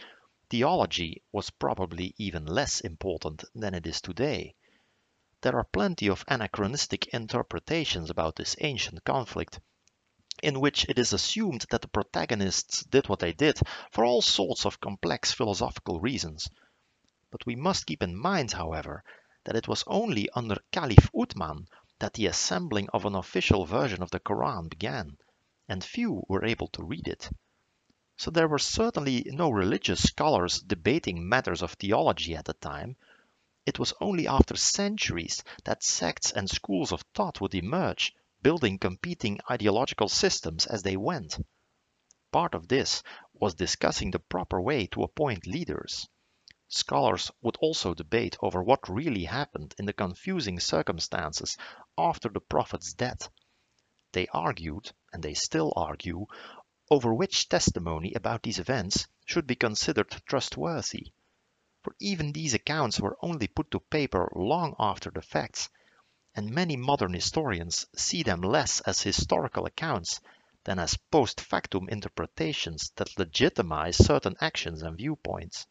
theology 0.51 1.23
was 1.33 1.51
probably 1.51 2.15
even 2.17 2.47
less 2.47 2.81
important 2.81 3.45
than 3.55 3.75
it 3.75 3.87
is 3.87 4.01
today. 4.01 4.55
There 5.43 5.57
are 5.57 5.65
plenty 5.65 6.09
of 6.09 6.25
anachronistic 6.27 7.07
interpretations 7.09 8.11
about 8.11 8.37
this 8.37 8.57
ancient 8.61 9.05
conflict, 9.05 9.61
in 10.43 10.61
which 10.61 10.85
it 10.89 10.99
is 10.99 11.13
assumed 11.13 11.67
that 11.71 11.83
the 11.83 11.89
protagonists 11.89 12.83
did 12.85 13.09
what 13.09 13.19
they 13.19 13.33
did 13.33 13.61
for 13.93 14.05
all 14.05 14.23
sorts 14.23 14.65
of 14.65 14.81
complex 14.81 15.33
philosophical 15.33 16.01
reasons. 16.01 16.49
But 17.31 17.45
we 17.45 17.55
must 17.55 17.87
keep 17.87 18.03
in 18.03 18.17
mind, 18.17 18.53
however, 18.53 19.05
that 19.45 19.57
it 19.57 19.69
was 19.69 19.85
only 19.87 20.29
under 20.31 20.57
Caliph 20.73 21.11
Uthman 21.15 21.67
that 21.99 22.15
the 22.15 22.27
assembling 22.27 22.89
of 22.91 23.05
an 23.05 23.15
official 23.15 23.65
version 23.67 24.03
of 24.03 24.11
the 24.11 24.21
Quran 24.21 24.71
began, 24.71 25.19
and 25.69 25.85
few 25.85 26.25
were 26.29 26.45
able 26.45 26.69
to 26.69 26.85
read 26.85 27.07
it. 27.07 27.29
So 28.19 28.33
there 28.33 28.49
were 28.49 28.59
certainly 28.59 29.23
no 29.27 29.49
religious 29.49 30.03
scholars 30.03 30.61
debating 30.61 31.29
matters 31.29 31.63
of 31.63 31.75
theology 31.75 32.35
at 32.35 32.47
the 32.47 32.55
time. 32.55 32.97
It 33.65 33.79
was 33.79 33.95
only 34.01 34.27
after 34.27 34.57
centuries 34.57 35.45
that 35.63 35.85
sects 35.85 36.33
and 36.33 36.51
schools 36.51 36.91
of 36.91 37.05
thought 37.15 37.41
would 37.41 37.55
emerge, 37.55 38.13
building 38.43 38.81
competing 38.81 39.39
ideological 39.49 40.09
systems 40.09 40.67
as 40.67 40.83
they 40.83 40.97
went. 40.97 41.39
Part 42.33 42.57
of 42.57 42.67
this 42.67 43.05
was 43.35 43.55
discussing 43.55 44.11
the 44.11 44.19
proper 44.19 44.61
way 44.61 44.89
to 44.89 45.05
appoint 45.05 45.47
leaders. 45.47 46.09
Scholars 46.67 47.31
would 47.41 47.57
also 47.61 47.95
debate 47.95 48.37
over 48.43 48.65
what 48.65 48.89
really 48.89 49.27
happened 49.27 49.77
in 49.79 49.87
the 49.87 49.93
confusing 49.93 50.59
circumstances 50.59 51.57
after 51.97 52.29
the 52.29 52.41
Prophet's 52.41 52.95
death. 52.95 53.31
They 54.11 54.27
argued, 54.29 54.91
and 55.13 55.23
they 55.23 55.35
still 55.35 55.73
argue, 55.77 56.27
over 56.91 57.13
which 57.13 57.49
testimony 57.49 58.13
about 58.15 58.43
these 58.43 58.59
events 58.59 59.07
should 59.25 59.47
be 59.47 59.55
considered 59.55 60.11
trustworthy. 60.27 61.13
For 61.83 61.95
even 62.01 62.33
these 62.33 62.55
accounts 62.55 62.99
were 62.99 63.17
only 63.23 63.47
put 63.47 63.71
to 63.73 63.81
paper 63.81 64.31
long 64.35 64.75
after 64.79 65.11
the 65.11 65.23
facts, 65.23 65.69
and 66.35 66.51
many 66.51 66.77
modern 66.77 67.13
historians 67.13 67.87
see 67.97 68.23
them 68.23 68.41
less 68.41 68.81
as 68.83 69.03
historical 69.03 69.67
accounts 69.67 70.21
than 70.65 70.79
as 70.79 70.97
post 71.11 71.41
factum 71.41 71.89
interpretations 71.89 72.91
that 72.97 73.19
legitimize 73.19 73.97
certain 73.97 74.37
actions 74.41 74.83
and 74.83 74.97
viewpoints. 74.97 75.67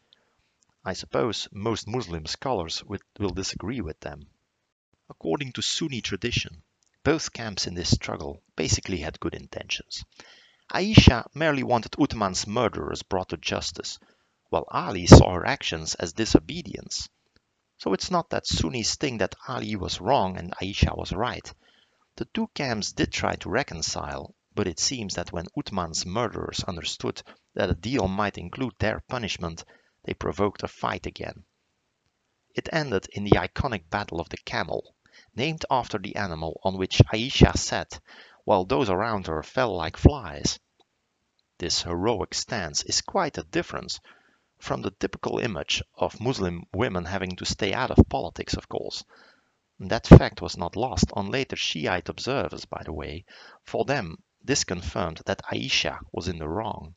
I 0.84 0.92
suppose 0.92 1.48
most 1.52 1.86
Muslim 1.86 2.26
scholars 2.26 2.82
will 2.84 3.30
disagree 3.30 3.80
with 3.80 4.00
them. 4.00 4.28
According 5.10 5.52
to 5.52 5.62
Sunni 5.62 6.00
tradition, 6.00 6.62
both 7.02 7.32
camps 7.32 7.66
in 7.66 7.74
this 7.74 7.90
struggle 7.90 8.42
basically 8.56 8.98
had 8.98 9.20
good 9.20 9.34
intentions. 9.34 10.04
Aisha 10.70 11.26
merely 11.34 11.62
wanted 11.62 11.92
Uthman's 11.92 12.46
murderers 12.46 13.02
brought 13.02 13.30
to 13.30 13.38
justice, 13.38 13.98
while 14.50 14.66
Ali 14.70 15.06
saw 15.06 15.32
her 15.32 15.46
actions 15.46 15.94
as 15.94 16.12
disobedience. 16.12 17.08
So 17.78 17.94
it's 17.94 18.10
not 18.10 18.28
that 18.30 18.46
Sunnis 18.46 18.96
think 18.96 19.20
that 19.20 19.34
Ali 19.46 19.76
was 19.76 20.00
wrong 20.00 20.36
and 20.36 20.52
Aisha 20.60 20.94
was 20.94 21.12
right. 21.12 21.54
The 22.16 22.26
two 22.26 22.48
camps 22.48 22.92
did 22.92 23.12
try 23.12 23.36
to 23.36 23.48
reconcile, 23.48 24.34
but 24.54 24.66
it 24.66 24.78
seems 24.78 25.14
that 25.14 25.32
when 25.32 25.46
Uthman's 25.56 26.04
murderers 26.04 26.62
understood 26.64 27.22
that 27.54 27.70
a 27.70 27.74
deal 27.74 28.06
might 28.06 28.36
include 28.36 28.74
their 28.78 29.00
punishment, 29.08 29.64
they 30.04 30.12
provoked 30.12 30.62
a 30.64 30.68
fight 30.68 31.06
again. 31.06 31.44
It 32.54 32.68
ended 32.72 33.06
in 33.12 33.24
the 33.24 33.38
iconic 33.38 33.88
Battle 33.88 34.20
of 34.20 34.28
the 34.28 34.36
Camel, 34.36 34.94
named 35.34 35.64
after 35.70 35.96
the 35.96 36.16
animal 36.16 36.60
on 36.62 36.76
which 36.76 36.98
Aisha 37.12 37.56
sat 37.56 38.00
while 38.48 38.64
those 38.64 38.88
around 38.88 39.26
her 39.26 39.42
fell 39.42 39.76
like 39.76 39.94
flies. 39.94 40.58
This 41.58 41.82
heroic 41.82 42.32
stance 42.32 42.82
is 42.82 43.02
quite 43.02 43.36
a 43.36 43.42
difference 43.42 44.00
from 44.58 44.80
the 44.80 44.90
typical 44.90 45.38
image 45.38 45.82
of 45.94 46.18
Muslim 46.18 46.64
women 46.72 47.04
having 47.04 47.36
to 47.36 47.44
stay 47.44 47.74
out 47.74 47.90
of 47.90 48.08
politics, 48.08 48.54
of 48.54 48.66
course. 48.66 49.04
That 49.78 50.06
fact 50.06 50.40
was 50.40 50.56
not 50.56 50.76
lost 50.76 51.12
on 51.12 51.30
later 51.30 51.56
Shiite 51.56 52.08
observers, 52.08 52.64
by 52.64 52.82
the 52.82 52.92
way. 52.94 53.26
For 53.64 53.84
them, 53.84 54.22
this 54.42 54.64
confirmed 54.64 55.20
that 55.26 55.42
Aisha 55.52 55.98
was 56.10 56.26
in 56.26 56.38
the 56.38 56.48
wrong. 56.48 56.94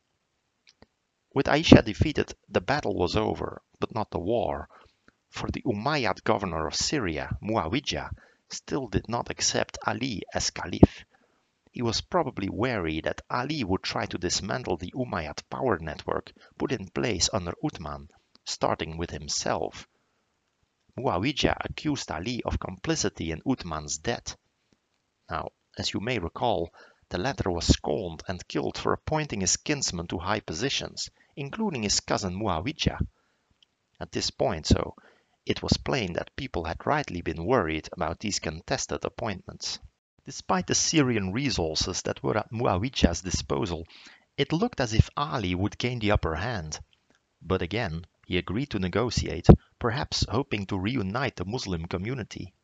With 1.34 1.48
Aisha 1.48 1.84
defeated, 1.84 2.32
the 2.48 2.62
battle 2.62 2.94
was 2.94 3.14
over, 3.14 3.60
but 3.78 3.94
not 3.94 4.10
the 4.10 4.18
war, 4.18 4.70
for 5.28 5.50
the 5.50 5.60
Umayyad 5.66 6.24
governor 6.24 6.66
of 6.66 6.74
Syria, 6.74 7.36
Muawiyah, 7.42 8.08
still 8.48 8.86
did 8.86 9.06
not 9.06 9.28
accept 9.28 9.76
Ali 9.86 10.22
as 10.32 10.48
caliph. 10.48 11.04
He 11.74 11.80
was 11.80 12.02
probably 12.02 12.50
wary 12.50 13.00
that 13.00 13.22
Ali 13.30 13.64
would 13.64 13.82
try 13.82 14.04
to 14.04 14.18
dismantle 14.18 14.76
the 14.76 14.92
Umayyad 14.92 15.48
power 15.48 15.78
network 15.78 16.30
put 16.58 16.70
in 16.70 16.88
place 16.90 17.30
under 17.32 17.54
Uthman, 17.64 18.10
starting 18.44 18.98
with 18.98 19.08
himself. 19.08 19.88
Muawiyah 20.98 21.56
accused 21.64 22.10
Ali 22.10 22.42
of 22.42 22.60
complicity 22.60 23.30
in 23.30 23.40
Uthman's 23.46 23.96
death. 23.96 24.36
Now, 25.30 25.52
as 25.78 25.94
you 25.94 26.00
may 26.00 26.18
recall, 26.18 26.74
the 27.08 27.16
latter 27.16 27.50
was 27.50 27.66
scorned 27.66 28.22
and 28.28 28.46
killed 28.46 28.76
for 28.76 28.92
appointing 28.92 29.40
his 29.40 29.56
kinsmen 29.56 30.08
to 30.08 30.18
high 30.18 30.40
positions, 30.40 31.08
including 31.36 31.84
his 31.84 32.00
cousin 32.00 32.34
Muawiyah. 32.34 33.00
At 33.98 34.12
this 34.12 34.30
point, 34.30 34.66
so, 34.66 34.94
it 35.46 35.62
was 35.62 35.78
plain 35.78 36.12
that 36.12 36.36
people 36.36 36.64
had 36.64 36.84
rightly 36.84 37.22
been 37.22 37.46
worried 37.46 37.88
about 37.92 38.18
these 38.18 38.40
contested 38.40 39.06
appointments. 39.06 39.78
Despite 40.24 40.68
the 40.68 40.76
Syrian 40.76 41.32
resources 41.32 42.02
that 42.02 42.22
were 42.22 42.38
at 42.38 42.52
Muawiyah's 42.52 43.22
disposal, 43.22 43.84
It 44.36 44.52
looked 44.52 44.78
as 44.80 44.94
if 44.94 45.10
Ali 45.16 45.52
would 45.56 45.78
gain 45.78 45.98
the 45.98 46.12
upper 46.12 46.36
hand, 46.36 46.78
but 47.40 47.60
again 47.60 48.06
he 48.24 48.38
agreed 48.38 48.70
to 48.70 48.78
negotiate, 48.78 49.48
perhaps 49.80 50.24
hoping 50.30 50.64
to 50.66 50.78
reunite 50.78 51.34
the 51.34 51.44
Muslim 51.44 51.86
community. 51.86 52.54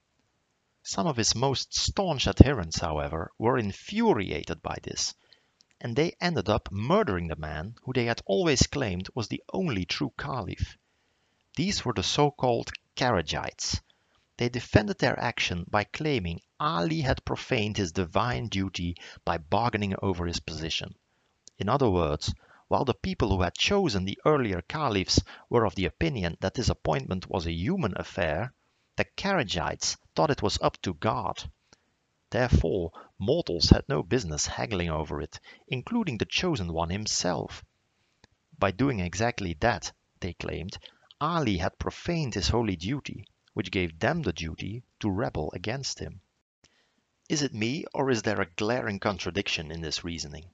Some 0.85 1.09
of 1.09 1.17
his 1.17 1.35
most 1.35 1.75
staunch 1.75 2.29
adherents, 2.29 2.79
however, 2.79 3.33
were 3.39 3.59
infuriated 3.59 4.63
by 4.63 4.77
this, 4.85 5.17
and 5.81 5.97
they 5.97 6.15
ended 6.21 6.49
up 6.49 6.71
murdering 6.71 7.27
the 7.27 7.35
man 7.35 7.75
who 7.83 7.93
they 7.93 8.05
had 8.05 8.23
always 8.25 8.69
claimed 8.69 9.09
was 9.17 9.27
the 9.27 9.43
only 9.53 9.85
true 9.85 10.13
caliph. 10.17 10.79
These 11.57 11.85
were 11.85 11.93
the 11.93 12.05
so-called 12.05 12.71
Kharijites. 12.95 13.81
They 14.39 14.49
defended 14.49 14.99
their 14.99 15.19
action 15.19 15.65
by 15.69 15.83
claiming 15.83 16.41
Ali 16.61 17.01
had 17.01 17.25
profaned 17.25 17.77
his 17.77 17.91
divine 17.91 18.47
duty 18.47 18.95
by 19.25 19.39
bargaining 19.39 19.97
over 20.01 20.27
his 20.27 20.39
position. 20.39 20.95
In 21.59 21.69
other 21.69 21.91
words, 21.91 22.33
while 22.69 22.85
the 22.85 22.95
people 22.95 23.31
who 23.31 23.43
had 23.43 23.57
chosen 23.57 24.05
the 24.05 24.17
earlier 24.25 24.63
caliphs 24.63 25.21
were 25.51 25.65
of 25.65 25.75
the 25.75 25.87
opinion 25.87 26.37
that 26.39 26.55
this 26.55 26.69
appointment 26.69 27.29
was 27.29 27.47
a 27.47 27.53
human 27.53 27.95
affair, 27.97 28.55
the 28.95 29.07
Kharijites 29.17 29.97
thought 30.15 30.31
it 30.31 30.41
was 30.41 30.57
up 30.63 30.81
to 30.83 30.95
God. 30.95 31.51
Therefore, 32.31 32.93
mortals 33.19 33.71
had 33.71 33.89
no 33.89 34.05
business 34.05 34.47
haggling 34.47 34.89
over 34.89 35.21
it, 35.21 35.41
including 35.67 36.19
the 36.19 36.27
chosen 36.27 36.73
one 36.73 36.91
himself. 36.91 37.65
By 38.57 38.71
doing 38.71 39.01
exactly 39.01 39.55
that, 39.55 39.91
they 40.21 40.35
claimed, 40.35 40.79
Ali 41.21 41.57
had 41.57 41.81
profaned 41.81 42.35
his 42.35 42.51
holy 42.51 42.77
duty, 42.77 43.27
which 43.59 43.73
gave 43.73 43.99
them 43.99 44.23
the 44.23 44.33
duty 44.33 44.85
to 45.01 45.11
rebel 45.11 45.51
against 45.53 45.99
him. 45.99 46.21
Is 47.29 47.43
it 47.43 47.53
me, 47.53 47.85
or 47.93 48.09
is 48.09 48.23
there 48.23 48.41
a 48.41 48.53
glaring 48.55 49.01
contradiction 49.01 49.73
in 49.73 49.81
this 49.81 50.05
reasoning? 50.05 50.49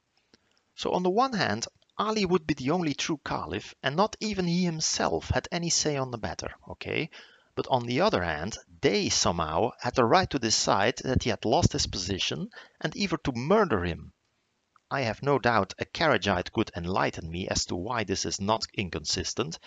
So 0.75 0.95
on 0.95 1.03
the 1.03 1.11
one 1.11 1.35
hand, 1.35 1.67
Ali 1.99 2.25
would 2.25 2.47
be 2.47 2.55
the 2.55 2.71
only 2.71 2.95
true 2.95 3.21
caliph, 3.23 3.75
and 3.83 3.95
not 3.95 4.17
even 4.21 4.47
he 4.47 4.65
himself 4.65 5.29
had 5.29 5.47
any 5.53 5.69
say 5.69 5.99
on 5.99 6.13
the 6.13 6.17
matter, 6.17 6.55
okay? 6.67 7.11
But 7.55 7.67
on 7.69 7.85
the 7.85 8.01
other 8.01 8.25
hand, 8.25 8.57
they 8.81 9.11
somehow 9.11 9.73
had 9.81 9.95
the 9.97 10.07
right 10.07 10.31
to 10.31 10.39
decide 10.39 10.97
that 11.05 11.25
he 11.25 11.29
had 11.29 11.45
lost 11.45 11.75
his 11.75 11.87
position 11.87 12.49
and 12.81 12.97
even 12.97 13.19
to 13.25 13.33
murder 13.33 13.85
him. 13.85 14.15
I 14.91 15.03
have 15.03 15.23
no 15.23 15.39
doubt 15.39 15.75
a 15.79 15.85
Kharijite 15.85 16.53
could 16.53 16.71
enlighten 16.75 17.31
me 17.31 17.49
as 17.49 17.67
to 17.67 17.77
why 17.77 18.05
this 18.05 18.25
is 18.25 18.41
not 18.41 18.63
inconsistent. 18.73 19.59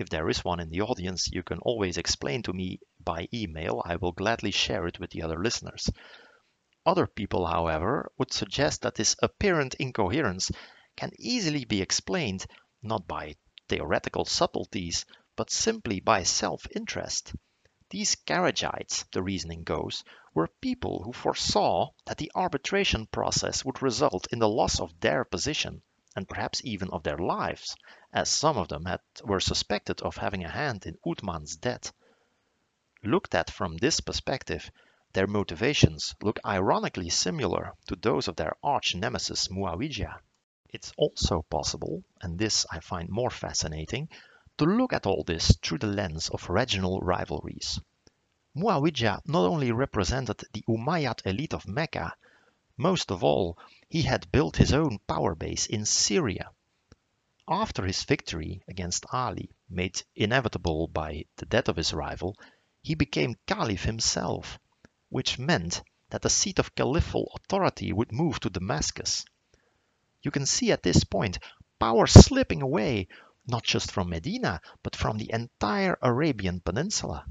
If 0.00 0.08
there 0.08 0.30
is 0.30 0.42
one 0.42 0.60
in 0.60 0.70
the 0.70 0.80
audience, 0.80 1.30
you 1.30 1.42
can 1.42 1.58
always 1.58 1.98
explain 1.98 2.42
to 2.44 2.54
me 2.54 2.80
by 2.98 3.28
email. 3.34 3.82
I 3.84 3.96
will 3.96 4.12
gladly 4.12 4.50
share 4.50 4.86
it 4.86 4.98
with 4.98 5.10
the 5.10 5.20
other 5.20 5.38
listeners. 5.38 5.90
Other 6.86 7.06
people, 7.06 7.44
however, 7.44 8.10
would 8.16 8.32
suggest 8.32 8.80
that 8.80 8.94
this 8.94 9.14
apparent 9.22 9.74
incoherence 9.74 10.50
can 10.96 11.12
easily 11.18 11.66
be 11.66 11.82
explained 11.82 12.46
not 12.82 13.06
by 13.06 13.36
theoretical 13.68 14.24
subtleties, 14.24 15.04
but 15.36 15.50
simply 15.50 16.00
by 16.00 16.22
self-interest. 16.22 17.34
These 17.90 18.16
Kharijites, 18.26 19.04
the 19.12 19.22
reasoning 19.22 19.64
goes, 19.64 20.02
were 20.32 20.48
people 20.62 21.02
who 21.02 21.12
foresaw 21.12 21.90
that 22.06 22.16
the 22.16 22.32
arbitration 22.34 23.06
process 23.06 23.66
would 23.66 23.82
result 23.82 24.28
in 24.32 24.38
the 24.38 24.48
loss 24.48 24.80
of 24.80 24.98
their 25.00 25.26
position, 25.26 25.82
and 26.16 26.28
perhaps 26.28 26.60
even 26.64 26.90
of 26.90 27.02
their 27.02 27.18
lives, 27.18 27.76
as 28.12 28.28
some 28.28 28.56
of 28.56 28.68
them 28.68 28.84
had, 28.84 29.00
were 29.24 29.40
suspected 29.40 30.00
of 30.02 30.16
having 30.16 30.44
a 30.44 30.50
hand 30.50 30.84
in 30.86 30.98
Uthman's 31.06 31.56
death. 31.56 31.92
Looked 33.02 33.34
at 33.34 33.50
from 33.50 33.76
this 33.76 34.00
perspective, 34.00 34.70
their 35.12 35.26
motivations 35.26 36.14
look 36.22 36.38
ironically 36.44 37.08
similar 37.08 37.74
to 37.88 37.96
those 37.96 38.28
of 38.28 38.36
their 38.36 38.56
arch 38.62 38.94
nemesis 38.94 39.48
Muawiyah. 39.48 40.18
It's 40.68 40.92
also 40.96 41.42
possible, 41.42 42.04
and 42.20 42.38
this 42.38 42.66
I 42.70 42.80
find 42.80 43.08
more 43.08 43.30
fascinating, 43.30 44.08
to 44.58 44.64
look 44.64 44.92
at 44.92 45.06
all 45.06 45.24
this 45.24 45.56
through 45.62 45.78
the 45.78 45.86
lens 45.86 46.28
of 46.28 46.50
regional 46.50 47.00
rivalries. 47.00 47.80
Muawiyah 48.56 49.20
not 49.26 49.46
only 49.46 49.72
represented 49.72 50.42
the 50.52 50.64
Umayyad 50.68 51.24
elite 51.24 51.54
of 51.54 51.66
Mecca, 51.66 52.14
most 52.76 53.10
of 53.10 53.24
all, 53.24 53.58
he 53.90 54.02
had 54.02 54.30
built 54.30 54.56
his 54.56 54.72
own 54.72 55.00
power 55.08 55.34
base 55.34 55.66
in 55.66 55.84
Syria. 55.84 56.48
After 57.48 57.84
his 57.84 58.04
victory 58.04 58.62
against 58.68 59.04
Ali, 59.12 59.50
made 59.68 60.00
inevitable 60.14 60.86
by 60.86 61.24
the 61.36 61.46
death 61.46 61.68
of 61.68 61.74
his 61.74 61.92
rival, 61.92 62.36
he 62.82 62.94
became 62.94 63.36
caliph 63.46 63.82
himself, 63.82 64.60
which 65.08 65.40
meant 65.40 65.82
that 66.10 66.22
the 66.22 66.30
seat 66.30 66.60
of 66.60 66.76
caliphal 66.76 67.32
authority 67.34 67.92
would 67.92 68.12
move 68.12 68.38
to 68.40 68.50
Damascus. 68.50 69.24
You 70.22 70.30
can 70.30 70.46
see 70.46 70.70
at 70.70 70.84
this 70.84 71.02
point 71.02 71.40
power 71.80 72.06
slipping 72.06 72.62
away 72.62 73.08
not 73.44 73.64
just 73.64 73.90
from 73.90 74.10
Medina, 74.10 74.60
but 74.84 74.94
from 74.94 75.18
the 75.18 75.32
entire 75.32 75.98
Arabian 76.00 76.60
Peninsula. 76.60 77.26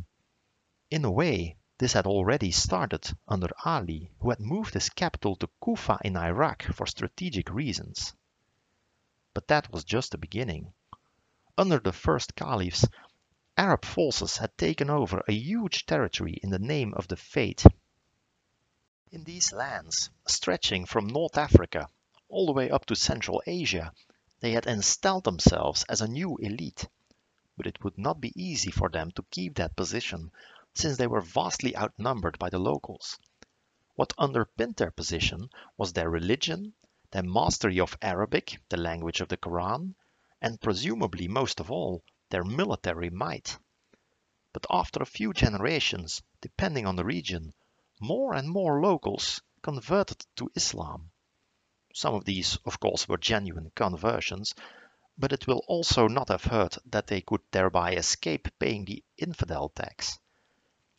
In 0.92 1.06
a 1.06 1.12
way, 1.12 1.56
this 1.80 1.94
had 1.94 2.06
already 2.06 2.52
started 2.52 3.10
under 3.26 3.48
Ali, 3.64 4.12
who 4.20 4.30
had 4.30 4.42
moved 4.42 4.74
his 4.74 4.90
capital 4.90 5.38
to 5.38 5.50
Kufa 5.64 5.98
in 6.04 6.18
Iraq 6.18 6.64
for 6.64 6.86
strategic 6.86 7.50
reasons. 7.50 8.14
But 9.34 9.48
that 9.48 9.72
was 9.72 9.86
just 9.86 10.12
the 10.12 10.18
beginning. 10.18 10.74
Under 11.58 11.80
the 11.80 11.94
first 11.94 12.36
caliphs, 12.36 12.86
Arab 13.56 13.86
forces 13.86 14.36
had 14.38 14.58
taken 14.58 14.90
over 14.90 15.24
a 15.26 15.34
huge 15.34 15.86
territory 15.86 16.34
in 16.44 16.50
the 16.50 16.60
name 16.60 16.94
of 16.96 17.08
the 17.08 17.16
faith. 17.16 17.66
In 19.12 19.24
these 19.24 19.54
lands, 19.54 20.10
stretching 20.28 20.86
from 20.86 21.08
North 21.08 21.38
Africa 21.38 21.88
all 22.28 22.46
the 22.46 22.52
way 22.52 22.70
up 22.70 22.86
to 22.88 22.96
Central 22.96 23.42
Asia, 23.48 23.94
they 24.42 24.52
had 24.52 24.66
installed 24.66 25.24
themselves 25.24 25.86
as 25.88 26.02
a 26.02 26.08
new 26.10 26.36
elite, 26.38 26.90
but 27.56 27.68
it 27.68 27.82
would 27.86 27.98
not 27.98 28.20
be 28.20 28.34
easy 28.36 28.70
for 28.70 28.90
them 28.90 29.12
to 29.12 29.24
keep 29.32 29.56
that 29.56 29.78
position 29.78 30.32
since 30.76 30.98
they 30.98 31.08
were 31.08 31.22
vastly 31.22 31.76
outnumbered 31.76 32.38
by 32.40 32.50
the 32.50 32.60
locals. 32.60 33.18
What 33.96 34.14
underpinned 34.18 34.76
their 34.76 34.92
position 34.92 35.50
was 35.78 35.94
their 35.94 36.10
religion, 36.10 36.74
their 37.12 37.24
mastery 37.24 37.80
of 37.80 37.98
Arabic, 38.02 38.62
the 38.70 38.78
language 38.78 39.20
of 39.20 39.30
the 39.30 39.38
Quran, 39.38 39.96
and 40.42 40.62
presumably 40.62 41.28
most 41.28 41.60
of 41.60 41.72
all, 41.72 42.04
their 42.30 42.44
military 42.44 43.10
might. 43.10 43.58
But 44.54 44.66
after 44.70 45.02
a 45.02 45.08
few 45.08 45.34
generations, 45.34 46.22
depending 46.42 46.86
on 46.86 46.96
the 46.96 47.04
region, 47.04 47.54
more 48.00 48.34
and 48.34 48.50
more 48.50 48.80
locals 48.80 49.42
converted 49.62 50.26
to 50.38 50.52
Islam. 50.56 51.12
Some 51.94 52.14
of 52.14 52.26
these, 52.26 52.58
of 52.66 52.80
course, 52.80 53.08
were 53.08 53.18
genuine 53.18 53.72
conversions, 53.76 54.54
but 55.18 55.34
it 55.34 55.48
will 55.48 55.64
also 55.68 56.08
not 56.08 56.30
have 56.30 56.44
hurt 56.44 56.78
that 56.86 57.08
they 57.08 57.22
could 57.22 57.42
thereby 57.52 57.96
escape 57.96 58.48
paying 58.60 58.86
the 58.86 59.04
infidel 59.18 59.70
tax. 59.70 60.20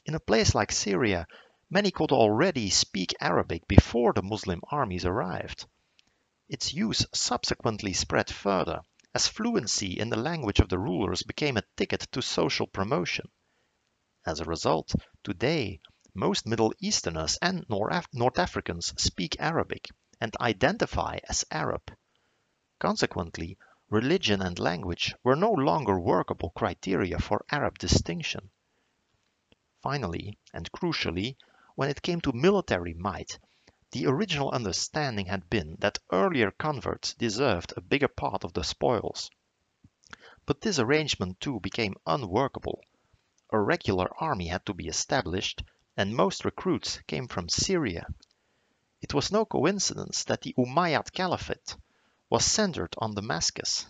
In 0.06 0.14
a 0.14 0.20
place 0.20 0.54
like 0.54 0.72
Syria, 0.72 1.26
many 1.68 1.90
could 1.90 2.10
already 2.10 2.70
speak 2.70 3.14
Arabic 3.20 3.68
before 3.68 4.14
the 4.14 4.22
Muslim 4.22 4.62
armies 4.70 5.04
arrived. 5.04 5.66
Its 6.48 6.72
use 6.72 7.06
subsequently 7.12 7.92
spread 7.92 8.30
further, 8.30 8.80
as 9.14 9.28
fluency 9.28 9.98
in 9.98 10.08
the 10.08 10.16
language 10.16 10.58
of 10.58 10.70
the 10.70 10.78
rulers 10.78 11.22
became 11.22 11.58
a 11.58 11.64
ticket 11.76 12.00
to 12.12 12.22
social 12.22 12.66
promotion. 12.66 13.28
As 14.24 14.40
a 14.40 14.44
result, 14.44 14.94
today, 15.22 15.80
most 16.14 16.46
Middle 16.46 16.72
Easterners 16.80 17.38
and 17.42 17.66
North 17.68 18.38
Africans 18.38 18.94
speak 18.96 19.36
Arabic, 19.38 19.88
and 20.20 20.34
identify 20.40 21.18
as 21.28 21.44
Arab. 21.50 21.94
Consequently, 22.78 23.58
religion 23.90 24.40
and 24.40 24.58
language 24.58 25.14
were 25.22 25.36
no 25.36 25.52
longer 25.52 26.00
workable 26.00 26.50
criteria 26.50 27.18
for 27.18 27.44
Arab 27.50 27.78
distinction. 27.78 28.50
Finally, 29.82 30.38
and 30.52 30.70
crucially, 30.72 31.36
when 31.74 31.88
it 31.88 32.02
came 32.02 32.20
to 32.20 32.32
military 32.32 32.92
might, 32.92 33.38
the 33.92 34.06
original 34.06 34.50
understanding 34.50 35.24
had 35.24 35.48
been 35.48 35.76
that 35.78 35.98
earlier 36.12 36.50
converts 36.50 37.14
deserved 37.14 37.72
a 37.76 37.80
bigger 37.80 38.08
part 38.08 38.44
of 38.44 38.52
the 38.52 38.62
spoils. 38.62 39.30
But 40.44 40.60
this 40.60 40.78
arrangement 40.78 41.40
too 41.40 41.60
became 41.60 41.96
unworkable. 42.06 42.84
A 43.48 43.58
regular 43.58 44.10
army 44.22 44.48
had 44.48 44.66
to 44.66 44.74
be 44.74 44.86
established, 44.86 45.62
and 45.96 46.14
most 46.14 46.44
recruits 46.44 47.00
came 47.06 47.26
from 47.26 47.48
Syria, 47.48 48.06
it 49.02 49.14
was 49.14 49.32
no 49.32 49.46
coincidence 49.46 50.24
that 50.24 50.42
the 50.42 50.54
Umayyad 50.58 51.10
Caliphate 51.12 51.74
was 52.28 52.44
centered 52.44 52.94
on 52.98 53.14
Damascus. 53.14 53.86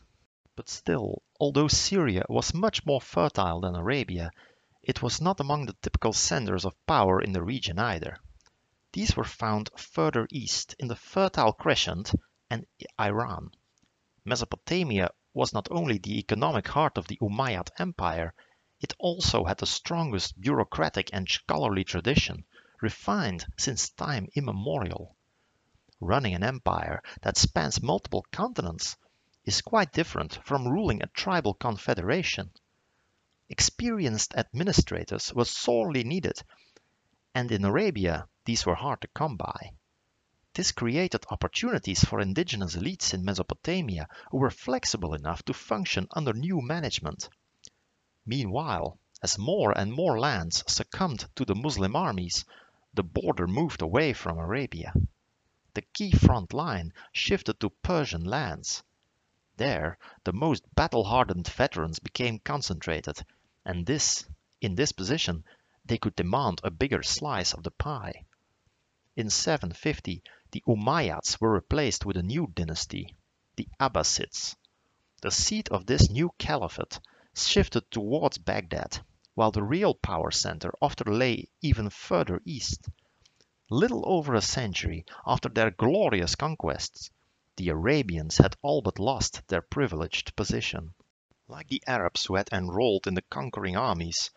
But 0.55 0.69
still, 0.69 1.23
although 1.41 1.67
Syria 1.67 2.25
was 2.29 2.55
much 2.55 2.87
more 2.87 3.01
fertile 3.01 3.61
than 3.61 3.75
Arabia, 3.75 4.31
it 4.91 5.03
was 5.03 5.21
not 5.21 5.39
among 5.39 5.67
the 5.67 5.77
typical 5.83 6.13
centers 6.13 6.65
of 6.65 6.75
power 6.85 7.23
in 7.23 7.33
the 7.33 7.45
region 7.45 7.79
either. 7.79 8.19
These 8.93 9.17
were 9.17 9.23
found 9.23 9.71
further 9.77 10.27
east 10.33 10.75
in 10.81 10.89
the 10.89 10.97
Fertile 10.97 11.53
Crescent 11.53 12.13
and 12.51 12.67
Iran. 13.01 13.53
Mesopotamia 14.25 15.11
was 15.33 15.53
not 15.53 15.69
only 15.71 15.99
the 15.99 16.19
economic 16.19 16.67
heart 16.67 16.99
of 16.99 17.07
the 17.07 17.19
Umayyad 17.19 17.69
Empire, 17.79 18.35
it 18.81 18.93
also 18.99 19.45
had 19.45 19.59
the 19.59 19.67
strongest 19.67 20.41
bureaucratic 20.41 21.11
and 21.13 21.29
scholarly 21.29 21.85
tradition 21.85 22.45
refined 22.83 23.47
since 23.57 23.91
time 23.91 24.27
immemorial. 24.35 25.15
running 26.01 26.35
an 26.35 26.43
empire 26.43 27.01
that 27.23 27.37
spans 27.37 27.81
multiple 27.81 28.27
continents 28.33 28.97
is 29.45 29.63
quite 29.63 29.93
different 29.93 30.45
from 30.45 30.67
ruling 30.67 31.01
a 31.01 31.07
tribal 31.07 31.55
confederation. 31.55 32.51
Experienced 33.53 34.33
administrators 34.37 35.35
were 35.35 35.45
sorely 35.45 36.05
needed, 36.05 36.41
and 37.35 37.51
in 37.51 37.65
Arabia 37.65 38.29
these 38.45 38.65
were 38.65 38.77
hard 38.77 39.01
to 39.01 39.09
come 39.09 39.37
by. 39.37 39.73
This 40.55 40.71
created 40.71 41.25
opportunities 41.31 42.05
for 42.05 42.21
indigenous 42.21 42.77
elites 42.77 43.13
in 43.13 43.25
Mesopotamia 43.25 44.07
who 44.31 44.37
were 44.37 44.51
flexible 44.51 45.15
enough 45.15 45.43
to 45.45 45.53
function 45.53 46.07
under 46.13 46.33
new 46.33 46.61
management. 46.61 47.29
Meanwhile, 48.25 48.99
as 49.21 49.37
more 49.37 49.77
and 49.77 49.93
more 49.93 50.21
lands 50.21 50.63
succumbed 50.69 51.27
to 51.35 51.45
the 51.45 51.57
Muslim 51.57 51.97
armies, 51.97 52.45
the 52.95 53.03
border 53.03 53.49
moved 53.49 53.83
away 53.83 54.13
from 54.13 54.39
Arabia. 54.39 54.93
The 55.75 55.83
key 55.93 56.13
front 56.13 56.53
line 56.53 56.93
shifted 57.13 57.59
to 57.61 57.71
Persian 57.83 58.25
lands. 58.25 58.85
There, 59.57 59.99
the 60.25 60.33
most 60.33 60.63
battle-hardened 60.75 61.49
veterans 61.49 61.99
became 61.99 62.39
concentrated, 62.39 63.25
and 63.65 63.87
this, 63.87 64.25
in 64.61 64.75
this 64.75 64.93
position, 64.93 65.45
they 65.85 65.99
could 65.99 66.15
demand 66.17 66.61
a 66.65 66.71
bigger 66.71 67.03
slice 67.03 67.53
of 67.53 67.63
the 67.63 67.71
pie. 67.71 68.25
In 69.17 69.29
750, 69.29 70.23
the 70.53 70.63
Umayyads 70.67 71.41
were 71.41 71.53
replaced 71.53 72.07
with 72.07 72.17
a 72.17 72.23
new 72.23 72.47
dynasty, 72.55 73.17
the 73.57 73.69
Abbasids. 73.79 74.57
The 75.21 75.31
seat 75.31 75.69
of 75.69 75.85
this 75.85 76.09
new 76.09 76.31
caliphate 76.39 77.01
shifted 77.35 77.91
towards 77.91 78.39
Baghdad, 78.39 79.05
while 79.35 79.51
the 79.51 79.63
real 79.63 79.95
power 79.95 80.31
center 80.31 80.73
often 80.81 81.19
lay 81.19 81.49
even 81.61 81.91
further 81.91 82.41
east. 82.45 82.89
Little 83.69 84.03
over 84.07 84.35
a 84.35 84.41
century 84.41 85.05
after 85.27 85.49
their 85.49 85.71
glorious 85.71 86.35
conquests, 86.35 87.11
the 87.57 87.69
Arabians 87.69 88.39
had 88.39 88.57
all 88.63 88.81
but 88.81 88.99
lost 88.99 89.47
their 89.49 89.63
privileged 89.63 90.35
position. 90.35 90.95
Like 91.51 91.67
the 91.67 91.83
Arabs 91.85 92.27
who 92.27 92.37
had 92.37 92.49
enrolled 92.53 93.09
in 93.09 93.15
the 93.15 93.23
conquering 93.23 93.77
armies, 93.77 94.31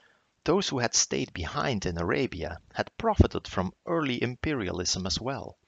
those 0.45 0.69
who 0.69 0.79
had 0.79 0.95
stayed 0.95 1.31
behind 1.31 1.85
in 1.85 1.99
Arabia 1.99 2.57
had 2.73 2.97
profited 2.97 3.47
from 3.47 3.71
early 3.85 4.19
imperialism 4.19 5.05
as 5.05 5.21
well 5.21 5.59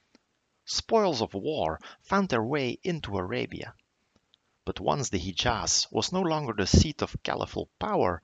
spoils 0.68 1.22
of 1.22 1.32
war 1.32 1.78
found 2.02 2.28
their 2.28 2.42
way 2.42 2.76
into 2.82 3.16
Arabia. 3.16 3.72
But 4.64 4.80
once 4.80 5.08
the 5.08 5.20
Hijaz 5.20 5.86
was 5.92 6.10
no 6.10 6.20
longer 6.20 6.52
the 6.52 6.66
seat 6.66 7.00
of 7.02 7.16
caliphal 7.22 7.70
power, 7.78 8.20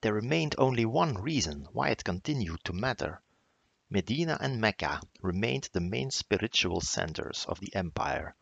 there 0.00 0.14
remained 0.14 0.54
only 0.56 0.84
one 0.84 1.14
reason 1.14 1.66
why 1.72 1.88
it 1.88 2.04
continued 2.04 2.62
to 2.64 2.72
matter. 2.72 3.20
Medina 3.90 4.38
and 4.40 4.60
Mecca 4.60 5.00
remained 5.20 5.68
the 5.72 5.80
main 5.80 6.12
spiritual 6.12 6.80
centers 6.80 7.44
of 7.48 7.58
the 7.58 7.74
empire. 7.74 8.36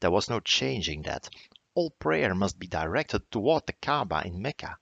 There 0.00 0.10
was 0.10 0.30
no 0.30 0.40
changing 0.40 1.02
that. 1.02 1.28
All 1.76 1.90
prayer 1.90 2.34
must 2.34 2.58
be 2.58 2.66
directed 2.66 3.30
toward 3.30 3.66
the 3.66 3.74
Kaaba 3.74 4.22
in 4.24 4.40
Mecca. 4.40 4.78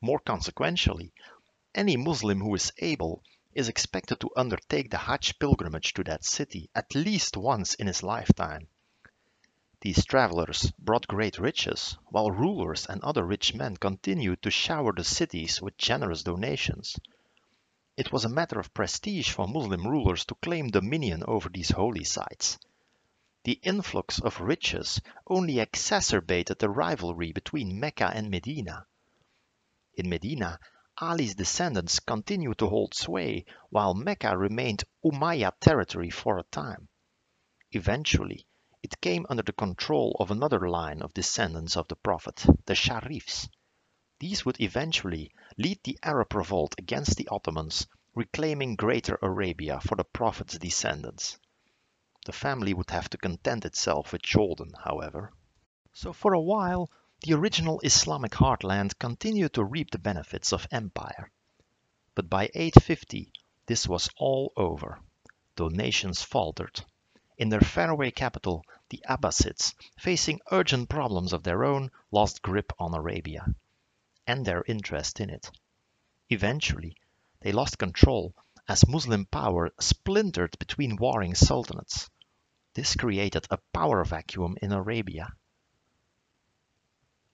More 0.00 0.20
consequentially, 0.20 1.12
any 1.74 1.96
Muslim 1.96 2.38
who 2.38 2.54
is 2.54 2.72
able 2.78 3.24
is 3.54 3.68
expected 3.68 4.20
to 4.20 4.30
undertake 4.36 4.92
the 4.92 4.98
Hajj 4.98 5.40
pilgrimage 5.40 5.92
to 5.94 6.04
that 6.04 6.24
city 6.24 6.70
at 6.76 6.94
least 6.94 7.36
once 7.36 7.74
in 7.74 7.88
his 7.88 8.04
lifetime. 8.04 8.68
These 9.80 10.04
travelers 10.04 10.70
brought 10.78 11.08
great 11.08 11.40
riches, 11.40 11.98
while 12.04 12.30
rulers 12.30 12.86
and 12.86 13.02
other 13.02 13.26
rich 13.26 13.52
men 13.52 13.76
continued 13.76 14.42
to 14.42 14.50
shower 14.52 14.92
the 14.92 15.02
cities 15.02 15.60
with 15.60 15.76
generous 15.76 16.22
donations. 16.22 17.00
It 17.96 18.12
was 18.12 18.24
a 18.24 18.28
matter 18.28 18.60
of 18.60 18.72
prestige 18.72 19.32
for 19.32 19.48
Muslim 19.48 19.88
rulers 19.88 20.24
to 20.26 20.36
claim 20.36 20.68
dominion 20.68 21.24
over 21.26 21.48
these 21.48 21.72
holy 21.72 22.04
sites. 22.04 22.60
The 23.44 23.58
influx 23.64 24.20
of 24.20 24.40
riches 24.40 25.00
only 25.26 25.58
exacerbated 25.58 26.60
the 26.60 26.70
rivalry 26.70 27.32
between 27.32 27.80
Mecca 27.80 28.12
and 28.14 28.30
Medina. 28.30 28.86
In 29.94 30.08
Medina, 30.08 30.60
Ali's 31.00 31.34
descendants 31.34 31.98
continued 31.98 32.58
to 32.58 32.68
hold 32.68 32.94
sway, 32.94 33.44
while 33.68 33.94
Mecca 33.94 34.38
remained 34.38 34.84
Umayyad 35.04 35.58
territory 35.58 36.08
for 36.08 36.38
a 36.38 36.44
time. 36.44 36.88
Eventually, 37.72 38.46
it 38.80 39.00
came 39.00 39.26
under 39.28 39.42
the 39.42 39.52
control 39.52 40.16
of 40.20 40.30
another 40.30 40.68
line 40.68 41.02
of 41.02 41.12
descendants 41.12 41.76
of 41.76 41.88
the 41.88 41.96
Prophet, 41.96 42.46
the 42.66 42.74
Sharifs. 42.74 43.48
These 44.20 44.44
would 44.44 44.60
eventually 44.60 45.32
lead 45.58 45.80
the 45.82 45.98
Arab 46.04 46.32
revolt 46.34 46.76
against 46.78 47.16
the 47.16 47.26
Ottomans, 47.26 47.88
reclaiming 48.14 48.76
Greater 48.76 49.18
Arabia 49.20 49.80
for 49.80 49.96
the 49.96 50.04
Prophet's 50.04 50.58
descendants. 50.58 51.40
The 52.24 52.32
family 52.32 52.72
would 52.72 52.90
have 52.90 53.10
to 53.10 53.18
content 53.18 53.64
itself 53.64 54.12
with 54.12 54.22
Jordan, 54.22 54.72
however. 54.84 55.32
So 55.92 56.12
for 56.12 56.34
a 56.34 56.40
while, 56.40 56.88
the 57.20 57.34
original 57.34 57.80
Islamic 57.80 58.32
heartland 58.32 58.98
continued 58.98 59.54
to 59.54 59.64
reap 59.64 59.90
the 59.90 59.98
benefits 59.98 60.52
of 60.52 60.68
empire. 60.70 61.30
But 62.14 62.30
by 62.30 62.50
850 62.54 63.32
this 63.66 63.88
was 63.88 64.08
all 64.16 64.52
over. 64.56 65.00
Donations 65.56 66.22
faltered. 66.22 66.84
In 67.38 67.48
their 67.48 67.60
faraway 67.60 68.10
capital, 68.10 68.64
the 68.88 69.04
Abbasids, 69.08 69.74
facing 69.98 70.40
urgent 70.50 70.88
problems 70.88 71.32
of 71.32 71.42
their 71.42 71.64
own, 71.64 71.90
lost 72.10 72.42
grip 72.42 72.72
on 72.78 72.94
Arabia 72.94 73.46
and 74.26 74.44
their 74.44 74.62
interest 74.68 75.20
in 75.20 75.28
it. 75.30 75.50
Eventually, 76.30 76.96
they 77.40 77.50
lost 77.50 77.78
control 77.78 78.34
as 78.68 78.86
Muslim 78.86 79.26
power 79.26 79.70
splintered 79.80 80.56
between 80.58 80.96
warring 80.96 81.34
sultanates. 81.34 82.08
This 82.74 82.96
created 82.96 83.46
a 83.50 83.58
power 83.72 84.04
vacuum 84.04 84.56
in 84.62 84.72
Arabia 84.72 85.28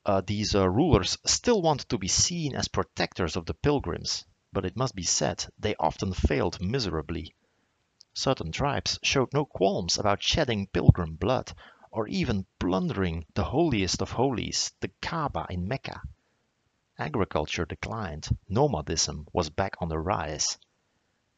uh, 0.09 0.23
these 0.27 0.55
uh, 0.55 0.67
rulers 0.67 1.19
still 1.27 1.61
wanted 1.61 1.87
to 1.87 1.99
be 1.99 2.09
seen 2.09 2.55
as 2.55 2.67
protectors 2.67 3.37
of 3.37 3.45
the 3.45 3.53
pilgrims, 3.53 4.25
but 4.55 4.65
it 4.65 4.75
must 4.75 4.95
be 4.95 5.03
said 5.03 5.45
they 5.59 5.75
often 5.79 6.15
failed 6.15 6.59
miserably. 6.63 7.35
Certain 8.15 8.51
tribes 8.51 8.99
showed 9.03 9.29
no 9.35 9.45
qualms 9.45 9.99
about 9.99 10.23
shedding 10.23 10.67
pilgrim 10.69 11.15
blood 11.17 11.53
or 11.91 12.09
even 12.09 12.47
plundering 12.59 13.27
the 13.35 13.45
holiest 13.45 14.01
of 14.01 14.11
holies, 14.11 14.73
the 14.81 14.91
Kaaba 15.03 15.47
in 15.51 15.69
Mecca. 15.69 16.01
Agriculture 16.99 17.67
declined, 17.67 18.29
nomadism 18.49 19.27
was 19.35 19.51
back 19.51 19.75
on 19.79 19.91
the 19.91 19.99
rise. 19.99 20.57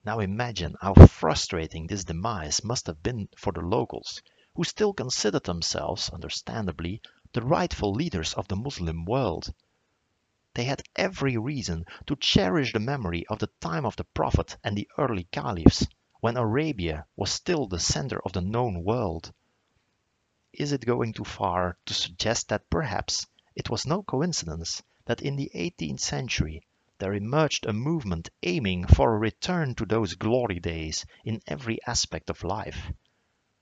Now 0.02 0.20
imagine 0.20 0.76
how 0.80 0.94
frustrating 0.94 1.86
this 1.86 2.04
demise 2.04 2.64
must 2.64 2.86
have 2.86 3.02
been 3.02 3.28
for 3.36 3.52
the 3.52 3.60
locals, 3.60 4.22
who 4.54 4.64
still 4.64 4.94
considered 4.94 5.44
themselves, 5.44 6.08
understandably, 6.08 7.02
the 7.34 7.42
rightful 7.42 7.92
leaders 7.92 8.32
of 8.32 8.48
the 8.48 8.56
Muslim 8.56 9.04
world. 9.04 9.52
They 10.54 10.64
had 10.64 10.82
every 10.96 11.36
reason 11.36 11.84
to 12.06 12.16
cherish 12.16 12.72
the 12.72 12.80
memory 12.80 13.26
of 13.26 13.40
the 13.40 13.50
time 13.60 13.84
of 13.84 13.94
the 13.96 14.04
Prophet 14.04 14.56
and 14.64 14.74
the 14.74 14.88
early 14.96 15.24
caliphs, 15.24 15.86
when 16.20 16.38
Arabia 16.38 17.04
was 17.14 17.30
still 17.30 17.66
the 17.66 17.78
center 17.78 18.22
of 18.24 18.32
the 18.32 18.40
known 18.40 18.82
world. 18.82 19.34
Is 20.54 20.72
it 20.72 20.86
going 20.86 21.12
too 21.12 21.24
far 21.24 21.76
to 21.84 21.92
suggest 21.92 22.48
that 22.48 22.70
perhaps 22.70 23.26
it 23.54 23.68
was 23.68 23.84
no 23.84 24.02
coincidence 24.02 24.82
that 25.04 25.20
in 25.20 25.36
the 25.36 25.50
18th 25.54 26.00
century 26.00 26.62
there 27.00 27.14
emerged 27.14 27.64
a 27.64 27.72
movement 27.72 28.28
aiming 28.42 28.86
for 28.86 29.14
a 29.14 29.18
return 29.18 29.74
to 29.74 29.86
those 29.86 30.14
glory 30.14 30.60
days 30.60 31.06
in 31.24 31.40
every 31.46 31.82
aspect 31.86 32.28
of 32.28 32.44
life? 32.44 32.92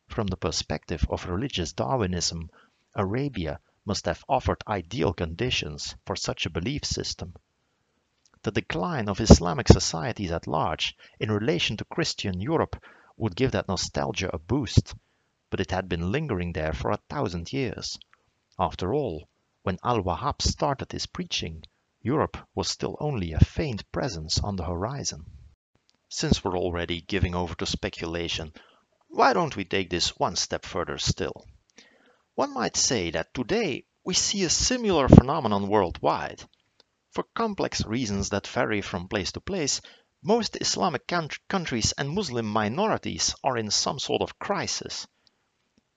From 0.08 0.26
the 0.26 0.36
perspective 0.36 1.06
of 1.08 1.28
religious 1.28 1.72
Darwinism, 1.72 2.50
Arabia 2.96 3.60
must 3.84 4.06
have 4.06 4.24
offered 4.28 4.64
ideal 4.66 5.12
conditions 5.12 5.94
for 6.04 6.16
such 6.16 6.46
a 6.46 6.50
belief 6.50 6.84
system. 6.84 7.32
The 8.42 8.50
decline 8.50 9.08
of 9.08 9.20
Islamic 9.20 9.68
societies 9.68 10.32
at 10.32 10.48
large 10.48 10.96
in 11.20 11.30
relation 11.30 11.76
to 11.76 11.84
Christian 11.84 12.40
Europe 12.40 12.82
would 13.16 13.36
give 13.36 13.52
that 13.52 13.68
nostalgia 13.68 14.30
a 14.34 14.38
boost, 14.38 14.94
but 15.48 15.60
it 15.60 15.70
had 15.70 15.88
been 15.88 16.10
lingering 16.10 16.52
there 16.52 16.72
for 16.72 16.90
a 16.90 17.00
thousand 17.08 17.52
years. 17.52 17.98
After 18.58 18.92
all, 18.94 19.28
when 19.62 19.78
Al-Wahhab 19.84 20.42
started 20.42 20.90
his 20.90 21.06
preaching, 21.06 21.62
Europe 22.08 22.38
was 22.54 22.70
still 22.70 22.96
only 23.00 23.34
a 23.34 23.38
faint 23.38 23.92
presence 23.92 24.38
on 24.38 24.56
the 24.56 24.64
horizon. 24.64 25.26
Since 26.08 26.42
we're 26.42 26.56
already 26.56 27.02
giving 27.02 27.34
over 27.34 27.54
to 27.56 27.66
speculation, 27.66 28.54
why 29.08 29.34
don't 29.34 29.54
we 29.54 29.66
take 29.66 29.90
this 29.90 30.16
one 30.16 30.34
step 30.34 30.64
further 30.64 30.96
still? 30.96 31.46
One 32.34 32.54
might 32.54 32.78
say 32.78 33.10
that 33.10 33.34
today 33.34 33.84
we 34.04 34.14
see 34.14 34.42
a 34.44 34.48
similar 34.48 35.06
phenomenon 35.06 35.68
worldwide. 35.68 36.48
For 37.10 37.24
complex 37.34 37.84
reasons 37.84 38.30
that 38.30 38.46
vary 38.46 38.80
from 38.80 39.08
place 39.08 39.32
to 39.32 39.40
place, 39.42 39.82
most 40.22 40.56
Islamic 40.62 41.06
countries 41.06 41.92
and 41.98 42.08
Muslim 42.08 42.46
minorities 42.46 43.34
are 43.44 43.58
in 43.58 43.70
some 43.70 43.98
sort 43.98 44.22
of 44.22 44.38
crisis. 44.38 45.06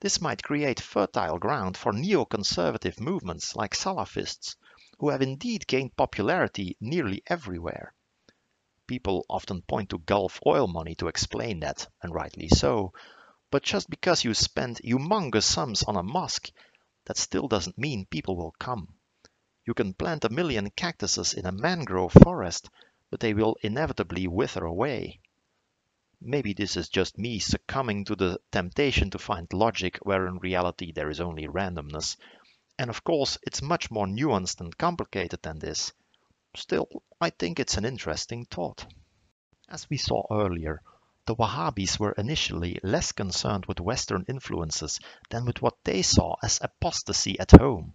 This 0.02 0.20
might 0.20 0.44
create 0.44 0.82
fertile 0.82 1.40
ground 1.40 1.78
for 1.78 1.94
neoconservative 1.94 3.00
movements 3.00 3.56
like 3.56 3.74
Salafists, 3.74 4.58
who 5.02 5.10
have 5.10 5.24
indeed 5.24 5.66
gained 5.66 5.98
popularity 5.98 6.78
nearly 6.80 7.24
everywhere. 7.26 7.92
People 8.86 9.26
often 9.28 9.64
point 9.64 9.90
to 9.90 9.98
Gulf 9.98 10.40
oil 10.46 10.68
money 10.68 10.94
to 10.94 11.08
explain 11.08 11.62
that, 11.62 11.88
and 12.04 12.14
rightly 12.14 12.48
so, 12.48 12.94
But 13.50 13.64
just 13.64 13.90
because 13.90 14.24
you 14.24 14.36
spend 14.36 14.78
humongous 14.78 15.42
sums 15.42 15.82
on 15.82 15.96
a 15.96 16.04
mosque, 16.04 16.52
that 17.06 17.18
still 17.18 17.48
doesn't 17.48 17.80
mean 17.80 18.06
people 18.06 18.36
will 18.36 18.54
come. 18.60 18.94
You 19.66 19.74
can 19.74 19.96
plant 19.96 20.24
a 20.24 20.30
million 20.30 20.70
cactuses 20.70 21.34
in 21.34 21.48
a 21.48 21.52
mangrove 21.52 22.14
forest, 22.14 22.70
but 23.10 23.20
they 23.20 23.34
will 23.34 23.58
inevitably 23.64 24.28
wither 24.28 24.64
away. 24.64 25.20
Maybe 26.22 26.54
this 26.54 26.78
is 26.78 26.90
just 26.90 27.18
me 27.18 27.40
succumbing 27.40 28.06
to 28.06 28.16
the 28.16 28.40
temptation 28.52 29.10
to 29.10 29.18
find 29.18 29.52
logic 29.52 29.98
where 30.04 30.28
in 30.28 30.38
reality 30.38 30.92
there 30.92 31.10
is 31.10 31.20
only 31.20 31.48
randomness. 31.48 32.18
And 32.82 32.90
of 32.90 33.04
course, 33.04 33.38
it's 33.44 33.62
much 33.62 33.92
more 33.92 34.08
nuanced 34.08 34.60
and 34.60 34.76
complicated 34.76 35.44
than 35.44 35.60
this. 35.60 35.94
Still, 36.56 36.88
I 37.22 37.30
think 37.30 37.60
it's 37.60 37.78
an 37.78 37.86
interesting 37.86 38.46
thought. 38.46 38.88
As 39.70 39.88
we 39.88 39.98
saw 39.98 40.24
earlier, 40.32 40.82
the 41.28 41.36
Wahhabis 41.36 42.00
were 42.00 42.14
initially 42.14 42.80
less 42.82 43.12
concerned 43.12 43.68
with 43.68 43.80
Western 43.80 44.26
influences 44.28 45.00
than 45.30 45.46
with 45.46 45.62
what 45.62 45.84
they 45.84 46.02
saw 46.02 46.38
as 46.42 46.58
apostasy 46.60 47.40
at 47.40 47.52
home. 47.52 47.94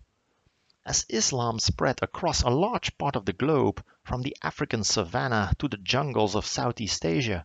As 0.85 1.05
Islam 1.09 1.59
spread 1.59 1.99
across 2.01 2.43
a 2.43 2.51
large 2.51 2.97
part 2.97 3.17
of 3.17 3.25
the 3.25 3.33
globe, 3.33 3.85
from 4.05 4.23
the 4.23 4.37
African 4.41 4.85
savanna 4.85 5.53
to 5.59 5.67
the 5.67 5.79
jungles 5.79 6.37
of 6.37 6.47
Southeast 6.47 7.05
Asia, 7.05 7.45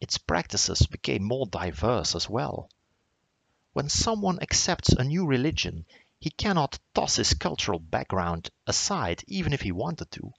its 0.00 0.18
practices 0.18 0.86
became 0.86 1.24
more 1.24 1.46
diverse 1.46 2.14
as 2.14 2.30
well. 2.30 2.70
When 3.72 3.88
someone 3.88 4.38
accepts 4.40 4.90
a 4.90 5.02
new 5.02 5.26
religion, 5.26 5.84
he 6.18 6.30
cannot 6.30 6.78
toss 6.92 7.16
his 7.16 7.34
cultural 7.34 7.78
background 7.78 8.50
aside 8.66 9.22
even 9.28 9.52
if 9.52 9.60
he 9.60 9.70
wanted 9.70 10.10
to. 10.10 10.32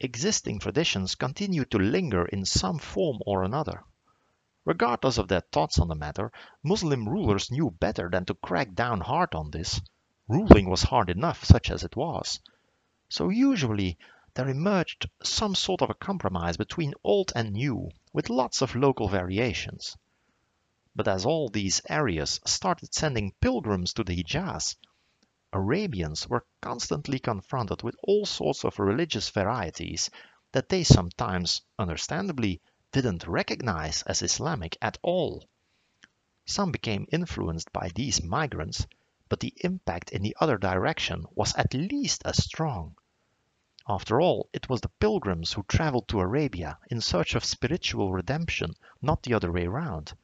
Existing 0.00 0.58
traditions 0.58 1.14
continue 1.14 1.64
to 1.64 1.78
linger 1.78 2.24
in 2.26 2.44
some 2.44 2.78
form 2.78 3.18
or 3.24 3.44
another. 3.44 3.84
Regardless 4.64 5.18
of 5.18 5.28
their 5.28 5.42
thoughts 5.52 5.78
on 5.78 5.86
the 5.86 5.94
matter, 5.94 6.32
Muslim 6.64 7.08
rulers 7.08 7.50
knew 7.50 7.70
better 7.70 8.08
than 8.10 8.24
to 8.24 8.34
crack 8.34 8.74
down 8.74 9.00
hard 9.00 9.34
on 9.34 9.50
this. 9.52 9.80
Ruling 10.26 10.68
was 10.68 10.82
hard 10.82 11.10
enough, 11.10 11.44
such 11.44 11.70
as 11.70 11.84
it 11.84 11.94
was. 11.94 12.40
So 13.08 13.28
usually 13.28 13.98
there 14.34 14.48
emerged 14.48 15.08
some 15.22 15.54
sort 15.54 15.80
of 15.80 15.90
a 15.90 15.94
compromise 15.94 16.56
between 16.56 16.94
old 17.04 17.30
and 17.36 17.52
new, 17.52 17.90
with 18.12 18.30
lots 18.30 18.62
of 18.62 18.74
local 18.74 19.08
variations. 19.08 19.96
But 20.96 21.06
as 21.06 21.24
all 21.24 21.48
these 21.48 21.82
areas 21.88 22.40
started 22.46 22.92
sending 22.92 23.34
pilgrims 23.40 23.92
to 23.92 24.02
the 24.02 24.16
Hijaz, 24.16 24.74
Arabians 25.56 26.28
were 26.28 26.44
constantly 26.60 27.20
confronted 27.20 27.84
with 27.84 27.94
all 28.02 28.26
sorts 28.26 28.64
of 28.64 28.80
religious 28.80 29.30
varieties 29.30 30.10
that 30.50 30.68
they 30.68 30.82
sometimes, 30.82 31.62
understandably, 31.78 32.60
didn't 32.90 33.28
recognize 33.28 34.02
as 34.02 34.20
Islamic 34.20 34.76
at 34.82 34.98
all. 35.00 35.48
Some 36.44 36.72
became 36.72 37.06
influenced 37.12 37.72
by 37.72 37.88
these 37.94 38.20
migrants, 38.20 38.84
but 39.28 39.38
the 39.38 39.54
impact 39.58 40.10
in 40.10 40.22
the 40.22 40.36
other 40.40 40.58
direction 40.58 41.24
was 41.36 41.54
at 41.54 41.72
least 41.72 42.22
as 42.24 42.42
strong. 42.42 42.96
After 43.88 44.20
all, 44.20 44.48
it 44.52 44.68
was 44.68 44.80
the 44.80 44.90
pilgrims 44.98 45.52
who 45.52 45.62
traveled 45.62 46.08
to 46.08 46.18
Arabia 46.18 46.78
in 46.90 47.00
search 47.00 47.36
of 47.36 47.44
spiritual 47.44 48.12
redemption, 48.12 48.74
not 49.00 49.22
the 49.22 49.34
other 49.34 49.52
way 49.52 49.68
round. 49.68 50.14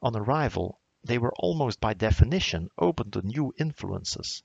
On 0.00 0.16
arrival, 0.16 0.80
they 1.04 1.18
were 1.18 1.34
almost 1.34 1.80
by 1.80 1.92
definition 1.92 2.70
open 2.78 3.10
to 3.10 3.20
new 3.20 3.52
influences. 3.58 4.42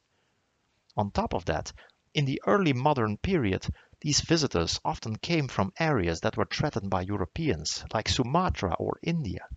On 1.00 1.12
top 1.12 1.34
of 1.34 1.45
that, 1.45 1.72
in 2.14 2.26
the 2.26 2.41
early 2.45 2.74
modern 2.74 3.16
period, 3.16 3.74
these 4.02 4.20
visitors 4.20 4.82
often 4.84 5.16
came 5.16 5.47
from 5.47 5.72
areas 5.80 6.20
that 6.20 6.36
were 6.36 6.43
threatened 6.43 6.89
by 6.89 7.04
Europeans, 7.04 7.86
like 7.93 8.10
Sumatra 8.10 8.74
or 8.74 9.00
India. 9.02 9.47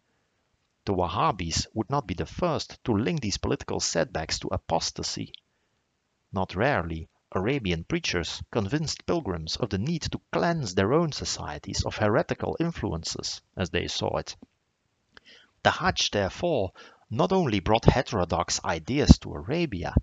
The 0.84 0.95
Wahhabis 0.95 1.66
would 1.74 1.90
not 1.90 2.07
be 2.07 2.14
the 2.14 2.26
first 2.26 2.78
to 2.84 2.97
link 2.97 3.22
these 3.22 3.38
political 3.38 3.80
setbacks 3.80 4.38
to 4.38 4.51
apostasy. 4.53 5.32
Not 6.30 6.55
rarely, 6.55 7.09
Arabian 7.32 7.82
preachers 7.82 8.40
convinced 8.53 9.05
pilgrims 9.05 9.57
of 9.57 9.70
the 9.70 9.78
need 9.78 10.03
to 10.12 10.20
cleanse 10.30 10.76
their 10.76 10.93
own 10.93 11.11
societies 11.11 11.84
of 11.84 11.97
heretical 11.97 12.57
influences, 12.61 13.43
as 13.57 13.70
they 13.70 13.88
saw 13.88 14.16
it. 14.18 14.36
The 15.64 15.72
Hajj, 15.72 16.12
therefore, 16.12 16.70
not 17.11 17.32
only 17.32 17.59
brought 17.59 17.86
heterodox 17.86 18.64
ideas 18.64 19.18
to 19.18 19.34
Arabia, 19.34 19.97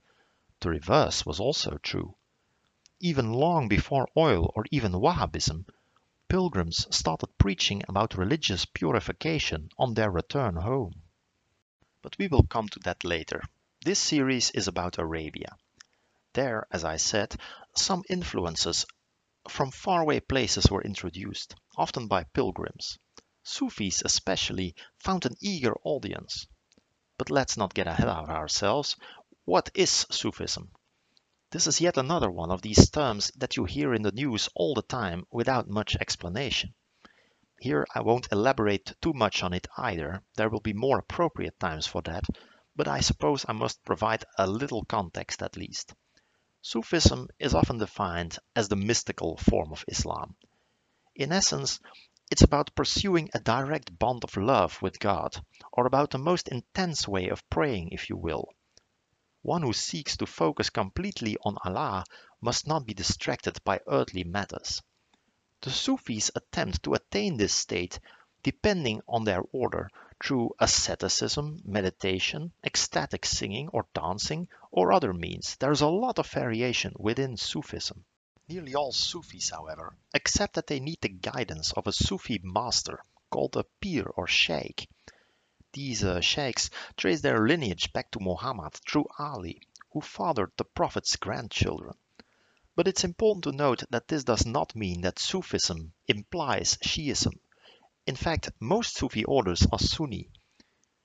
the 0.61 0.69
reverse 0.69 1.25
was 1.25 1.39
also 1.39 1.77
true 1.77 2.15
even 3.01 3.31
long 3.31 3.69
before 3.69 4.09
oil 4.17 4.51
or 4.55 4.65
even 4.71 4.91
Wahhabism, 4.91 5.65
pilgrims 6.27 6.85
started 6.93 7.37
preaching 7.37 7.81
about 7.87 8.17
religious 8.17 8.65
purification 8.65 9.69
on 9.77 9.93
their 9.93 10.11
return 10.11 10.57
home. 10.57 11.01
But 12.01 12.17
we 12.17 12.27
will 12.27 12.43
come 12.43 12.67
to 12.69 12.79
that 12.79 13.05
later. 13.05 13.41
This 13.85 13.99
series 13.99 14.51
is 14.51 14.67
about 14.67 14.97
Arabia. 14.97 15.55
There, 16.33 16.67
as 16.71 16.83
I 16.83 16.97
said, 16.97 17.39
some 17.75 18.03
influences 18.09 18.85
from 19.47 19.71
faraway 19.71 20.19
places 20.19 20.69
were 20.69 20.83
introduced, 20.83 21.55
often 21.77 22.07
by 22.07 22.25
pilgrims. 22.25 22.99
Sufis 23.43 24.01
especially 24.03 24.75
found 24.97 25.25
an 25.25 25.35
eager 25.39 25.75
audience. 25.85 26.47
But 27.17 27.29
let's 27.29 27.55
not 27.55 27.73
get 27.73 27.87
ahead 27.87 28.09
of 28.09 28.29
ourselves. 28.29 28.97
What 29.49 29.71
is 29.73 30.05
Sufism? 30.11 30.69
This 31.49 31.65
is 31.65 31.81
yet 31.81 31.97
another 31.97 32.29
one 32.29 32.51
of 32.51 32.61
these 32.61 32.91
terms 32.91 33.31
that 33.37 33.57
you 33.57 33.65
hear 33.65 33.95
in 33.95 34.03
the 34.03 34.11
news 34.11 34.47
all 34.53 34.75
the 34.75 34.83
time 34.83 35.25
without 35.31 35.67
much 35.67 35.95
explanation. 35.95 36.75
Here 37.59 37.87
I 37.95 38.01
won't 38.01 38.31
elaborate 38.31 38.93
too 39.01 39.11
much 39.13 39.41
on 39.41 39.53
it 39.53 39.65
either, 39.75 40.21
there 40.35 40.49
will 40.49 40.59
be 40.59 40.73
more 40.73 40.99
appropriate 40.99 41.59
times 41.59 41.87
for 41.87 42.03
that, 42.03 42.25
but 42.75 42.87
I 42.87 42.99
suppose 42.99 43.43
I 43.49 43.53
must 43.53 43.83
provide 43.83 44.23
a 44.37 44.45
little 44.45 44.85
context 44.85 45.41
at 45.41 45.57
least. 45.57 45.95
Sufism 46.61 47.27
is 47.39 47.55
often 47.55 47.79
defined 47.79 48.37
as 48.55 48.67
the 48.67 48.75
mystical 48.75 49.35
form 49.37 49.71
of 49.71 49.83
Islam. 49.87 50.35
In 51.15 51.31
essence, 51.31 51.79
it's 52.29 52.43
about 52.43 52.75
pursuing 52.75 53.31
a 53.33 53.39
direct 53.39 53.97
bond 53.97 54.23
of 54.23 54.37
love 54.37 54.79
with 54.83 54.99
God, 54.99 55.43
or 55.73 55.87
about 55.87 56.11
the 56.11 56.19
most 56.19 56.49
intense 56.49 57.07
way 57.07 57.29
of 57.29 57.49
praying, 57.49 57.89
if 57.93 58.11
you 58.11 58.15
will. 58.15 58.53
One 59.41 59.61
who 59.61 59.71
seeks 59.71 60.17
to 60.17 60.25
focus 60.25 60.69
completely 60.69 61.37
on 61.43 61.57
Allah 61.63 62.03
must 62.41 62.67
not 62.67 62.85
be 62.85 62.93
distracted 62.93 63.63
by 63.63 63.79
earthly 63.87 64.25
matters. 64.25 64.81
The 65.61 65.71
Sufis 65.71 66.29
attempt 66.35 66.83
to 66.83 66.93
attain 66.93 67.37
this 67.37 67.53
state 67.53 67.99
depending 68.43 69.01
on 69.07 69.23
their 69.23 69.43
order 69.53 69.89
through 70.21 70.55
asceticism, 70.59 71.61
meditation, 71.63 72.51
ecstatic 72.65 73.25
singing 73.25 73.69
or 73.69 73.87
dancing, 73.93 74.49
or 74.71 74.91
other 74.91 75.13
means. 75.13 75.55
There's 75.55 75.81
a 75.81 75.87
lot 75.87 76.19
of 76.19 76.29
variation 76.29 76.93
within 76.97 77.37
Sufism. 77.37 78.03
Nearly 78.49 78.75
all 78.75 78.91
Sufis, 78.91 79.51
however, 79.51 79.95
accept 80.13 80.55
that 80.55 80.67
they 80.67 80.81
need 80.81 80.99
the 81.01 81.09
guidance 81.09 81.71
of 81.73 81.87
a 81.87 81.93
Sufi 81.93 82.41
master 82.43 83.05
called 83.29 83.55
a 83.55 83.63
pir 83.81 84.03
or 84.15 84.27
sheikh 84.27 84.89
these 85.73 86.03
uh, 86.03 86.21
sheikhs 86.21 86.69
trace 86.97 87.21
their 87.21 87.45
lineage 87.47 87.93
back 87.93 88.11
to 88.11 88.19
Muhammad 88.19 88.73
through 88.73 89.07
Ali, 89.17 89.61
who 89.91 90.01
fathered 90.01 90.51
the 90.57 90.63
Prophet's 90.63 91.15
grandchildren. 91.15 91.95
But 92.75 92.87
it's 92.87 93.03
important 93.03 93.43
to 93.43 93.51
note 93.51 93.83
that 93.89 94.07
this 94.07 94.23
does 94.23 94.45
not 94.45 94.75
mean 94.75 95.01
that 95.01 95.19
Sufism 95.19 95.93
implies 96.07 96.77
Shiism. 96.77 97.39
In 98.05 98.15
fact, 98.15 98.49
most 98.59 98.95
Sufi 98.95 99.25
orders 99.25 99.67
are 99.71 99.79
Sunni. 99.79 100.29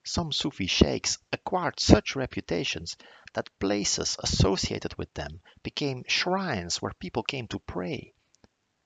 Some 0.03 0.31
Sufi 0.31 0.67
sheikhs 0.67 1.17
acquired 1.31 1.79
such 1.79 2.15
reputations 2.15 2.95
that 3.33 3.49
places 3.59 4.15
associated 4.23 4.95
with 4.97 5.13
them 5.13 5.41
became 5.63 6.05
shrines 6.07 6.81
where 6.81 6.93
people 6.93 7.23
came 7.23 7.47
to 7.49 7.59
pray. 7.59 8.13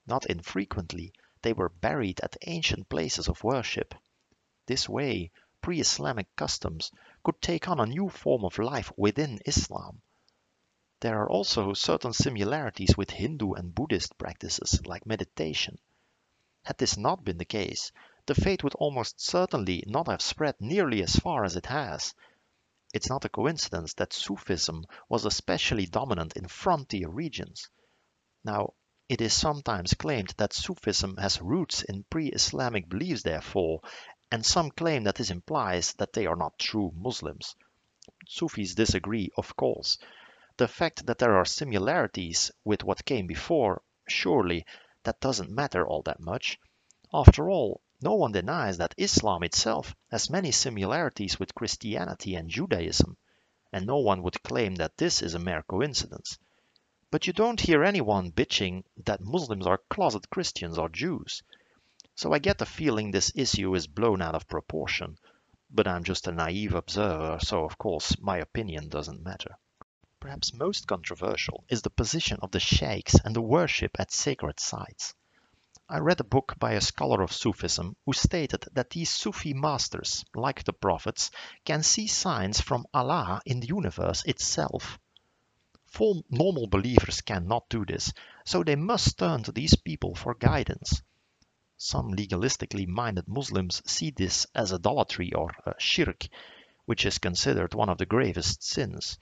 Not 0.08 0.26
infrequently, 0.26 1.14
they 1.42 1.54
were 1.54 1.70
buried 1.70 2.20
at 2.22 2.38
ancient 2.48 2.90
places 2.90 3.28
of 3.28 3.44
worship. 3.44 3.94
This 4.66 4.90
way, 4.90 5.32
pre-Islamic 5.62 6.36
customs 6.36 6.92
could 7.24 7.42
take 7.42 7.68
on 7.68 7.80
a 7.80 7.86
new 7.86 8.10
form 8.10 8.46
of 8.46 8.58
life 8.58 8.92
within 8.98 9.40
Islam. 9.46 10.02
There 11.02 11.22
are 11.22 11.30
also 11.30 11.74
certain 11.74 12.14
similarities 12.14 12.98
with 12.98 13.10
Hindu 13.10 13.54
and 13.54 13.74
Buddhist 13.74 14.18
practices 14.18 14.86
like 14.86 15.06
meditation. 15.06 15.78
Had 16.64 16.78
this 16.78 16.98
not 16.98 17.24
been 17.24 17.38
the 17.38 17.46
case, 17.46 17.92
the 18.26 18.36
faith 18.36 18.64
would 18.64 18.76
almost 18.76 19.22
certainly 19.22 19.84
not 19.88 20.08
have 20.08 20.22
spread 20.22 20.56
nearly 20.60 21.02
as 21.02 21.16
far 21.16 21.46
as 21.46 21.56
it 21.56 21.66
has. 21.68 22.14
It's 22.94 23.10
not 23.10 23.26
a 23.26 23.30
coincidence 23.30 23.94
that 23.94 24.14
Sufism 24.14 24.86
was 25.08 25.26
especially 25.26 25.86
dominant 25.86 26.34
in 26.34 26.48
frontier 26.48 27.10
regions. 27.10 27.70
Now, 28.44 28.74
it 29.08 29.22
is 29.22 29.34
sometimes 29.34 29.94
claimed 29.94 30.34
that 30.38 30.54
Sufism 30.54 31.18
has 31.18 31.42
roots 31.42 31.82
in 31.82 32.04
pre-Islamic 32.10 32.88
beliefs 32.90 33.24
therefore, 33.24 33.82
and 34.32 34.46
some 34.46 34.72
claim 34.72 35.04
that 35.04 35.16
this 35.16 35.32
implies 35.32 35.94
that 35.94 36.14
they 36.14 36.26
are 36.26 36.36
not 36.36 36.60
true 36.60 36.92
Muslims. 36.96 37.56
Sufis 38.28 38.76
disagree, 38.76 39.32
of 39.38 39.56
course. 39.56 39.98
The 40.58 40.68
fact 40.68 41.06
that 41.06 41.18
there 41.18 41.36
are 41.36 41.46
similarities 41.46 42.52
with 42.64 42.84
what 42.84 43.06
came 43.06 43.28
before, 43.28 43.82
surely 44.08 44.66
that 45.04 45.20
doesn't 45.20 45.50
matter 45.50 45.88
all 45.88 46.02
that 46.04 46.20
much. 46.20 46.60
After 47.14 47.50
all, 47.50 47.82
No 48.02 48.16
one 48.16 48.32
denies 48.32 48.78
that 48.78 48.96
Islam 48.98 49.44
itself 49.44 49.94
has 50.10 50.30
many 50.30 50.52
similarities 50.52 51.38
with 51.38 51.54
Christianity 51.54 52.34
and 52.36 52.50
Judaism, 52.50 53.18
and 53.74 53.86
no 53.86 53.98
one 53.98 54.24
would 54.24 54.42
claim 54.42 54.76
that 54.76 54.96
this 54.96 55.22
is 55.22 55.34
a 55.34 55.40
mere 55.40 55.64
coincidence. 55.64 56.40
But 57.12 57.28
you 57.28 57.34
don't 57.34 57.60
hear 57.60 57.84
anyone 57.84 58.32
bitching 58.32 58.86
that 59.04 59.20
Muslims 59.20 59.68
are 59.68 59.82
closet 59.90 60.30
Christians 60.30 60.78
or 60.78 60.88
Jews. 60.88 61.44
So 62.22 62.34
I 62.34 62.40
get 62.40 62.58
the 62.58 62.66
feeling 62.66 63.12
this 63.12 63.32
issue 63.34 63.74
is 63.76 63.88
blown 63.88 64.22
out 64.22 64.36
of 64.36 64.50
proportion, 64.50 65.18
but 65.70 65.88
I'm 65.88 66.04
just 66.04 66.28
a 66.28 66.34
naive 66.34 66.74
observer, 66.74 67.40
so 67.42 67.64
of 67.64 67.78
course 67.78 68.20
my 68.20 68.40
opinion 68.40 68.90
doesn't 68.90 69.24
matter. 69.24 69.56
Perhaps 70.20 70.54
most 70.54 70.86
controversial 70.86 71.64
is 71.70 71.82
the 71.82 71.90
position 71.90 72.38
of 72.42 72.52
the 72.52 72.60
sheikhs 72.60 73.16
and 73.24 73.34
the 73.34 73.42
worship 73.42 73.98
at 73.98 74.12
sacred 74.12 74.60
sites. 74.60 75.14
I 75.88 76.00
read 76.00 76.20
a 76.20 76.26
book 76.26 76.56
by 76.60 76.74
a 76.74 76.82
scholar 76.82 77.22
of 77.22 77.32
Sufism 77.32 77.96
who 78.06 78.12
stated 78.12 78.66
that 78.74 78.90
these 78.90 79.10
Sufi 79.10 79.54
masters, 79.54 80.26
like 80.36 80.66
the 80.66 80.74
prophets, 80.74 81.32
can 81.64 81.84
see 81.84 82.08
signs 82.08 82.60
from 82.60 82.86
Allah 82.94 83.42
in 83.46 83.62
the 83.62 83.68
universe 83.68 84.26
itself. 84.26 85.00
Full 85.86 86.26
normal 86.30 86.68
believers 86.68 87.22
cannot 87.22 87.70
do 87.70 87.86
this, 87.86 88.12
so 88.44 88.62
they 88.62 88.76
must 88.76 89.18
turn 89.18 89.44
to 89.44 89.54
these 89.54 89.76
people 89.76 90.16
for 90.16 90.34
guidance. 90.34 91.02
Some 91.82 92.14
legalistically 92.14 92.88
minded 92.88 93.30
Muslims 93.30 93.82
see 93.90 94.12
this 94.12 94.46
as 94.54 94.74
idolatry 94.74 95.32
or 95.32 95.56
uh, 95.66 95.72
shirk, 95.78 96.28
which 96.84 97.06
is 97.06 97.20
considered 97.20 97.74
one 97.74 97.88
of 97.88 97.98
the 97.98 98.06
gravest 98.06 98.62
sins. 98.62 99.18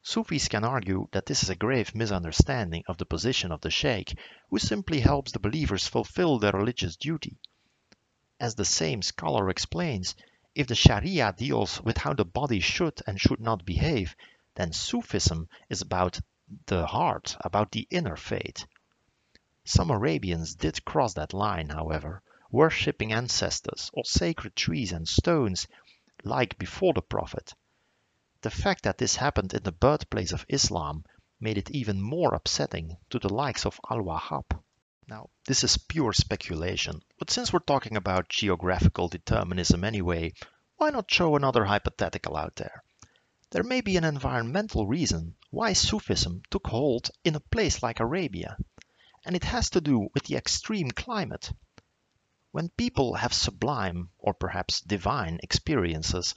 Sufis 0.00 0.48
can 0.48 0.64
argue 0.64 1.08
that 1.12 1.26
this 1.26 1.42
is 1.42 1.50
a 1.50 1.54
grave 1.54 1.94
misunderstanding 1.94 2.84
of 2.88 2.96
the 2.96 3.04
position 3.04 3.52
of 3.52 3.60
the 3.60 3.70
sheikh, 3.70 4.18
who 4.48 4.58
simply 4.58 5.00
helps 5.00 5.32
the 5.32 5.38
believers 5.38 5.86
fulfill 5.86 6.38
their 6.38 6.52
religious 6.52 6.96
duty. 6.96 7.36
As 8.40 8.54
the 8.54 8.64
same 8.64 9.02
scholar 9.02 9.50
explains, 9.50 10.14
if 10.54 10.68
the 10.68 10.74
Sharia 10.74 11.34
deals 11.36 11.82
with 11.82 11.98
how 11.98 12.14
the 12.14 12.24
body 12.24 12.60
should 12.60 13.02
and 13.06 13.20
should 13.20 13.40
not 13.40 13.66
behave, 13.66 14.16
then 14.54 14.72
Sufism 14.72 15.50
is 15.68 15.82
about 15.82 16.18
the 16.64 16.86
heart, 16.86 17.36
about 17.40 17.72
the 17.72 17.86
inner 17.90 18.16
faith. 18.16 18.64
Some 19.66 19.90
Arabians 19.90 20.54
did 20.54 20.86
cross 20.86 21.12
that 21.14 21.34
line, 21.34 21.68
however, 21.68 22.22
worshipping 22.50 23.12
ancestors 23.12 23.90
or 23.92 24.04
sacred 24.06 24.56
trees 24.56 24.90
and 24.90 25.06
stones, 25.06 25.68
like 26.24 26.58
before 26.58 26.94
the 26.94 27.02
Prophet. 27.02 27.52
The 28.40 28.50
fact 28.50 28.84
that 28.84 28.96
this 28.96 29.16
happened 29.16 29.52
in 29.52 29.62
the 29.62 29.70
birthplace 29.70 30.32
of 30.32 30.46
Islam 30.48 31.04
made 31.38 31.58
it 31.58 31.70
even 31.70 32.00
more 32.00 32.34
upsetting 32.34 32.96
to 33.10 33.18
the 33.18 33.28
likes 33.28 33.66
of 33.66 33.78
Al-Wahhab. 33.90 34.46
Now, 35.06 35.28
this 35.44 35.62
is 35.62 35.76
pure 35.76 36.14
speculation, 36.14 37.02
but 37.18 37.30
since 37.30 37.52
we're 37.52 37.58
talking 37.58 37.98
about 37.98 38.30
geographical 38.30 39.08
determinism 39.08 39.84
anyway, 39.84 40.32
why 40.78 40.88
not 40.88 41.10
show 41.10 41.36
another 41.36 41.66
hypothetical 41.66 42.34
out 42.34 42.56
there? 42.56 42.82
There 43.50 43.62
may 43.62 43.82
be 43.82 43.98
an 43.98 44.04
environmental 44.04 44.86
reason 44.86 45.36
why 45.50 45.74
Sufism 45.74 46.40
took 46.48 46.66
hold 46.68 47.10
in 47.24 47.34
a 47.34 47.40
place 47.40 47.82
like 47.82 48.00
Arabia, 48.00 48.56
and 49.26 49.36
it 49.36 49.44
has 49.44 49.68
to 49.68 49.80
do 49.82 50.08
with 50.14 50.24
the 50.24 50.36
extreme 50.36 50.90
climate. 50.90 51.52
When 52.52 52.70
people 52.70 53.14
have 53.14 53.34
sublime, 53.34 54.10
or 54.18 54.32
perhaps 54.32 54.80
divine, 54.80 55.38
experiences, 55.42 56.34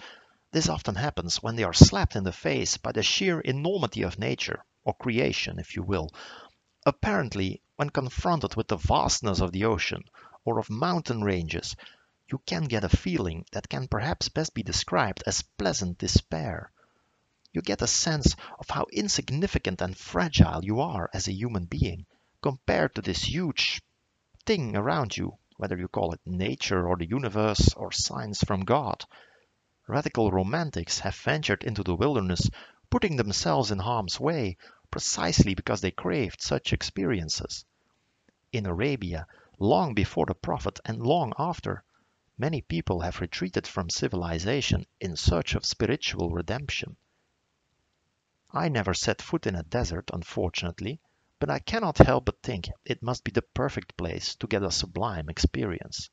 this 0.52 0.68
often 0.68 0.96
happens 0.96 1.42
when 1.42 1.56
they 1.56 1.64
are 1.64 1.74
slapped 1.74 2.16
in 2.16 2.24
the 2.24 2.34
face 2.34 2.78
by 2.78 2.92
the 2.92 3.02
sheer 3.02 3.40
enormity 3.40 4.02
of 4.02 4.20
nature, 4.20 4.66
or 4.84 4.94
creation, 4.94 5.60
if 5.60 5.76
you 5.76 5.82
will. 5.82 6.12
Apparently, 6.86 7.62
when 7.78 7.90
confronted 7.90 8.56
with 8.56 8.68
the 8.68 8.76
vastness 8.76 9.40
of 9.40 9.54
the 9.54 9.64
ocean 9.64 10.04
or 10.44 10.60
of 10.60 10.70
mountain 10.70 11.24
ranges, 11.24 11.78
you 12.30 12.40
can 12.46 12.66
get 12.66 12.84
a 12.84 12.90
feeling 12.90 13.46
that 13.54 13.70
can 13.70 13.88
perhaps 13.88 14.28
best 14.28 14.54
be 14.54 14.62
described 14.62 15.24
as 15.26 15.42
pleasant 15.58 15.98
despair. 15.98 16.70
You 17.54 17.62
get 17.62 17.82
a 17.82 17.88
sense 17.88 18.36
of 18.60 18.70
how 18.70 18.88
insignificant 18.92 19.82
and 19.82 19.98
fragile 19.98 20.66
you 20.66 20.82
are 20.82 21.10
as 21.14 21.28
a 21.28 21.34
human 21.34 21.66
being 21.66 22.06
compared 22.44 22.94
to 22.94 23.02
this 23.02 23.24
huge 23.24 23.82
thing 24.46 24.76
around 24.76 25.16
you, 25.16 25.32
whether 25.56 25.78
you 25.78 25.88
call 25.88 26.12
it 26.12 26.20
nature 26.26 26.86
or 26.86 26.98
the 26.98 27.08
universe 27.08 27.74
or 27.74 27.90
signs 27.90 28.44
from 28.44 28.66
God. 28.66 29.06
Radical 29.88 30.30
romantics 30.30 31.00
have 31.00 31.16
ventured 31.16 31.64
into 31.64 31.84
the 31.84 31.96
wilderness, 31.96 32.50
putting 32.90 33.16
themselves 33.16 33.72
in 33.72 33.80
harm's 33.80 34.20
way 34.20 34.58
precisely 34.92 35.56
because 35.56 35.80
they 35.80 35.92
craved 35.92 36.42
such 36.42 36.74
experiences. 36.74 37.64
In 38.52 38.66
Arabia, 38.66 39.26
long 39.58 39.94
before 39.94 40.26
the 40.26 40.36
Prophet 40.36 40.82
and 40.84 41.02
long 41.02 41.32
after, 41.40 41.84
many 42.38 42.62
people 42.62 43.00
have 43.00 43.22
retreated 43.22 43.66
from 43.66 43.90
civilization 43.90 44.86
in 45.00 45.16
search 45.16 45.56
of 45.56 45.66
spiritual 45.66 46.30
redemption. 46.30 46.98
I 48.52 48.68
never 48.68 48.94
set 48.94 49.22
foot 49.22 49.48
in 49.48 49.56
a 49.56 49.64
desert, 49.64 50.12
unfortunately, 50.14 51.00
but 51.44 51.50
I 51.50 51.60
cannot 51.60 51.98
help 51.98 52.24
but 52.24 52.42
think 52.42 52.70
it 52.86 53.04
must 53.04 53.26
be 53.26 53.32
the 53.32 53.42
perfect 53.42 53.98
place 53.98 54.34
to 54.36 54.48
get 54.48 54.64
a 54.64 54.72
sublime 54.72 55.28
experience. 55.28 56.10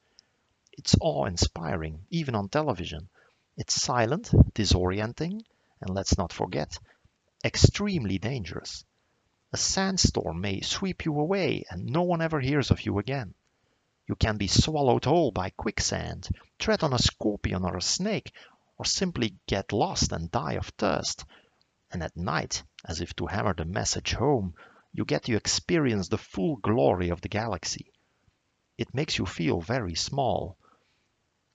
It's 0.72 0.96
awe-inspiring, 1.00 2.04
even 2.10 2.34
on 2.34 2.48
television, 2.48 3.08
it's 3.56 3.80
silent, 3.80 4.32
disorienting, 4.54 5.42
and 5.80 5.94
let's 5.94 6.18
not 6.18 6.32
forget, 6.32 6.76
extremely 7.44 8.18
dangerous. 8.18 8.84
A 9.52 9.56
sandstorm 9.56 10.40
may 10.40 10.62
sweep 10.62 11.04
you 11.04 11.20
away 11.20 11.62
and 11.70 11.86
no 11.86 12.02
one 12.02 12.22
ever 12.22 12.40
hears 12.40 12.72
of 12.72 12.84
you 12.84 12.98
again. 12.98 13.32
You 14.08 14.16
can 14.16 14.36
be 14.36 14.48
swallowed 14.48 15.04
whole 15.04 15.30
by 15.30 15.50
quicksand, 15.50 16.28
tread 16.58 16.82
on 16.82 16.92
a 16.92 16.98
scorpion 16.98 17.64
or 17.64 17.76
a 17.76 17.82
snake, 17.82 18.32
or 18.78 18.84
simply 18.84 19.36
get 19.46 19.72
lost 19.72 20.10
and 20.10 20.28
die 20.28 20.54
of 20.54 20.72
thirst. 20.76 21.24
And 21.92 22.02
at 22.02 22.16
night, 22.16 22.64
as 22.84 23.00
if 23.00 23.14
to 23.14 23.26
hammer 23.26 23.54
the 23.54 23.64
message 23.64 24.14
home, 24.14 24.56
you 24.92 25.04
get 25.04 25.24
to 25.24 25.36
experience 25.36 26.08
the 26.08 26.18
full 26.18 26.56
glory 26.56 27.10
of 27.10 27.20
the 27.20 27.28
galaxy. 27.28 27.92
It 28.76 28.94
makes 28.94 29.18
you 29.18 29.26
feel 29.26 29.60
very 29.60 29.94
small, 29.94 30.56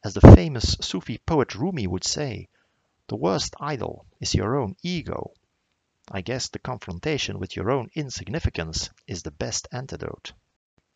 as 0.04 0.14
the 0.14 0.36
famous 0.36 0.78
Sufi 0.82 1.18
poet 1.18 1.56
Rumi 1.56 1.88
would 1.88 2.04
say, 2.04 2.48
the 3.08 3.16
worst 3.16 3.56
idol 3.60 4.06
is 4.20 4.36
your 4.36 4.56
own 4.56 4.76
ego. 4.84 5.34
I 6.12 6.22
guess 6.22 6.50
the 6.50 6.60
confrontation 6.60 7.40
with 7.40 7.56
your 7.56 7.72
own 7.72 7.90
insignificance 7.96 8.92
is 9.08 9.24
the 9.24 9.32
best 9.32 9.68
antidote. 9.72 10.34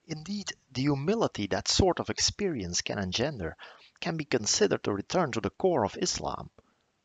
Indeed, 0.05 0.53
the 0.71 0.81
humility 0.81 1.47
that 1.47 1.67
sort 1.67 1.99
of 1.99 2.09
experience 2.09 2.81
can 2.81 2.99
engender 2.99 3.57
can 3.99 4.17
be 4.17 4.25
considered 4.25 4.87
a 4.87 4.93
return 4.93 5.31
to 5.31 5.41
the 5.41 5.49
core 5.49 5.83
of 5.85 5.97
Islam. 5.97 6.51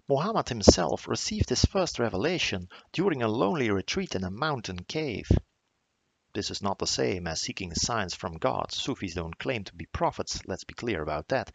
Muhammad 0.08 0.48
himself 0.48 1.08
received 1.08 1.48
his 1.48 1.64
first 1.64 1.98
revelation 1.98 2.68
during 2.92 3.22
a 3.22 3.28
lonely 3.28 3.70
retreat 3.70 4.14
in 4.14 4.24
a 4.24 4.30
mountain 4.30 4.84
cave. 4.84 5.28
This 6.34 6.50
is 6.50 6.62
not 6.62 6.78
the 6.78 6.86
same 6.86 7.26
as 7.26 7.40
seeking 7.40 7.74
signs 7.74 8.14
from 8.14 8.38
God. 8.38 8.72
Sufis 8.72 9.14
don't 9.14 9.38
claim 9.38 9.64
to 9.64 9.74
be 9.74 9.86
prophets, 9.86 10.40
let's 10.46 10.64
be 10.64 10.74
clear 10.74 11.02
about 11.02 11.28
that 11.28 11.52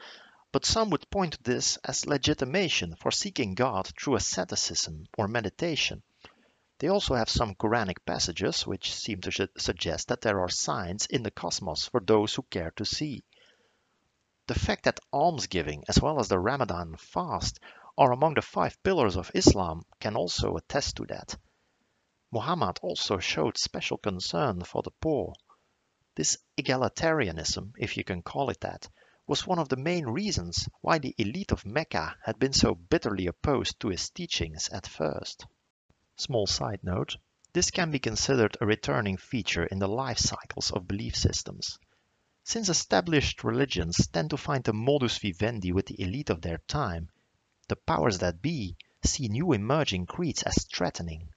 but 0.52 0.66
some 0.66 0.90
would 0.90 1.08
point 1.12 1.34
to 1.34 1.44
this 1.44 1.78
as 1.84 2.08
legitimation 2.08 2.96
for 2.96 3.12
seeking 3.12 3.54
God 3.54 3.92
through 3.96 4.16
asceticism 4.16 5.06
or 5.16 5.28
meditation. 5.28 6.02
They 6.80 6.88
also 6.88 7.14
have 7.14 7.30
some 7.30 7.54
Quranic 7.54 8.04
passages 8.04 8.66
which 8.66 8.92
seem 8.92 9.22
to 9.22 9.50
suggest 9.58 10.08
that 10.08 10.22
there 10.22 10.40
are 10.40 10.50
signs 10.50 11.06
in 11.06 11.22
the 11.22 11.30
cosmos 11.30 11.86
for 11.86 12.00
those 12.00 12.34
who 12.34 12.42
care 12.44 12.72
to 12.78 12.86
see. 12.86 13.24
The 14.48 14.58
fact 14.58 14.86
that 14.86 15.00
almsgiving 15.14 15.84
as 15.88 16.02
well 16.02 16.20
as 16.20 16.30
the 16.30 16.40
Ramadan 16.40 16.96
fast 16.98 17.60
are 18.00 18.14
among 18.14 18.34
the 18.34 18.42
five 18.42 18.82
pillars 18.82 19.18
of 19.18 19.30
Islam 19.36 19.84
can 20.00 20.16
also 20.16 20.56
attest 20.56 20.96
to 20.96 21.06
that. 21.06 21.38
Muhammad 22.32 22.80
also 22.82 23.20
showed 23.20 23.58
special 23.58 23.98
concern 23.98 24.64
for 24.64 24.82
the 24.82 24.92
poor. 25.02 25.34
This 26.16 26.38
egalitarianism, 26.58 27.74
if 27.78 27.98
you 27.98 28.06
can 28.06 28.22
call 28.22 28.50
it 28.52 28.62
that, 28.62 28.88
was 29.28 29.46
one 29.46 29.60
of 29.60 29.68
the 29.68 29.76
main 29.76 30.06
reasons 30.06 30.70
why 30.80 30.98
the 30.98 31.14
elite 31.18 31.52
of 31.52 31.66
Mecca 31.66 32.16
had 32.24 32.40
been 32.40 32.54
so 32.54 32.74
bitterly 32.74 33.28
opposed 33.28 33.78
to 33.82 33.90
his 33.90 34.10
teachings 34.10 34.70
at 34.70 34.88
first. 34.88 35.46
Small 36.16 36.48
side 36.48 36.80
note, 36.82 37.18
this 37.52 37.70
can 37.70 37.92
be 37.92 38.00
considered 38.00 38.56
a 38.62 38.66
returning 38.66 39.18
feature 39.18 39.66
in 39.66 39.80
the 39.80 39.90
life 39.90 40.20
cycles 40.20 40.72
of 40.72 40.88
belief 40.88 41.18
systems. 41.18 41.78
Since 42.46 42.70
established 42.70 43.44
religions 43.44 44.08
tend 44.08 44.30
to 44.30 44.38
find 44.38 44.66
a 44.70 44.74
modus 44.74 45.18
vivendi 45.18 45.74
with 45.74 45.88
the 45.88 46.02
elite 46.02 46.30
of 46.30 46.42
their 46.42 46.60
time, 46.60 47.10
the 47.70 47.76
powers 47.76 48.18
that 48.18 48.42
be 48.42 48.76
see 49.04 49.28
new 49.30 49.54
emerging 49.54 50.06
creeds 50.06 50.44
as 50.44 50.66
threatening. 50.66 51.30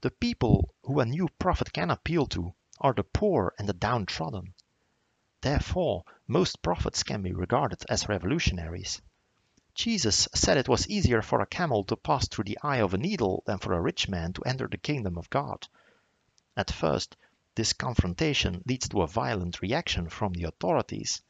The 0.00 0.10
people 0.10 0.74
who 0.82 0.98
a 0.98 1.06
new 1.06 1.28
prophet 1.38 1.72
can 1.72 1.90
appeal 1.90 2.26
to 2.28 2.54
are 2.80 2.94
the 2.94 3.04
poor 3.04 3.54
and 3.58 3.68
the 3.68 3.74
downtrodden. 3.74 4.54
Therefore, 5.42 6.04
most 6.26 6.62
prophets 6.62 7.02
can 7.02 7.22
be 7.22 7.32
regarded 7.32 7.84
as 7.88 8.08
revolutionaries. 8.08 9.00
Jesus 9.74 10.28
said 10.34 10.56
it 10.56 10.68
was 10.68 10.88
easier 10.88 11.22
for 11.22 11.40
a 11.40 11.46
camel 11.46 11.84
to 11.84 11.96
pass 11.96 12.26
through 12.26 12.44
the 12.44 12.58
eye 12.62 12.80
of 12.80 12.92
a 12.94 12.98
needle 12.98 13.42
than 13.46 13.58
for 13.58 13.72
a 13.74 13.80
rich 13.80 14.08
man 14.08 14.32
to 14.32 14.42
enter 14.42 14.66
the 14.66 14.78
kingdom 14.78 15.16
of 15.16 15.30
God. 15.30 15.68
At 16.56 16.70
first, 16.70 17.16
this 17.54 17.72
confrontation 17.72 18.62
leads 18.66 18.88
to 18.88 19.02
a 19.02 19.06
violent 19.06 19.60
reaction 19.60 20.08
from 20.08 20.32
the 20.32 20.44
authorities. 20.44 21.22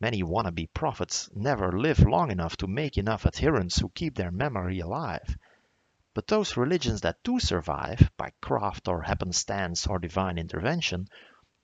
Many 0.00 0.22
wannabe 0.22 0.72
prophets 0.72 1.28
never 1.34 1.76
live 1.76 1.98
long 1.98 2.30
enough 2.30 2.56
to 2.58 2.68
make 2.68 2.96
enough 2.96 3.26
adherents 3.26 3.78
who 3.78 3.88
keep 3.88 4.14
their 4.14 4.30
memory 4.30 4.78
alive. 4.78 5.36
But 6.14 6.28
those 6.28 6.56
religions 6.56 7.00
that 7.00 7.22
do 7.24 7.40
survive, 7.40 8.08
by 8.16 8.32
craft 8.40 8.86
or 8.86 9.02
happenstance 9.02 9.88
or 9.88 9.98
divine 9.98 10.38
intervention, 10.38 11.08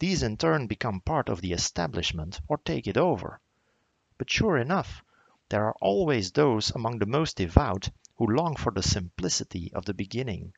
these 0.00 0.24
in 0.24 0.36
turn 0.36 0.66
become 0.66 1.00
part 1.00 1.28
of 1.28 1.40
the 1.42 1.52
establishment 1.52 2.40
or 2.48 2.58
take 2.58 2.88
it 2.88 2.96
over. 2.96 3.40
But 4.18 4.30
sure 4.30 4.58
enough, 4.58 5.04
there 5.48 5.66
are 5.66 5.76
always 5.80 6.32
those 6.32 6.72
among 6.72 6.98
the 6.98 7.06
most 7.06 7.36
devout 7.36 7.88
who 8.16 8.26
long 8.26 8.56
for 8.56 8.72
the 8.72 8.82
simplicity 8.82 9.72
of 9.74 9.84
the 9.84 9.94
beginning. 9.94 10.54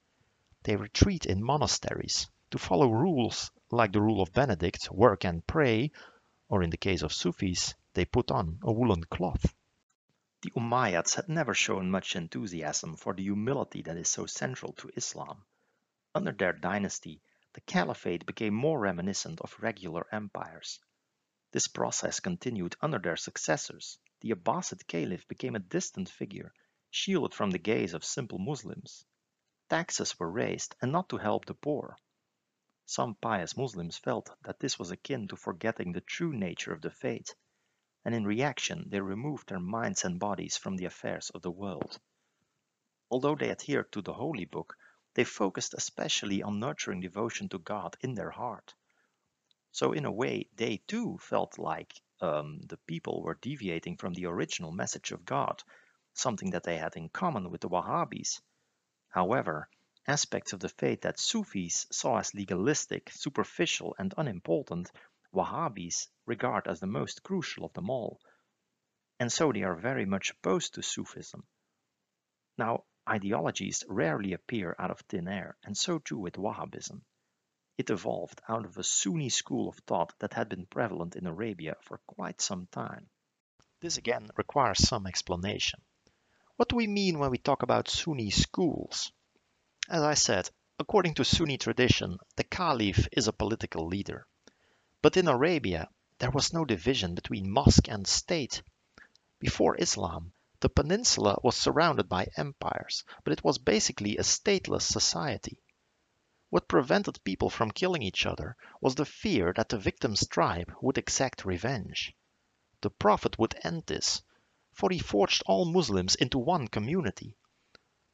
They 0.62 0.76
retreat 0.76 1.26
in 1.26 1.44
monasteries 1.44 2.30
to 2.50 2.58
follow 2.58 2.90
rules 2.90 3.50
like 3.70 3.92
the 3.92 4.00
rule 4.00 4.22
of 4.22 4.32
Benedict, 4.32 4.90
work 4.90 5.24
and 5.24 5.46
pray, 5.46 5.90
or 6.48 6.62
in 6.62 6.70
the 6.70 6.76
case 6.76 7.02
of 7.02 7.12
Sufis, 7.12 7.74
they 7.94 8.04
put 8.04 8.30
on 8.30 8.58
a 8.62 8.72
woolen 8.72 9.02
cloth. 9.04 9.54
The 10.42 10.52
Umayyads 10.52 11.14
had 11.14 11.28
never 11.28 11.54
shown 11.54 11.90
much 11.90 12.14
enthusiasm 12.14 12.96
for 12.96 13.14
the 13.14 13.22
humility 13.22 13.82
that 13.82 13.96
is 13.96 14.08
so 14.08 14.26
central 14.26 14.72
to 14.74 14.90
Islam. 14.96 15.44
Under 16.14 16.32
their 16.32 16.52
dynasty, 16.52 17.20
the 17.54 17.60
caliphate 17.62 18.26
became 18.26 18.54
more 18.54 18.78
reminiscent 18.78 19.40
of 19.40 19.58
regular 19.60 20.06
empires. 20.12 20.78
This 21.52 21.68
process 21.68 22.20
continued 22.20 22.76
under 22.80 22.98
their 22.98 23.16
successors. 23.16 23.98
The 24.20 24.32
Abbasid 24.32 24.86
caliph 24.86 25.26
became 25.26 25.56
a 25.56 25.58
distant 25.60 26.08
figure, 26.08 26.52
shielded 26.90 27.34
from 27.34 27.50
the 27.50 27.58
gaze 27.58 27.94
of 27.94 28.04
simple 28.04 28.38
Muslims. 28.38 29.04
Taxes 29.68 30.18
were 30.20 30.30
raised, 30.30 30.76
and 30.80 30.92
not 30.92 31.08
to 31.08 31.16
help 31.16 31.46
the 31.46 31.54
poor. 31.54 31.96
Some 32.88 33.16
pious 33.16 33.56
Muslims 33.56 33.98
felt 33.98 34.30
that 34.44 34.60
this 34.60 34.78
was 34.78 34.92
akin 34.92 35.26
to 35.28 35.36
forgetting 35.36 35.90
the 35.90 36.00
true 36.00 36.32
nature 36.32 36.72
of 36.72 36.82
the 36.82 36.90
faith, 36.90 37.34
and 38.04 38.14
in 38.14 38.24
reaction 38.24 38.88
they 38.88 39.00
removed 39.00 39.48
their 39.48 39.58
minds 39.58 40.04
and 40.04 40.20
bodies 40.20 40.56
from 40.56 40.76
the 40.76 40.84
affairs 40.84 41.28
of 41.30 41.42
the 41.42 41.50
world. 41.50 41.98
Although 43.10 43.34
they 43.34 43.50
adhered 43.50 43.90
to 43.90 44.02
the 44.02 44.12
Holy 44.14 44.44
Book, 44.44 44.78
they 45.14 45.24
focused 45.24 45.74
especially 45.74 46.44
on 46.44 46.60
nurturing 46.60 47.00
devotion 47.00 47.48
to 47.48 47.58
God 47.58 47.96
in 48.02 48.14
their 48.14 48.30
heart. 48.30 48.72
So, 49.72 49.92
in 49.92 50.04
a 50.04 50.12
way, 50.12 50.48
they 50.54 50.76
too 50.86 51.18
felt 51.18 51.58
like 51.58 52.00
um, 52.20 52.60
the 52.60 52.78
people 52.86 53.20
were 53.20 53.34
deviating 53.34 53.96
from 53.96 54.12
the 54.14 54.26
original 54.26 54.70
message 54.70 55.10
of 55.10 55.24
God, 55.24 55.60
something 56.14 56.50
that 56.50 56.62
they 56.62 56.78
had 56.78 56.94
in 56.94 57.08
common 57.08 57.50
with 57.50 57.62
the 57.62 57.68
Wahhabis. 57.68 58.40
However, 59.08 59.68
Aspects 60.08 60.52
of 60.52 60.60
the 60.60 60.68
faith 60.68 61.00
that 61.00 61.18
Sufis 61.18 61.84
saw 61.90 62.18
as 62.18 62.32
legalistic, 62.32 63.10
superficial, 63.10 63.96
and 63.98 64.14
unimportant, 64.16 64.92
Wahhabis 65.32 66.06
regard 66.26 66.68
as 66.68 66.78
the 66.78 66.86
most 66.86 67.24
crucial 67.24 67.64
of 67.64 67.72
them 67.72 67.90
all. 67.90 68.20
And 69.18 69.32
so 69.32 69.50
they 69.52 69.64
are 69.64 69.74
very 69.74 70.04
much 70.04 70.30
opposed 70.30 70.74
to 70.74 70.82
Sufism. 70.82 71.44
Now, 72.56 72.84
ideologies 73.08 73.82
rarely 73.88 74.32
appear 74.32 74.76
out 74.78 74.92
of 74.92 75.00
thin 75.00 75.26
air, 75.26 75.56
and 75.64 75.76
so 75.76 75.98
too 75.98 76.18
with 76.18 76.34
Wahhabism. 76.34 77.02
It 77.76 77.90
evolved 77.90 78.40
out 78.48 78.64
of 78.64 78.78
a 78.78 78.84
Sunni 78.84 79.28
school 79.28 79.68
of 79.68 79.76
thought 79.88 80.16
that 80.20 80.34
had 80.34 80.48
been 80.48 80.66
prevalent 80.66 81.16
in 81.16 81.26
Arabia 81.26 81.76
for 81.82 81.98
quite 82.06 82.40
some 82.40 82.68
time. 82.68 83.10
This 83.80 83.96
again 83.96 84.30
requires 84.36 84.86
some 84.86 85.06
explanation. 85.06 85.82
What 86.54 86.68
do 86.68 86.76
we 86.76 86.86
mean 86.86 87.18
when 87.18 87.30
we 87.30 87.38
talk 87.38 87.62
about 87.62 87.88
Sunni 87.88 88.30
schools? 88.30 89.12
As 89.88 90.02
I 90.02 90.14
said, 90.14 90.50
according 90.80 91.14
to 91.14 91.24
Sunni 91.24 91.58
tradition, 91.58 92.18
the 92.34 92.42
Caliph 92.42 93.06
is 93.12 93.28
a 93.28 93.32
political 93.32 93.86
leader. 93.86 94.26
But 95.00 95.16
in 95.16 95.28
Arabia, 95.28 95.88
there 96.18 96.32
was 96.32 96.52
no 96.52 96.64
division 96.64 97.14
between 97.14 97.48
mosque 97.48 97.86
and 97.86 98.04
state. 98.04 98.62
Before 99.38 99.76
Islam, 99.80 100.32
the 100.58 100.68
peninsula 100.68 101.38
was 101.44 101.56
surrounded 101.56 102.08
by 102.08 102.26
empires, 102.36 103.04
but 103.22 103.32
it 103.32 103.44
was 103.44 103.58
basically 103.58 104.16
a 104.16 104.24
stateless 104.24 104.82
society. 104.82 105.62
What 106.50 106.66
prevented 106.66 107.22
people 107.22 107.48
from 107.48 107.70
killing 107.70 108.02
each 108.02 108.26
other 108.26 108.56
was 108.80 108.96
the 108.96 109.04
fear 109.04 109.52
that 109.54 109.68
the 109.68 109.78
victim's 109.78 110.26
tribe 110.26 110.72
would 110.80 110.98
exact 110.98 111.44
revenge. 111.44 112.12
The 112.80 112.90
Prophet 112.90 113.38
would 113.38 113.54
end 113.62 113.84
this, 113.86 114.22
for 114.72 114.90
he 114.90 114.98
forged 114.98 115.44
all 115.46 115.64
Muslims 115.64 116.16
into 116.16 116.38
one 116.38 116.66
community. 116.66 117.36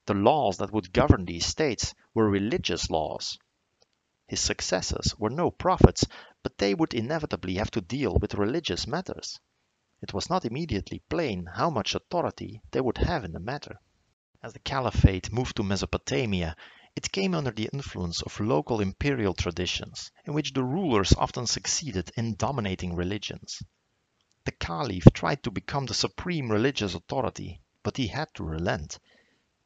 The 0.07 0.15
laws 0.15 0.57
that 0.57 0.73
would 0.73 0.93
govern 0.93 1.25
these 1.25 1.47
states 1.47 1.95
were 2.13 2.29
religious 2.29 2.91
laws. 2.91 3.39
His 4.27 4.41
successors 4.41 5.15
were 5.17 5.31
no 5.31 5.53
prophets, 5.53 6.05
but 6.43 6.59
they 6.59 6.75
would 6.75 6.93
inevitably 6.93 7.55
have 7.55 7.71
to 7.71 7.81
deal 7.81 8.19
with 8.19 8.35
religious 8.35 8.87
matters. 8.87 9.39
It 10.01 10.13
was 10.13 10.29
not 10.29 10.45
immediately 10.45 11.03
plain 11.09 11.47
how 11.47 11.71
much 11.71 11.95
authority 11.95 12.61
they 12.73 12.81
would 12.81 12.99
have 12.99 13.25
in 13.25 13.33
the 13.33 13.39
matter. 13.39 13.79
As 14.43 14.53
the 14.53 14.59
caliphate 14.59 15.31
moved 15.31 15.55
to 15.55 15.63
Mesopotamia, 15.63 16.57
it 16.97 17.13
came 17.13 17.33
under 17.33 17.53
the 17.53 17.71
influence 17.73 18.23
of 18.23 18.41
local 18.41 18.81
imperial 18.81 19.35
traditions, 19.35 20.11
in 20.25 20.35
which 20.35 20.53
the 20.53 20.65
rulers 20.65 21.13
often 21.13 21.47
succeeded 21.47 22.11
in 22.17 22.35
dominating 22.35 22.97
religions. 22.97 23.63
The 24.45 24.51
caliph 24.51 25.05
tried 25.15 25.45
to 25.45 25.53
become 25.53 25.87
the 25.87 25.95
supreme 25.95 26.51
religious 26.51 26.97
authority, 26.97 27.61
but 27.85 27.97
he 27.97 28.09
had 28.09 28.35
to 28.35 28.43
relent. 28.43 28.99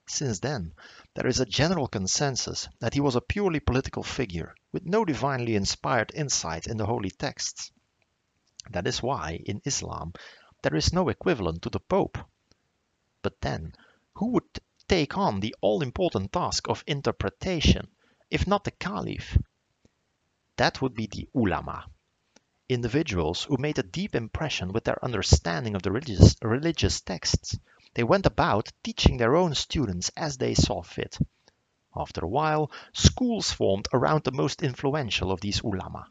Since 0.08 0.38
then, 0.38 0.72
there 1.14 1.26
is 1.26 1.40
a 1.40 1.46
general 1.46 1.88
consensus 1.88 2.68
that 2.78 2.94
he 2.94 3.00
was 3.00 3.16
a 3.16 3.20
purely 3.20 3.58
political 3.58 4.04
figure, 4.04 4.54
with 4.70 4.86
no 4.86 5.04
divinely 5.04 5.56
inspired 5.56 6.12
insight 6.14 6.68
in 6.68 6.76
the 6.76 6.86
holy 6.86 7.10
texts. 7.10 7.72
That 8.70 8.86
is 8.86 9.02
why, 9.02 9.40
in 9.44 9.62
Islam, 9.64 10.12
there 10.62 10.76
is 10.76 10.92
no 10.92 11.08
equivalent 11.08 11.62
to 11.62 11.70
the 11.70 11.80
Pope. 11.80 12.18
But 13.22 13.40
then, 13.40 13.74
who 14.14 14.30
would 14.30 14.44
take 14.86 15.18
on 15.18 15.40
the 15.40 15.56
all-important 15.60 16.32
task 16.32 16.68
of 16.68 16.84
interpretation, 16.86 17.88
if 18.30 18.46
not 18.46 18.62
the 18.62 18.70
Caliph? 18.70 19.36
That 20.56 20.80
would 20.80 20.94
be 20.94 21.06
the 21.06 21.28
ulama, 21.34 21.84
individuals 22.68 23.42
who 23.44 23.56
made 23.58 23.78
a 23.78 23.82
deep 23.82 24.14
impression 24.14 24.72
with 24.72 24.84
their 24.84 25.04
understanding 25.04 25.74
of 25.74 25.82
the 25.82 25.90
religious, 25.90 26.36
religious 26.42 27.00
texts, 27.00 27.58
they 27.96 28.04
went 28.04 28.26
about 28.26 28.70
teaching 28.84 29.16
their 29.16 29.34
own 29.34 29.54
students 29.54 30.10
as 30.18 30.36
they 30.36 30.52
saw 30.52 30.82
fit. 30.82 31.16
After 31.96 32.26
a 32.26 32.28
while, 32.28 32.70
schools 32.92 33.50
formed 33.50 33.88
around 33.90 34.22
the 34.22 34.32
most 34.32 34.62
influential 34.62 35.32
of 35.32 35.40
these 35.40 35.62
ulama. 35.62 36.06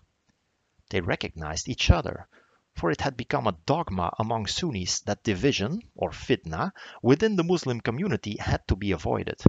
They 0.89 1.01
recognized 1.01 1.69
each 1.69 1.91
other, 1.91 2.27
for 2.75 2.89
it 2.89 3.01
had 3.01 3.15
become 3.15 3.45
a 3.45 3.57
dogma 3.67 4.11
among 4.17 4.47
Sunnis 4.47 5.01
that 5.01 5.21
division, 5.21 5.79
or 5.93 6.09
fitna, 6.09 6.71
within 7.03 7.36
the 7.36 7.43
Muslim 7.43 7.79
community 7.81 8.38
had 8.39 8.67
to 8.67 8.75
be 8.75 8.91
avoided. 8.91 9.39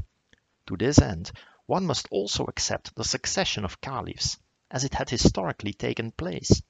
To 0.67 0.77
this 0.77 0.99
end, 0.99 1.33
one 1.65 1.87
must 1.87 2.07
also 2.11 2.45
accept 2.45 2.95
the 2.95 3.05
succession 3.05 3.65
of 3.65 3.81
caliphs, 3.81 4.39
as 4.71 4.85
it 4.85 4.93
had 4.93 5.09
historically 5.09 5.73
taken 5.73 6.13
place. 6.13 6.61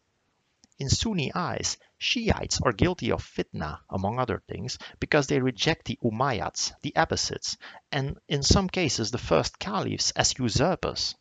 In 0.79 0.91
Sunni 0.91 1.33
eyes, 1.35 1.79
Shiites 1.97 2.61
are 2.61 2.73
guilty 2.73 3.11
of 3.11 3.25
fitna, 3.25 3.81
among 3.89 4.19
other 4.19 4.43
things, 4.47 4.77
because 5.01 5.27
they 5.27 5.41
reject 5.41 5.87
the 5.87 5.99
Umayyads, 6.05 6.75
the 6.83 6.93
Abbasids, 6.95 7.57
and 7.91 8.19
in 8.29 8.43
some 8.43 8.69
cases 8.69 9.11
the 9.11 9.17
first 9.17 9.59
caliphs 9.59 10.11
as 10.11 10.39
usurpers. 10.39 11.15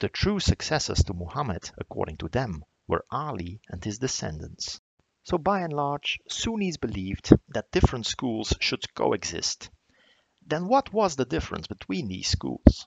The 0.00 0.10
true 0.10 0.38
successors 0.38 1.02
to 1.04 1.14
Muhammad, 1.14 1.70
according 1.78 2.18
to 2.18 2.28
them, 2.28 2.62
were 2.86 3.06
Ali 3.10 3.62
and 3.70 3.82
his 3.82 3.98
descendants. 3.98 4.82
So 5.22 5.38
by 5.38 5.60
and 5.60 5.72
large, 5.72 6.18
Sunnis 6.28 6.76
believed 6.76 7.30
that 7.48 7.72
different 7.72 8.04
schools 8.04 8.52
should 8.60 8.92
coexist. 8.94 9.70
Then 10.46 10.68
what 10.68 10.92
was 10.92 11.16
the 11.16 11.24
difference 11.24 11.66
between 11.66 12.08
these 12.08 12.28
schools? 12.28 12.86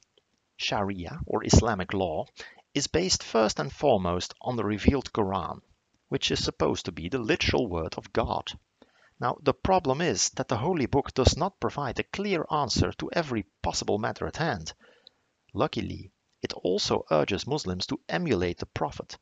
Sharia, 0.57 1.21
or 1.25 1.43
Islamic 1.43 1.91
law, 1.91 2.27
is 2.75 2.85
based 2.85 3.23
first 3.23 3.59
and 3.59 3.73
foremost 3.73 4.35
on 4.41 4.57
the 4.57 4.63
revealed 4.63 5.11
Quran, 5.11 5.61
which 6.09 6.31
is 6.31 6.43
supposed 6.43 6.85
to 6.85 6.91
be 6.91 7.09
the 7.09 7.19
literal 7.19 7.67
word 7.67 7.95
of 7.97 8.13
God. 8.13 8.57
Now, 9.19 9.37
the 9.41 9.53
problem 9.53 9.99
is 9.99 10.29
that 10.31 10.47
the 10.47 10.57
Holy 10.57 10.85
Book 10.85 11.13
does 11.13 11.35
not 11.35 11.59
provide 11.59 11.99
a 11.99 12.03
clear 12.03 12.45
answer 12.51 12.91
to 12.93 13.09
every 13.11 13.43
possible 13.61 13.97
matter 13.97 14.27
at 14.27 14.37
hand. 14.37 14.73
Luckily, 15.53 16.11
it 16.41 16.53
also 16.53 17.05
urges 17.09 17.47
Muslims 17.47 17.87
to 17.87 17.99
emulate 18.07 18.59
the 18.59 18.67
Prophet. 18.67 19.17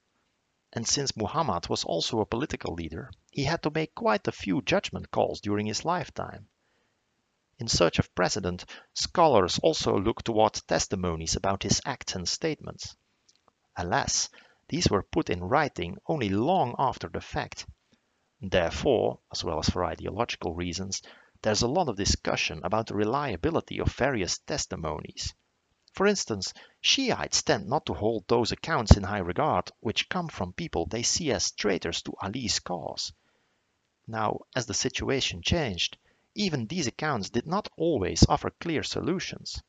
And 0.74 0.86
since 0.86 1.16
Muhammad 1.16 1.70
was 1.70 1.86
also 1.86 2.20
a 2.20 2.26
political 2.26 2.74
leader, 2.74 3.10
he 3.32 3.46
had 3.46 3.64
to 3.64 3.72
make 3.72 3.96
quite 3.96 4.28
a 4.28 4.34
few 4.34 4.62
judgment 4.62 5.10
calls 5.12 5.40
during 5.40 5.66
his 5.66 5.86
lifetime. 5.86 6.50
In 7.58 7.70
search 7.70 8.00
of 8.00 8.14
precedent, 8.14 8.66
scholars 8.94 9.60
also 9.64 9.98
look 9.98 10.24
toward 10.24 10.56
testimonies 10.68 11.38
about 11.38 11.64
his 11.64 11.82
acts 11.86 12.16
and 12.16 12.28
statements. 12.28 12.98
Alas, 13.78 14.30
these 14.68 14.90
were 14.90 15.04
put 15.04 15.30
in 15.30 15.44
writing 15.44 15.98
only 16.08 16.30
long 16.30 16.76
after 16.78 17.08
the 17.08 17.22
fact. 17.22 17.66
Therefore, 18.42 19.20
as 19.32 19.44
well 19.44 19.60
as 19.60 19.70
for 19.70 19.86
ideological 19.86 20.54
reasons, 20.54 21.02
there's 21.42 21.62
a 21.62 21.68
lot 21.68 21.90
of 21.90 21.96
discussion 21.96 22.62
about 22.64 22.88
the 22.88 22.96
reliability 22.96 23.80
of 23.80 23.94
various 23.94 24.40
testimonies. 24.40 25.34
For 25.94 26.08
instance, 26.08 26.54
Shiites 26.82 27.44
tend 27.44 27.68
not 27.70 27.86
to 27.86 27.94
hold 27.94 28.28
those 28.28 28.52
accounts 28.52 28.98
in 28.98 29.04
high 29.04 29.20
regard 29.20 29.72
which 29.80 30.10
come 30.10 30.28
from 30.28 30.54
people 30.54 30.88
they 30.88 31.04
see 31.04 31.32
as 31.32 31.52
traitors 31.52 32.02
to 32.02 32.14
Ali's 32.22 32.60
cause. 32.60 33.14
Now, 34.08 34.42
as 34.56 34.66
the 34.66 34.74
situation 34.74 35.42
changed, 35.42 35.98
even 36.36 36.68
these 36.68 36.88
accounts 36.88 37.30
did 37.30 37.48
not 37.48 37.70
always 37.78 38.26
offer 38.28 38.50
clear 38.50 38.84
solutions. 38.84 39.62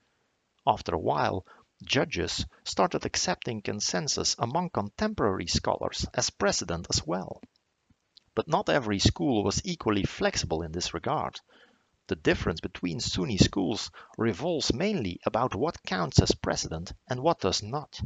After 0.66 0.94
a 0.94 0.98
while, 0.98 1.46
judges 1.86 2.44
started 2.64 3.06
accepting 3.06 3.62
consensus 3.62 4.36
among 4.38 4.68
contemporary 4.70 5.46
scholars 5.46 6.04
as 6.12 6.28
precedent 6.28 6.86
as 6.90 7.06
well. 7.06 7.40
But 8.34 8.48
not 8.48 8.68
every 8.68 8.98
school 8.98 9.44
was 9.44 9.62
equally 9.64 10.04
flexible 10.04 10.62
in 10.62 10.72
this 10.72 10.92
regard. 10.92 11.40
The 12.08 12.16
difference 12.16 12.60
between 12.60 13.00
Sunni 13.00 13.38
schools 13.38 13.90
revolves 14.18 14.72
mainly 14.72 15.18
about 15.24 15.54
what 15.54 15.82
counts 15.82 16.20
as 16.20 16.34
precedent 16.34 16.92
and 17.08 17.22
what 17.22 17.40
does 17.40 17.62
not. 17.62 17.98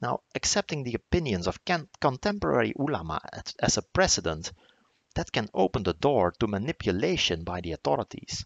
Now, 0.00 0.20
accepting 0.34 0.82
the 0.82 0.94
opinions 0.94 1.46
of 1.46 1.64
contemporary 2.00 2.74
ulama 2.76 3.20
as 3.58 3.76
a 3.76 3.82
precedent 3.82 4.52
that 5.14 5.32
can 5.32 5.48
open 5.54 5.82
the 5.82 5.94
door 5.94 6.32
to 6.40 6.46
manipulation 6.46 7.44
by 7.44 7.60
the 7.60 7.72
authorities, 7.72 8.44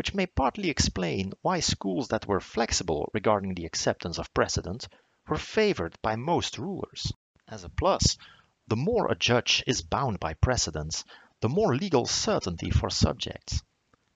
which 0.00 0.14
may 0.14 0.24
partly 0.24 0.70
explain 0.70 1.30
why 1.42 1.60
schools 1.60 2.08
that 2.08 2.26
were 2.26 2.40
flexible 2.40 3.10
regarding 3.12 3.52
the 3.54 3.66
acceptance 3.66 4.16
of 4.16 4.32
precedent 4.32 4.88
were 5.28 5.36
favored 5.36 5.94
by 6.00 6.16
most 6.16 6.56
rulers. 6.56 7.12
As 7.46 7.64
a 7.64 7.68
plus, 7.68 8.16
the 8.66 8.76
more 8.76 9.12
a 9.12 9.14
judge 9.14 9.62
is 9.66 9.82
bound 9.82 10.18
by 10.18 10.32
precedents, 10.32 11.04
the 11.42 11.50
more 11.50 11.76
legal 11.76 12.06
certainty 12.06 12.70
for 12.70 12.88
subjects. 12.88 13.62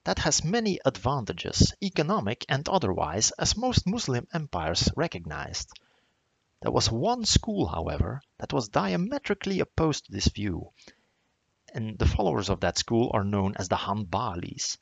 That 0.04 0.20
has 0.20 0.42
many 0.42 0.80
advantages, 0.86 1.74
economic 1.82 2.46
and 2.48 2.66
otherwise, 2.66 3.30
as 3.32 3.54
most 3.54 3.86
Muslim 3.86 4.26
empires 4.32 4.88
recognized. 4.96 5.68
There 6.62 6.72
was 6.72 6.90
one 6.90 7.26
school, 7.26 7.66
however, 7.66 8.22
that 8.38 8.54
was 8.54 8.70
diametrically 8.70 9.60
opposed 9.60 10.06
to 10.06 10.12
this 10.12 10.28
view, 10.28 10.72
and 11.74 11.98
the 11.98 12.08
followers 12.08 12.48
of 12.48 12.60
that 12.60 12.78
school 12.78 13.10
are 13.12 13.22
known 13.22 13.54
as 13.56 13.68
the 13.68 13.76
Hanbalis. 13.76 14.78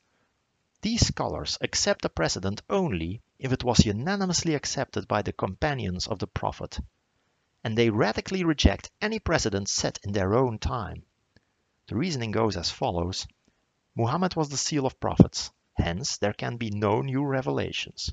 These 0.83 1.07
scholars 1.07 1.57
accept 1.61 2.03
a 2.03 2.09
precedent 2.09 2.61
only 2.69 3.21
if 3.39 3.53
it 3.53 3.63
was 3.63 3.85
unanimously 3.85 4.53
accepted 4.53 5.07
by 5.07 5.21
the 5.21 5.31
companions 5.31 6.07
of 6.07 6.19
the 6.19 6.27
Prophet, 6.27 6.77
and 7.63 7.77
they 7.77 7.89
radically 7.89 8.43
reject 8.43 8.91
any 8.99 9.17
precedent 9.19 9.69
set 9.69 9.97
in 10.03 10.11
their 10.11 10.33
own 10.33 10.59
time. 10.59 11.05
The 11.87 11.95
reasoning 11.95 12.31
goes 12.31 12.57
as 12.57 12.69
follows. 12.69 13.25
Muhammad 13.95 14.35
was 14.35 14.49
the 14.49 14.57
seal 14.57 14.85
of 14.85 14.99
prophets, 14.99 15.51
hence 15.75 16.17
there 16.17 16.33
can 16.33 16.57
be 16.57 16.69
no 16.69 17.01
new 17.01 17.23
revelations. 17.23 18.11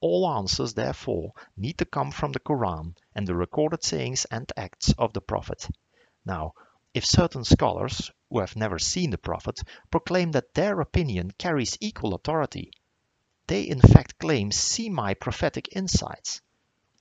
All 0.00 0.26
answers, 0.30 0.72
therefore, 0.72 1.34
need 1.58 1.76
to 1.76 1.84
come 1.84 2.10
from 2.10 2.32
the 2.32 2.40
Quran 2.40 2.96
and 3.14 3.26
the 3.26 3.36
recorded 3.36 3.84
sayings 3.84 4.24
and 4.30 4.50
acts 4.56 4.94
of 4.96 5.12
the 5.12 5.20
Prophet. 5.20 5.68
Now, 6.24 6.54
if 6.94 7.04
certain 7.04 7.44
scholars, 7.44 8.10
who 8.30 8.40
have 8.40 8.56
never 8.56 8.78
seen 8.78 9.10
the 9.10 9.18
Prophet, 9.18 9.60
proclaim 9.90 10.32
that 10.32 10.54
their 10.54 10.80
opinion 10.80 11.30
carries 11.38 11.78
equal 11.80 12.14
authority, 12.14 12.70
they 13.46 13.62
in 13.62 13.80
fact 13.80 14.18
claim 14.18 14.50
semi-prophetic 14.50 15.74
insights. 15.74 16.42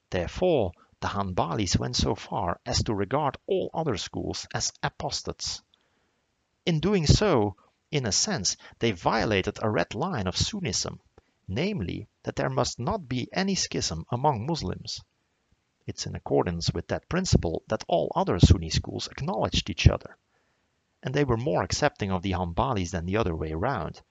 Therefore, 0.09 0.71
the 1.01 1.09
Hanbalis 1.09 1.77
went 1.77 1.95
so 1.97 2.15
far 2.15 2.61
as 2.65 2.81
to 2.83 2.95
regard 2.95 3.37
all 3.45 3.69
other 3.73 3.97
schools 3.97 4.47
as 4.53 4.71
apostates. 4.81 5.61
In 6.65 6.79
doing 6.79 7.05
so, 7.05 7.55
in 7.91 8.05
a 8.05 8.11
sense, 8.11 8.57
they 8.79 8.91
violated 8.91 9.59
a 9.61 9.69
red 9.69 9.93
line 9.93 10.27
of 10.27 10.35
Sunnism, 10.35 10.99
namely 11.47 12.07
that 12.23 12.35
there 12.35 12.49
must 12.49 12.79
not 12.79 13.07
be 13.07 13.29
any 13.31 13.55
schism 13.55 14.05
among 14.11 14.45
Muslims. 14.45 15.01
It's 15.85 16.05
in 16.05 16.15
accordance 16.15 16.73
with 16.73 16.87
that 16.87 17.07
principle 17.09 17.63
that 17.67 17.83
all 17.87 18.11
other 18.15 18.39
Sunni 18.39 18.69
schools 18.69 19.07
acknowledged 19.07 19.69
each 19.69 19.87
other, 19.87 20.17
and 21.03 21.13
they 21.13 21.23
were 21.23 21.37
more 21.37 21.63
accepting 21.63 22.11
of 22.11 22.21
the 22.21 22.31
Hanbalis 22.31 22.91
than 22.91 23.05
the 23.05 23.17
other 23.17 23.35
way 23.35 23.51
around. 23.51 24.01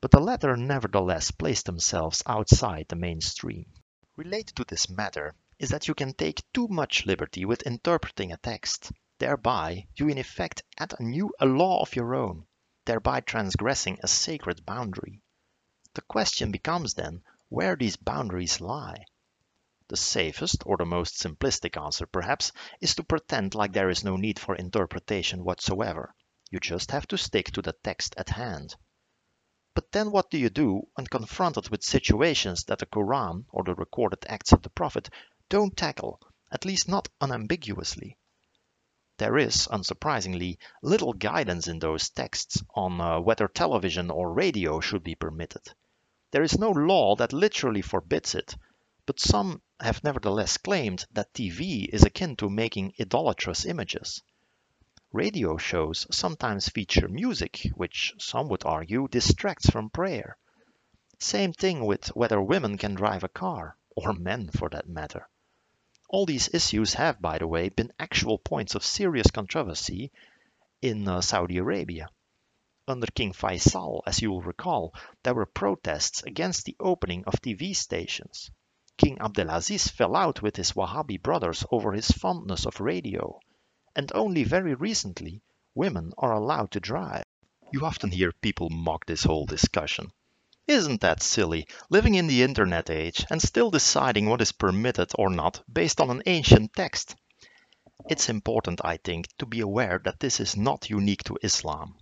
But 0.00 0.10
the 0.10 0.20
latter 0.20 0.56
nevertheless 0.56 1.30
placed 1.30 1.66
themselves 1.66 2.22
outside 2.26 2.86
the 2.88 2.96
mainstream. 2.96 3.72
Related 4.16 4.56
to 4.56 4.64
this 4.64 4.88
matter 4.88 5.34
is 5.58 5.70
that 5.70 5.88
you 5.88 5.94
can 5.94 6.12
take 6.14 6.42
too 6.52 6.68
much 6.68 7.04
liberty 7.04 7.44
with 7.44 7.62
interpreting 7.62 8.32
a 8.32 8.36
text. 8.36 8.92
Thereby, 9.18 9.86
you 9.96 10.08
in 10.08 10.18
effect 10.18 10.62
add 10.78 10.94
a 10.98 11.02
new 11.02 11.32
a 11.40 11.46
law 11.46 11.82
of 11.82 11.96
your 11.96 12.14
own, 12.14 12.46
thereby 12.84 13.20
transgressing 13.20 13.98
a 14.02 14.08
sacred 14.08 14.64
boundary. 14.64 15.20
The 15.94 16.02
question 16.02 16.52
becomes 16.52 16.94
then 16.94 17.22
where 17.48 17.74
these 17.74 17.96
boundaries 17.96 18.60
lie. 18.60 19.04
The 19.88 19.96
safest, 19.96 20.64
or 20.66 20.76
the 20.76 20.84
most 20.84 21.14
simplistic 21.14 21.82
answer 21.82 22.06
perhaps, 22.06 22.52
is 22.78 22.94
to 22.96 23.02
pretend 23.02 23.54
like 23.54 23.72
there 23.72 23.88
is 23.88 24.04
no 24.04 24.16
need 24.16 24.38
for 24.38 24.54
interpretation 24.54 25.44
whatsoever. 25.44 26.14
You 26.50 26.60
just 26.60 26.90
have 26.90 27.08
to 27.08 27.16
stick 27.16 27.52
to 27.52 27.62
the 27.62 27.72
text 27.72 28.14
at 28.18 28.28
hand. 28.28 28.76
But 29.74 29.90
then 29.92 30.10
what 30.10 30.30
do 30.30 30.36
you 30.36 30.50
do 30.50 30.82
when 30.94 31.06
confronted 31.06 31.70
with 31.70 31.82
situations 31.82 32.64
that 32.64 32.80
the 32.80 32.86
Quran 32.86 33.46
or 33.48 33.64
the 33.64 33.74
recorded 33.74 34.26
acts 34.28 34.52
of 34.52 34.60
the 34.60 34.68
Prophet 34.68 35.08
don't 35.48 35.74
tackle, 35.74 36.20
at 36.52 36.66
least 36.66 36.86
not 36.86 37.08
unambiguously? 37.22 38.18
There 39.16 39.38
is, 39.38 39.66
unsurprisingly, 39.68 40.58
little 40.82 41.14
guidance 41.14 41.66
in 41.66 41.78
those 41.78 42.10
texts 42.10 42.62
on 42.74 43.00
uh, 43.00 43.20
whether 43.20 43.48
television 43.48 44.10
or 44.10 44.34
radio 44.34 44.80
should 44.80 45.02
be 45.02 45.14
permitted. 45.14 45.62
There 46.30 46.42
is 46.42 46.58
no 46.58 46.72
law 46.72 47.16
that 47.16 47.32
literally 47.32 47.80
forbids 47.80 48.34
it, 48.34 48.54
but 49.06 49.18
some 49.18 49.62
have 49.80 50.02
nevertheless 50.02 50.56
claimed 50.56 51.04
that 51.12 51.32
TV 51.32 51.88
is 51.88 52.02
akin 52.02 52.36
to 52.36 52.50
making 52.50 52.92
idolatrous 53.00 53.64
images. 53.64 54.22
Radio 55.12 55.56
shows 55.56 56.06
sometimes 56.10 56.68
feature 56.68 57.08
music, 57.08 57.62
which 57.74 58.12
some 58.18 58.48
would 58.48 58.64
argue 58.64 59.08
distracts 59.08 59.70
from 59.70 59.88
prayer. 59.88 60.36
Same 61.18 61.52
thing 61.52 61.84
with 61.86 62.08
whether 62.16 62.42
women 62.42 62.76
can 62.76 62.94
drive 62.94 63.24
a 63.24 63.28
car, 63.28 63.76
or 63.96 64.12
men 64.12 64.50
for 64.50 64.68
that 64.68 64.88
matter. 64.88 65.28
All 66.10 66.26
these 66.26 66.52
issues 66.54 66.94
have, 66.94 67.20
by 67.20 67.38
the 67.38 67.46
way, 67.46 67.68
been 67.68 67.92
actual 67.98 68.38
points 68.38 68.74
of 68.74 68.84
serious 68.84 69.30
controversy 69.30 70.10
in 70.82 71.08
uh, 71.08 71.20
Saudi 71.20 71.58
Arabia. 71.58 72.08
Under 72.86 73.06
King 73.06 73.32
Faisal, 73.32 74.02
as 74.06 74.22
you 74.22 74.30
will 74.30 74.42
recall, 74.42 74.94
there 75.22 75.34
were 75.34 75.46
protests 75.46 76.22
against 76.22 76.64
the 76.64 76.76
opening 76.80 77.24
of 77.24 77.40
TV 77.42 77.74
stations. 77.74 78.50
King 78.98 79.16
Abdelaziz 79.20 79.86
fell 79.86 80.16
out 80.16 80.42
with 80.42 80.56
his 80.56 80.72
Wahhabi 80.72 81.22
brothers 81.22 81.64
over 81.70 81.92
his 81.92 82.10
fondness 82.10 82.66
of 82.66 82.80
radio, 82.80 83.38
and 83.94 84.10
only 84.12 84.42
very 84.42 84.74
recently 84.74 85.40
women 85.72 86.12
are 86.18 86.32
allowed 86.32 86.72
to 86.72 86.80
drive. 86.80 87.22
You 87.72 87.86
often 87.86 88.10
hear 88.10 88.32
people 88.32 88.70
mock 88.70 89.06
this 89.06 89.22
whole 89.22 89.46
discussion. 89.46 90.10
Isn't 90.66 91.00
that 91.00 91.22
silly, 91.22 91.68
living 91.88 92.16
in 92.16 92.26
the 92.26 92.42
internet 92.42 92.90
age 92.90 93.24
and 93.30 93.40
still 93.40 93.70
deciding 93.70 94.28
what 94.28 94.42
is 94.42 94.50
permitted 94.50 95.12
or 95.14 95.30
not 95.30 95.62
based 95.72 96.00
on 96.00 96.10
an 96.10 96.22
ancient 96.26 96.74
text? 96.74 97.14
It's 98.10 98.28
important, 98.28 98.80
I 98.84 98.96
think, 98.96 99.28
to 99.38 99.46
be 99.46 99.60
aware 99.60 100.00
that 100.04 100.18
this 100.18 100.40
is 100.40 100.56
not 100.56 100.90
unique 100.90 101.22
to 101.24 101.38
Islam. 101.42 101.96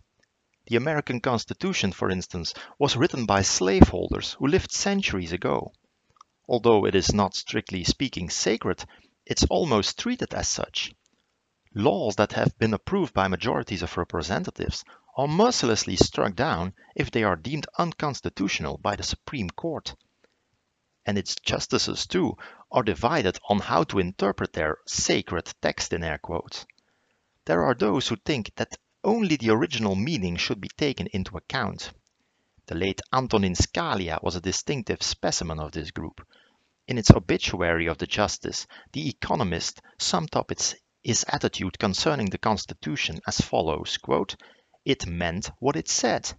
The 0.66 0.76
American 0.76 1.20
Constitution, 1.20 1.92
for 1.92 2.10
instance, 2.10 2.54
was 2.78 2.96
written 2.96 3.26
by 3.26 3.42
slaveholders 3.42 4.32
who 4.38 4.46
lived 4.46 4.72
centuries 4.72 5.32
ago. 5.32 5.72
Although 6.48 6.86
it 6.86 6.94
is 6.94 7.12
not 7.12 7.34
strictly 7.34 7.82
speaking 7.82 8.30
sacred, 8.30 8.84
it's 9.24 9.44
almost 9.50 9.98
treated 9.98 10.32
as 10.32 10.48
such. 10.48 10.94
Laws 11.74 12.16
that 12.16 12.34
have 12.34 12.56
been 12.56 12.72
approved 12.72 13.12
by 13.12 13.26
majorities 13.26 13.82
of 13.82 13.96
representatives 13.96 14.84
are 15.16 15.26
mercilessly 15.26 15.96
struck 15.96 16.36
down 16.36 16.72
if 16.94 17.10
they 17.10 17.24
are 17.24 17.34
deemed 17.34 17.66
unconstitutional 17.78 18.78
by 18.78 18.94
the 18.94 19.02
Supreme 19.02 19.50
Court. 19.50 19.96
And 21.04 21.18
its 21.18 21.34
justices, 21.34 22.06
too, 22.06 22.36
are 22.70 22.84
divided 22.84 23.38
on 23.48 23.58
how 23.58 23.82
to 23.84 23.98
interpret 23.98 24.52
their 24.52 24.78
sacred 24.86 25.52
text 25.60 25.92
in 25.92 26.04
air 26.04 26.18
quotes. 26.18 26.64
There 27.46 27.64
are 27.64 27.74
those 27.74 28.06
who 28.06 28.16
think 28.16 28.52
that 28.54 28.76
only 29.02 29.36
the 29.36 29.50
original 29.50 29.96
meaning 29.96 30.36
should 30.36 30.60
be 30.60 30.70
taken 30.76 31.08
into 31.08 31.36
account. 31.36 31.92
The 32.66 32.74
late 32.74 33.00
Antonin 33.12 33.54
Scalia 33.54 34.20
was 34.22 34.34
a 34.34 34.40
distinctive 34.40 35.02
specimen 35.02 35.60
of 35.60 35.72
this 35.72 35.90
group. 35.90 36.26
In 36.88 36.98
its 36.98 37.10
obituary 37.10 37.86
of 37.86 37.98
the 37.98 38.06
justice, 38.06 38.64
The 38.92 39.08
Economist 39.08 39.82
summed 39.98 40.36
up 40.36 40.52
its, 40.52 40.76
his 41.02 41.24
attitude 41.28 41.80
concerning 41.80 42.30
the 42.30 42.38
Constitution 42.38 43.20
as 43.26 43.40
follows, 43.40 43.98
It 44.84 45.04
meant 45.04 45.50
what 45.58 45.74
it 45.74 45.88
said. 45.88 46.32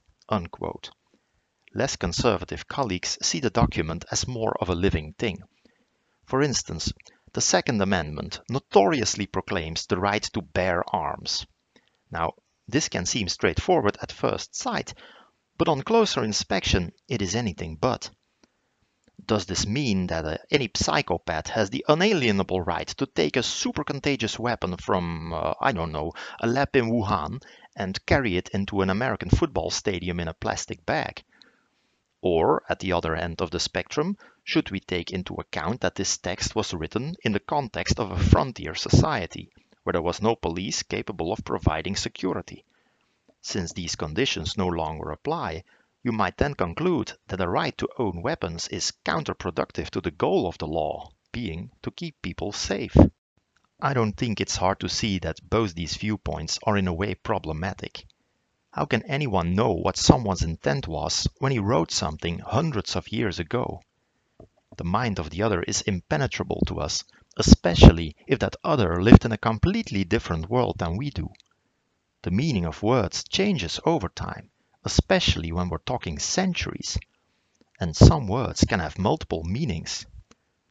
Less 1.73 1.95
conservative 1.97 2.67
colleagues 2.67 3.17
see 3.21 3.41
the 3.41 3.49
document 3.49 4.05
as 4.09 4.25
more 4.25 4.55
of 4.61 4.69
a 4.69 4.75
living 4.75 5.15
thing. 5.19 5.43
For 6.25 6.41
instance, 6.41 6.93
the 7.33 7.41
Second 7.41 7.81
Amendment 7.81 8.39
notoriously 8.49 9.27
proclaims 9.27 9.85
the 9.85 9.99
right 9.99 10.23
to 10.33 10.41
bear 10.41 10.81
arms. 10.95 11.45
Now, 12.09 12.31
this 12.69 12.87
can 12.87 13.05
seem 13.05 13.27
straightforward 13.27 13.97
at 14.01 14.13
first 14.13 14.55
sight, 14.55 14.93
but 15.57 15.67
on 15.67 15.81
closer 15.81 16.23
inspection 16.23 16.93
it 17.09 17.21
is 17.21 17.35
anything 17.35 17.75
but. 17.75 18.11
Does 19.25 19.47
this 19.47 19.65
mean 19.65 20.07
that 20.07 20.25
uh, 20.25 20.37
any 20.51 20.69
psychopath 20.75 21.47
has 21.47 21.71
the 21.71 21.83
unalienable 21.87 22.61
right 22.61 22.87
to 22.87 23.07
take 23.07 23.35
a 23.35 23.41
super 23.41 23.83
contagious 23.83 24.37
weapon 24.37 24.77
from, 24.77 25.33
uh, 25.33 25.55
I 25.59 25.71
don't 25.71 25.91
know, 25.91 26.13
a 26.39 26.45
lab 26.45 26.75
in 26.75 26.91
Wuhan 26.91 27.41
and 27.75 28.05
carry 28.05 28.37
it 28.37 28.49
into 28.49 28.81
an 28.81 28.91
American 28.91 29.29
football 29.29 29.71
stadium 29.71 30.19
in 30.19 30.27
a 30.27 30.35
plastic 30.35 30.85
bag? 30.85 31.23
Or, 32.21 32.61
at 32.69 32.79
the 32.79 32.93
other 32.93 33.15
end 33.15 33.41
of 33.41 33.49
the 33.49 33.59
spectrum, 33.59 34.17
should 34.43 34.69
we 34.69 34.79
take 34.79 35.11
into 35.11 35.33
account 35.35 35.81
that 35.81 35.95
this 35.95 36.17
text 36.19 36.55
was 36.55 36.73
written 36.73 37.15
in 37.23 37.31
the 37.31 37.39
context 37.39 37.99
of 37.99 38.11
a 38.11 38.19
frontier 38.19 38.75
society, 38.75 39.49
where 39.81 39.93
there 39.93 40.01
was 40.01 40.21
no 40.21 40.35
police 40.35 40.83
capable 40.83 41.33
of 41.33 41.43
providing 41.43 41.95
security? 41.95 42.63
Since 43.41 43.73
these 43.73 43.95
conditions 43.95 44.57
no 44.57 44.67
longer 44.67 45.09
apply, 45.09 45.63
you 46.03 46.11
might 46.11 46.37
then 46.37 46.53
conclude 46.53 47.13
that 47.27 47.37
the 47.37 47.49
right 47.49 47.77
to 47.77 47.89
own 47.97 48.21
weapons 48.21 48.67
is 48.67 48.93
counterproductive 49.03 49.89
to 49.89 49.99
the 49.99 50.11
goal 50.11 50.47
of 50.47 50.57
the 50.57 50.67
law, 50.67 51.09
being 51.31 51.71
to 51.81 51.91
keep 51.91 52.21
people 52.21 52.51
safe. 52.51 52.95
I 53.81 53.93
don't 53.93 54.13
think 54.13 54.39
it's 54.39 54.57
hard 54.57 54.79
to 54.79 54.89
see 54.89 55.19
that 55.19 55.49
both 55.49 55.75
these 55.75 55.97
viewpoints 55.97 56.59
are 56.63 56.77
in 56.77 56.87
a 56.87 56.93
way 56.93 57.15
problematic. 57.15 58.05
How 58.71 58.85
can 58.85 59.01
anyone 59.03 59.55
know 59.55 59.71
what 59.71 59.97
someone's 59.97 60.43
intent 60.43 60.87
was 60.87 61.27
when 61.39 61.51
he 61.51 61.59
wrote 61.59 61.91
something 61.91 62.39
hundreds 62.39 62.95
of 62.95 63.11
years 63.11 63.39
ago? 63.39 63.81
The 64.77 64.83
mind 64.83 65.17
of 65.17 65.31
the 65.31 65.41
other 65.41 65.63
is 65.63 65.81
impenetrable 65.81 66.61
to 66.67 66.79
us, 66.79 67.03
especially 67.37 68.15
if 68.27 68.37
that 68.39 68.55
other 68.63 69.01
lived 69.01 69.25
in 69.25 69.31
a 69.31 69.37
completely 69.37 70.03
different 70.03 70.49
world 70.49 70.77
than 70.77 70.97
we 70.97 71.09
do. 71.09 71.29
The 72.21 72.31
meaning 72.31 72.65
of 72.65 72.83
words 72.83 73.23
changes 73.23 73.79
over 73.85 74.09
time, 74.09 74.51
especially 74.83 75.51
when 75.51 75.69
we're 75.69 75.77
talking 75.79 76.19
centuries. 76.19 76.97
And 77.79 77.95
some 77.95 78.27
words 78.27 78.65
can 78.67 78.79
have 78.79 78.97
multiple 78.97 79.43
meanings. 79.43 80.05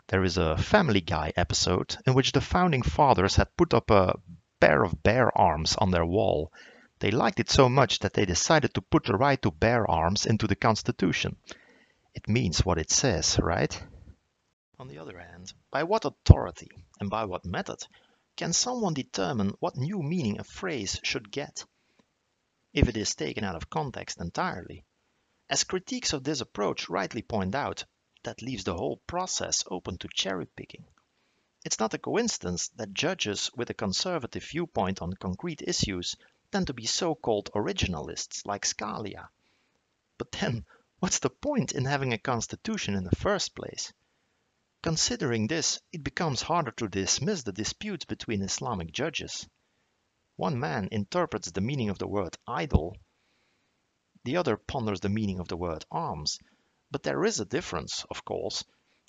There 0.08 0.24
is 0.24 0.36
a 0.36 0.56
Family 0.56 1.00
Guy 1.00 1.32
episode 1.36 1.96
in 2.06 2.14
which 2.14 2.32
the 2.32 2.40
founding 2.40 2.82
fathers 2.82 3.36
had 3.36 3.56
put 3.56 3.74
up 3.74 3.90
a 3.90 4.18
pair 4.60 4.82
of 4.82 5.02
bear 5.02 5.36
arms 5.36 5.76
on 5.76 5.90
their 5.90 6.06
wall 6.06 6.50
they 6.98 7.10
liked 7.10 7.40
it 7.40 7.50
so 7.50 7.68
much 7.68 7.98
that 7.98 8.14
they 8.14 8.24
decided 8.24 8.72
to 8.72 8.80
put 8.80 9.04
the 9.04 9.16
right 9.16 9.40
to 9.42 9.50
bear 9.50 9.88
arms 9.90 10.24
into 10.24 10.46
the 10.46 10.56
Constitution. 10.56 11.36
It 12.14 12.26
means 12.26 12.64
what 12.64 12.78
it 12.78 12.90
says, 12.90 13.38
right? 13.38 13.82
On 14.78 14.88
the 14.88 14.96
other 14.96 15.18
hand, 15.18 15.52
by 15.70 15.82
what 15.82 16.06
authority 16.06 16.70
and 16.98 17.10
by 17.10 17.26
what 17.26 17.44
method 17.44 17.86
can 18.34 18.54
someone 18.54 18.94
determine 18.94 19.52
what 19.60 19.76
new 19.76 20.02
meaning 20.02 20.38
a 20.40 20.44
phrase 20.44 20.98
should 21.02 21.30
get? 21.30 21.66
If 22.76 22.88
it 22.88 22.96
is 22.98 23.14
taken 23.14 23.42
out 23.42 23.56
of 23.56 23.70
context 23.70 24.20
entirely. 24.20 24.84
As 25.48 25.64
critiques 25.64 26.12
of 26.12 26.24
this 26.24 26.42
approach 26.42 26.90
rightly 26.90 27.22
point 27.22 27.54
out, 27.54 27.86
that 28.22 28.42
leaves 28.42 28.64
the 28.64 28.74
whole 28.74 28.98
process 29.06 29.64
open 29.70 29.96
to 29.96 30.08
cherry 30.12 30.44
picking. 30.44 30.84
It's 31.64 31.78
not 31.78 31.94
a 31.94 31.98
coincidence 31.98 32.68
that 32.76 32.92
judges 32.92 33.50
with 33.56 33.70
a 33.70 33.74
conservative 33.74 34.44
viewpoint 34.44 35.00
on 35.00 35.14
concrete 35.14 35.62
issues 35.62 36.16
tend 36.52 36.66
to 36.66 36.74
be 36.74 36.84
so-called 36.84 37.50
originalists 37.54 38.44
like 38.44 38.66
Scalia. 38.66 39.30
But 40.18 40.32
then, 40.32 40.66
what's 40.98 41.20
the 41.20 41.30
point 41.30 41.72
in 41.72 41.86
having 41.86 42.12
a 42.12 42.18
constitution 42.18 42.94
in 42.94 43.04
the 43.04 43.16
first 43.16 43.54
place? 43.54 43.90
Considering 44.82 45.46
this, 45.46 45.80
it 45.92 46.04
becomes 46.04 46.42
harder 46.42 46.72
to 46.72 46.88
dismiss 46.88 47.42
the 47.42 47.52
disputes 47.52 48.04
between 48.04 48.42
Islamic 48.42 48.92
judges. 48.92 49.48
One 50.38 50.60
man 50.60 50.90
interprets 50.92 51.50
the 51.50 51.62
meaning 51.62 51.88
of 51.88 51.98
the 51.98 52.06
word 52.06 52.36
idol, 52.46 52.98
the 54.22 54.36
other 54.36 54.58
ponders 54.58 55.00
the 55.00 55.08
meaning 55.08 55.40
of 55.40 55.48
the 55.48 55.56
word 55.56 55.86
arms. 55.90 56.38
But 56.90 57.04
there 57.04 57.24
is 57.24 57.40
a 57.40 57.46
difference, 57.46 58.04
of 58.10 58.22
course. 58.22 58.62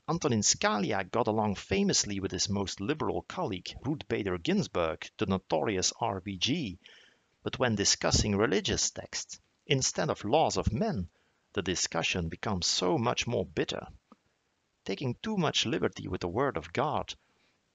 Antonin 0.08 0.42
Scalia 0.42 1.04
got 1.04 1.28
along 1.28 1.56
famously 1.56 2.22
with 2.22 2.32
his 2.32 2.48
most 2.48 2.80
liberal 2.80 3.24
colleague, 3.24 3.76
Ruth 3.84 4.08
Bader 4.08 4.38
Ginsburg, 4.38 5.10
the 5.18 5.26
notorious 5.26 5.92
RBG, 6.00 6.78
but 7.44 7.60
when 7.60 7.76
discussing 7.76 8.38
religious 8.38 8.90
texts, 8.90 9.38
instead 9.66 10.10
of 10.10 10.24
laws 10.24 10.56
of 10.56 10.72
men, 10.72 11.10
the 11.52 11.62
discussion 11.62 12.30
becomes 12.30 12.68
so 12.68 12.98
much 12.98 13.28
more 13.28 13.46
bitter. 13.46 13.86
Taking 14.86 15.16
too 15.16 15.36
much 15.36 15.66
liberty 15.66 16.08
with 16.08 16.22
the 16.22 16.30
word 16.30 16.56
of 16.56 16.72
God, 16.72 17.16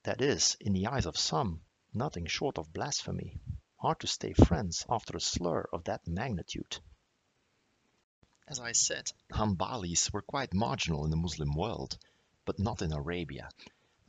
that 0.05 0.23
is, 0.23 0.57
in 0.59 0.73
the 0.73 0.87
eyes 0.87 1.05
of 1.05 1.19
some, 1.19 1.61
nothing 1.95 2.27
short 2.27 2.59
of 2.59 2.73
blasphemy. 2.73 3.41
Hard 3.77 4.01
to 4.01 4.07
stay 4.07 4.33
friends 4.33 4.85
after 4.89 5.17
a 5.17 5.21
slur 5.21 5.69
of 5.73 5.85
that 5.85 6.07
magnitude. 6.07 6.79
As 8.49 8.61
I 8.61 8.73
said, 8.73 9.13
Hanbalis 9.33 10.13
were 10.13 10.23
quite 10.23 10.55
marginal 10.55 11.05
in 11.05 11.11
the 11.11 11.17
Muslim 11.17 11.55
world, 11.55 11.99
but 12.45 12.59
not 12.59 12.83
in 12.83 12.93
Arabia, 12.93 13.49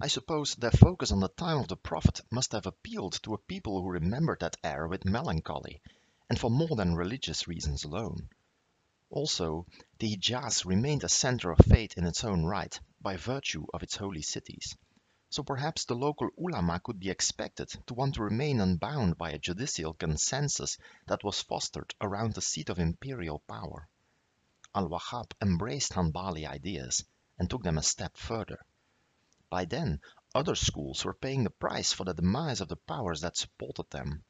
I 0.03 0.07
suppose 0.07 0.55
their 0.55 0.69
focus 0.71 1.11
on 1.11 1.21
the 1.21 1.29
time 1.29 1.59
of 1.59 1.67
the 1.69 1.77
Prophet 1.77 2.19
must 2.29 2.51
have 2.51 2.65
appealed 2.65 3.21
to 3.23 3.35
a 3.35 3.37
people 3.37 3.81
who 3.81 3.89
remembered 3.89 4.39
that 4.39 4.57
era 4.63 4.89
with 4.89 5.05
melancholy, 5.05 5.81
and 6.29 6.37
for 6.37 6.49
more 6.49 6.75
than 6.75 6.95
religious 6.95 7.47
reasons 7.47 7.85
alone. 7.85 8.27
Also, 9.09 9.65
the 9.99 10.09
Hijaz 10.09 10.65
remained 10.65 11.03
a 11.05 11.09
center 11.09 11.51
of 11.51 11.59
faith 11.59 11.97
in 11.97 12.05
its 12.05 12.23
own 12.23 12.43
right, 12.43 12.77
by 12.99 13.15
virtue 13.15 13.65
of 13.73 13.81
its 13.83 13.95
holy 13.95 14.23
cities. 14.23 14.75
So 15.33 15.41
perhaps 15.41 15.85
the 15.85 15.95
local 15.95 16.29
ulama 16.37 16.79
could 16.79 16.99
be 16.99 17.09
expected 17.09 17.67
to 17.87 17.95
want 17.95 18.13
to 18.13 18.21
remain 18.21 18.61
unbound 18.61 19.17
by 19.17 19.31
a 19.31 19.39
judicial 19.39 19.95
consensus 19.95 20.77
that 21.07 21.23
was 21.23 21.41
fostered 21.41 21.95
around 21.99 22.35
the 22.35 22.41
seat 22.43 22.69
of 22.69 22.77
imperial 22.77 23.39
power. 23.47 23.89
Al-Wahhab 24.75 25.31
embraced 25.41 25.93
Hanbali 25.93 26.45
ideas 26.45 27.03
and 27.39 27.49
took 27.49 27.63
them 27.63 27.79
a 27.79 27.81
step 27.81 28.15
further. 28.15 28.63
By 29.49 29.65
then, 29.65 30.01
other 30.35 30.53
schools 30.53 31.03
were 31.03 31.15
paying 31.15 31.45
the 31.45 31.49
price 31.49 31.91
for 31.91 32.03
the 32.03 32.13
demise 32.13 32.61
of 32.61 32.67
the 32.67 32.75
powers 32.75 33.21
that 33.21 33.35
supported 33.35 33.89
them. 33.89 34.23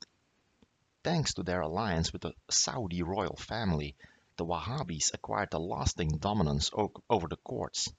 Thanks 1.04 1.34
to 1.34 1.43
their 1.43 1.60
alliance 1.60 2.14
with 2.14 2.22
the 2.22 2.32
Saudi 2.49 3.04
royal 3.04 3.36
family, 3.36 3.97
the 4.38 4.45
Wahhabis 4.45 5.14
acquired 5.14 5.54
a 5.54 5.60
lasting 5.60 6.20
dominance 6.20 6.72
over 6.74 7.28
the 7.28 7.36
courts. 7.43 7.91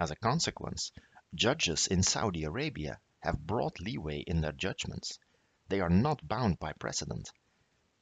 As 0.00 0.12
a 0.12 0.16
consequence, 0.16 0.92
judges 1.34 1.86
in 1.86 2.02
Saudi 2.02 2.44
Arabia 2.44 3.00
have 3.20 3.46
broad 3.46 3.80
leeway 3.80 4.20
in 4.20 4.40
their 4.40 4.52
judgments. 4.52 5.18
They 5.68 5.80
are 5.80 5.90
not 5.90 6.26
bound 6.26 6.58
by 6.58 6.72
precedent. 6.72 7.30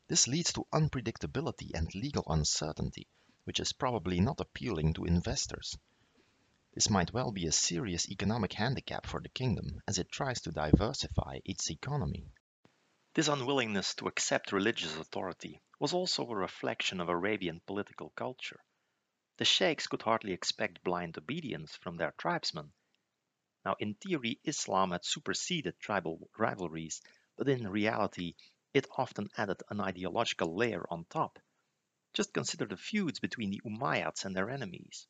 This 0.08 0.28
leads 0.28 0.52
to 0.52 0.66
unpredictability 0.72 1.72
and 1.74 1.92
legal 1.94 2.24
uncertainty, 2.28 3.08
which 3.44 3.58
is 3.58 3.72
probably 3.72 4.20
not 4.20 4.40
appealing 4.40 4.94
to 4.94 5.04
investors. 5.04 5.76
This 6.74 6.90
might 6.90 7.12
well 7.12 7.32
be 7.32 7.46
a 7.46 7.52
serious 7.52 8.08
economic 8.08 8.52
handicap 8.52 9.06
for 9.06 9.20
the 9.20 9.30
kingdom 9.30 9.80
as 9.88 9.98
it 9.98 10.12
tries 10.12 10.42
to 10.42 10.52
diversify 10.52 11.40
its 11.44 11.70
economy. 11.70 12.26
This 13.14 13.28
unwillingness 13.28 13.94
to 13.94 14.08
accept 14.08 14.52
religious 14.52 14.94
authority 14.94 15.62
was 15.80 15.94
also 15.94 16.28
a 16.28 16.36
reflection 16.36 17.00
of 17.00 17.08
Arabian 17.08 17.62
political 17.66 18.10
culture. 18.10 18.60
The 19.38 19.46
sheikhs 19.46 19.86
could 19.86 20.02
hardly 20.02 20.32
expect 20.32 20.84
blind 20.84 21.16
obedience 21.16 21.74
from 21.76 21.96
their 21.96 22.12
tribesmen. 22.18 22.72
Now, 23.66 23.74
in 23.80 23.94
theory, 23.94 24.38
Islam 24.44 24.92
had 24.92 25.04
superseded 25.04 25.80
tribal 25.80 26.30
rivalries, 26.38 27.02
but 27.36 27.48
in 27.48 27.68
reality, 27.68 28.36
it 28.72 28.86
often 28.96 29.28
added 29.36 29.60
an 29.68 29.80
ideological 29.80 30.54
layer 30.54 30.86
on 30.88 31.04
top. 31.06 31.40
Just 32.12 32.32
consider 32.32 32.66
the 32.66 32.76
feuds 32.76 33.18
between 33.18 33.50
the 33.50 33.60
Umayyads 33.64 34.24
and 34.24 34.36
their 34.36 34.50
enemies. 34.50 35.08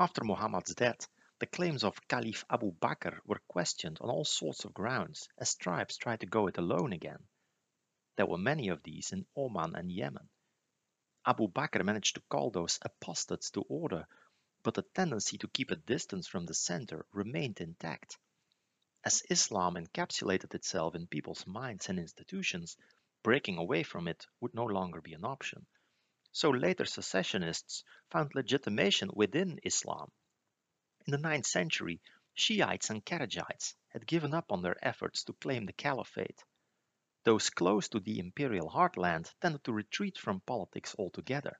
After 0.00 0.24
Muhammad's 0.24 0.74
death, 0.74 1.06
the 1.38 1.46
claims 1.46 1.84
of 1.84 2.08
Caliph 2.08 2.44
Abu 2.50 2.72
Bakr 2.72 3.20
were 3.24 3.40
questioned 3.46 3.98
on 4.00 4.10
all 4.10 4.24
sorts 4.24 4.64
of 4.64 4.74
grounds 4.74 5.28
as 5.38 5.54
tribes 5.54 5.96
tried 5.96 6.18
to 6.22 6.26
go 6.26 6.48
it 6.48 6.58
alone 6.58 6.92
again. 6.92 7.28
There 8.16 8.26
were 8.26 8.36
many 8.36 8.70
of 8.70 8.82
these 8.82 9.12
in 9.12 9.28
Oman 9.36 9.76
and 9.76 9.92
Yemen. 9.92 10.28
Abu 11.24 11.46
Bakr 11.46 11.84
managed 11.84 12.16
to 12.16 12.22
call 12.28 12.50
those 12.50 12.80
apostates 12.82 13.52
to 13.52 13.60
order, 13.68 14.08
but 14.62 14.74
the 14.74 14.82
tendency 14.94 15.38
to 15.38 15.48
keep 15.48 15.70
a 15.70 15.76
distance 15.76 16.26
from 16.26 16.46
the 16.46 16.54
center 16.54 17.06
remained 17.12 17.60
intact. 17.60 18.18
As 19.02 19.22
Islam 19.30 19.76
encapsulated 19.76 20.54
itself 20.54 20.94
in 20.94 21.06
people's 21.06 21.46
minds 21.46 21.88
and 21.88 21.98
institutions, 21.98 22.76
breaking 23.22 23.56
away 23.56 23.82
from 23.82 24.06
it 24.06 24.26
would 24.40 24.54
no 24.54 24.64
longer 24.64 25.00
be 25.00 25.14
an 25.14 25.24
option. 25.24 25.66
So 26.32 26.50
later 26.50 26.84
secessionists 26.84 27.82
found 28.10 28.34
legitimation 28.34 29.10
within 29.14 29.58
Islam. 29.64 30.12
In 31.06 31.12
the 31.12 31.18
ninth 31.18 31.46
century, 31.46 32.00
Shiites 32.34 32.90
and 32.90 33.04
Kharijites 33.04 33.74
had 33.88 34.06
given 34.06 34.34
up 34.34 34.52
on 34.52 34.62
their 34.62 34.76
efforts 34.84 35.24
to 35.24 35.32
claim 35.32 35.66
the 35.66 35.72
caliphate. 35.72 36.44
Those 37.24 37.50
close 37.50 37.88
to 37.88 38.00
the 38.00 38.18
imperial 38.18 38.70
heartland 38.70 39.32
tended 39.40 39.64
to 39.64 39.72
retreat 39.72 40.18
from 40.18 40.40
politics 40.40 40.94
altogether. 40.98 41.58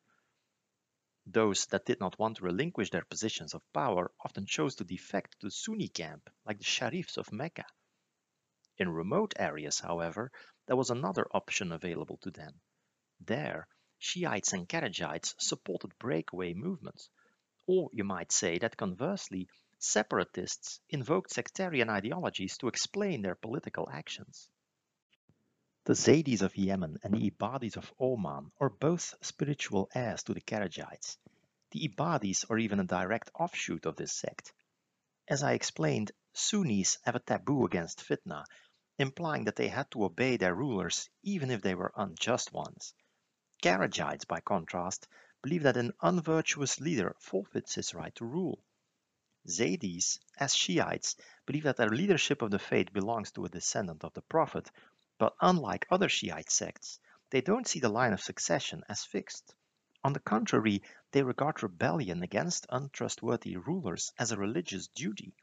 Those 1.27 1.67
that 1.67 1.85
did 1.85 2.01
not 2.01 2.19
want 2.19 2.39
to 2.39 2.45
relinquish 2.45 2.91
their 2.91 3.05
positions 3.05 3.55
of 3.55 3.73
power 3.73 4.11
often 4.21 4.47
chose 4.47 4.75
to 4.77 4.85
defect 4.85 5.39
to 5.41 5.47
the 5.47 5.51
Sunni 5.51 5.89
camp, 5.89 6.31
like 6.45 6.59
the 6.59 6.65
Sharifs 6.65 7.19
of 7.19 7.33
Mecca. 7.33 7.67
In 8.79 8.89
remote 8.89 9.35
areas, 9.37 9.79
however, 9.79 10.33
there 10.67 10.77
was 10.77 10.91
another 10.91 11.27
option 11.33 11.73
available 11.73 12.17
to 12.23 12.31
them. 12.31 12.61
There, 13.21 13.69
Shiites 13.99 14.55
and 14.55 14.67
Kharijites 14.67 15.35
supported 15.39 15.99
breakaway 15.99 16.55
movements. 16.55 17.11
Or 17.67 17.91
you 17.93 18.05
might 18.05 18.33
say 18.33 18.59
that 18.59 18.79
conversely, 18.79 19.49
separatists 19.79 20.81
invoked 20.89 21.31
sectarian 21.31 21.91
ideologies 21.91 22.57
to 22.59 22.69
explain 22.69 23.21
their 23.21 23.35
political 23.35 23.91
actions. 23.91 24.49
The 25.85 25.95
Zaydis 25.95 26.43
of 26.43 26.59
Yemen 26.59 26.99
and 27.03 27.15
the 27.15 27.31
Ibadis 27.31 27.79
of 27.79 27.91
Oman 27.99 28.53
are 28.61 28.69
both 28.69 29.15
spiritual 29.23 29.89
heirs 29.95 30.23
to 30.25 30.35
the 30.35 30.43
Kharijites. 30.43 31.17
The 31.71 31.89
Ibadis 31.89 32.45
are 32.51 32.59
even 32.59 32.81
a 32.81 32.85
direct 32.85 33.31
offshoot 33.35 33.87
of 33.87 33.97
this 33.97 34.13
sect. 34.13 34.53
As 35.27 35.43
I 35.43 35.55
explained, 35.55 36.13
Sunnis 36.35 36.99
have 37.05 37.17
a 37.17 37.21
taboo 37.21 37.65
against 37.65 38.05
fitna, 38.05 38.45
implying 38.99 39.45
that 39.45 39.57
they 39.57 39.69
had 39.69 39.91
to 39.93 40.05
obey 40.05 40.37
their 40.37 40.55
rulers 40.55 41.09
even 41.23 41.51
if 41.51 41.63
they 41.63 41.75
were 41.75 41.95
unjust 41.97 42.53
ones. 42.53 42.93
Kharijites, 43.63 44.27
by 44.27 44.41
contrast, 44.41 45.09
believe 45.41 45.63
that 45.63 45.79
an 45.79 45.95
unvirtuous 46.03 46.79
leader 46.79 47.17
forfeits 47.21 47.77
his 47.77 47.95
right 47.95 48.15
to 48.17 48.27
rule. 48.27 48.63
Zaydis, 49.49 50.19
as 50.39 50.55
Shiites, 50.55 51.17
believe 51.47 51.63
that 51.63 51.79
the 51.79 51.87
leadership 51.87 52.43
of 52.43 52.51
the 52.51 52.59
faith 52.59 52.93
belongs 52.93 53.31
to 53.33 53.47
a 53.47 53.49
descendant 53.49 54.05
of 54.05 54.13
the 54.13 54.21
Prophet, 54.21 54.71
but 55.21 55.37
unlike 55.43 55.87
other 55.91 56.09
Shiite 56.09 56.49
sects, 56.49 56.99
they 57.29 57.43
don't 57.43 57.69
see 57.69 57.79
the 57.79 57.91
line 57.91 58.15
of 58.15 58.23
succession 58.23 58.83
as 58.89 59.05
fixed. 59.05 59.55
On 60.03 60.15
the 60.15 60.21
contrary, 60.21 60.83
they 61.13 61.23
regard 61.23 61.63
rebellion 61.63 62.23
against 62.23 62.65
untrustworthy 62.71 63.59
rulers 63.59 64.15
as 64.19 64.33
a 64.33 64.39
religious 64.39 64.87
duty. 64.87 65.35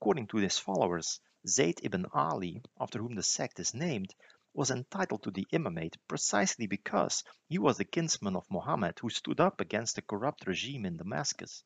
According 0.00 0.28
to 0.28 0.38
his 0.38 0.58
followers, 0.58 1.20
Zayd 1.46 1.80
ibn 1.82 2.06
Ali, 2.14 2.62
after 2.80 2.98
whom 2.98 3.14
the 3.14 3.22
sect 3.22 3.60
is 3.60 3.74
named, 3.74 4.14
was 4.54 4.70
entitled 4.70 5.22
to 5.24 5.30
the 5.30 5.46
imamate 5.52 5.98
precisely 6.08 6.66
because 6.66 7.24
he 7.46 7.58
was 7.58 7.76
the 7.76 7.84
kinsman 7.84 8.36
of 8.36 8.50
Muhammad 8.50 8.98
who 9.00 9.10
stood 9.10 9.38
up 9.38 9.60
against 9.60 9.96
the 9.96 10.02
corrupt 10.02 10.46
regime 10.46 10.86
in 10.86 10.96
Damascus. 10.96 11.62